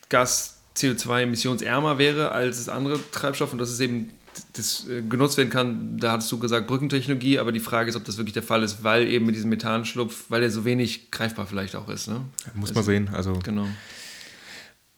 Gas 0.09 0.59
CO2 0.75 1.21
emissionsärmer 1.21 1.97
wäre 1.97 2.31
als 2.31 2.57
das 2.57 2.69
andere 2.69 2.99
Treibstoff 3.11 3.53
und 3.53 3.59
dass 3.59 3.69
es 3.69 3.79
eben 3.79 4.11
das 4.53 4.87
äh, 4.87 5.01
genutzt 5.01 5.37
werden 5.37 5.49
kann. 5.49 5.97
Da 5.97 6.11
hattest 6.11 6.31
du 6.31 6.39
gesagt 6.39 6.67
Brückentechnologie, 6.67 7.39
aber 7.39 7.51
die 7.51 7.59
Frage 7.59 7.89
ist, 7.89 7.95
ob 7.95 8.05
das 8.05 8.17
wirklich 8.17 8.33
der 8.33 8.43
Fall 8.43 8.63
ist, 8.63 8.83
weil 8.83 9.07
eben 9.07 9.25
mit 9.25 9.35
diesem 9.35 9.49
Methanschlupf, 9.49 10.25
weil 10.29 10.43
er 10.43 10.51
so 10.51 10.65
wenig 10.65 11.11
greifbar 11.11 11.45
vielleicht 11.45 11.75
auch 11.75 11.89
ist. 11.89 12.07
Ne? 12.07 12.21
Muss 12.53 12.73
man 12.73 12.83
sehen. 12.83 13.09
Also 13.13 13.33
Genau. 13.43 13.67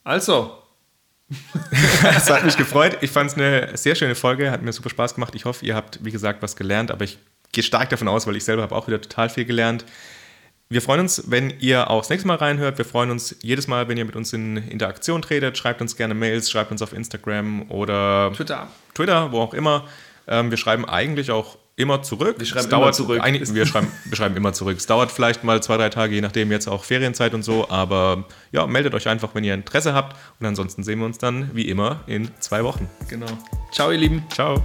Also, 0.04 0.58
Es 2.02 2.30
hat 2.30 2.44
mich 2.44 2.56
gefreut. 2.56 2.98
Ich 3.00 3.10
fand 3.10 3.30
es 3.30 3.36
eine 3.36 3.76
sehr 3.76 3.94
schöne 3.94 4.14
Folge, 4.14 4.50
hat 4.50 4.62
mir 4.62 4.72
super 4.72 4.90
Spaß 4.90 5.14
gemacht. 5.14 5.34
Ich 5.34 5.44
hoffe, 5.44 5.64
ihr 5.64 5.74
habt, 5.74 6.04
wie 6.04 6.10
gesagt, 6.10 6.42
was 6.42 6.56
gelernt, 6.56 6.90
aber 6.90 7.04
ich 7.04 7.18
gehe 7.52 7.64
stark 7.64 7.90
davon 7.90 8.08
aus, 8.08 8.26
weil 8.26 8.36
ich 8.36 8.44
selber 8.44 8.62
habe 8.62 8.74
auch 8.74 8.86
wieder 8.86 9.00
total 9.00 9.28
viel 9.28 9.44
gelernt. 9.44 9.84
Wir 10.70 10.82
freuen 10.82 11.00
uns, 11.00 11.24
wenn 11.28 11.54
ihr 11.60 11.88
auch 11.88 12.02
das 12.02 12.10
nächste 12.10 12.28
Mal 12.28 12.36
reinhört. 12.36 12.76
Wir 12.76 12.84
freuen 12.84 13.10
uns 13.10 13.36
jedes 13.40 13.68
Mal, 13.68 13.88
wenn 13.88 13.96
ihr 13.96 14.04
mit 14.04 14.16
uns 14.16 14.34
in 14.34 14.58
Interaktion 14.58 15.22
tretet. 15.22 15.56
Schreibt 15.56 15.80
uns 15.80 15.96
gerne 15.96 16.12
Mails, 16.12 16.50
schreibt 16.50 16.70
uns 16.70 16.82
auf 16.82 16.92
Instagram 16.92 17.70
oder 17.70 18.32
Twitter. 18.34 18.68
Twitter, 18.92 19.32
wo 19.32 19.40
auch 19.40 19.54
immer. 19.54 19.86
Ähm, 20.26 20.50
wir 20.50 20.58
schreiben 20.58 20.84
eigentlich 20.84 21.30
auch 21.30 21.56
immer 21.76 22.02
zurück. 22.02 22.36
Wir 22.38 22.44
schreiben 22.44 22.66
Es 22.66 22.66
immer 22.66 22.80
dauert 22.82 22.94
zurück. 22.94 23.22
Einig, 23.22 23.54
wir, 23.54 23.64
schreiben, 23.66 23.90
wir 24.04 24.16
schreiben 24.16 24.36
immer 24.36 24.52
zurück. 24.52 24.76
Es 24.76 24.86
dauert 24.86 25.10
vielleicht 25.10 25.42
mal 25.42 25.62
zwei, 25.62 25.78
drei 25.78 25.88
Tage, 25.88 26.14
je 26.14 26.20
nachdem 26.20 26.52
jetzt 26.52 26.68
auch 26.68 26.84
Ferienzeit 26.84 27.32
und 27.32 27.44
so. 27.44 27.70
Aber 27.70 28.24
ja, 28.52 28.66
meldet 28.66 28.92
euch 28.94 29.08
einfach, 29.08 29.30
wenn 29.34 29.44
ihr 29.44 29.54
Interesse 29.54 29.94
habt. 29.94 30.16
Und 30.38 30.44
ansonsten 30.44 30.82
sehen 30.82 30.98
wir 30.98 31.06
uns 31.06 31.16
dann 31.16 31.48
wie 31.54 31.68
immer 31.68 32.00
in 32.06 32.30
zwei 32.40 32.62
Wochen. 32.62 32.90
Genau. 33.08 33.26
Ciao, 33.72 33.90
ihr 33.90 33.98
Lieben. 33.98 34.22
Ciao. 34.34 34.62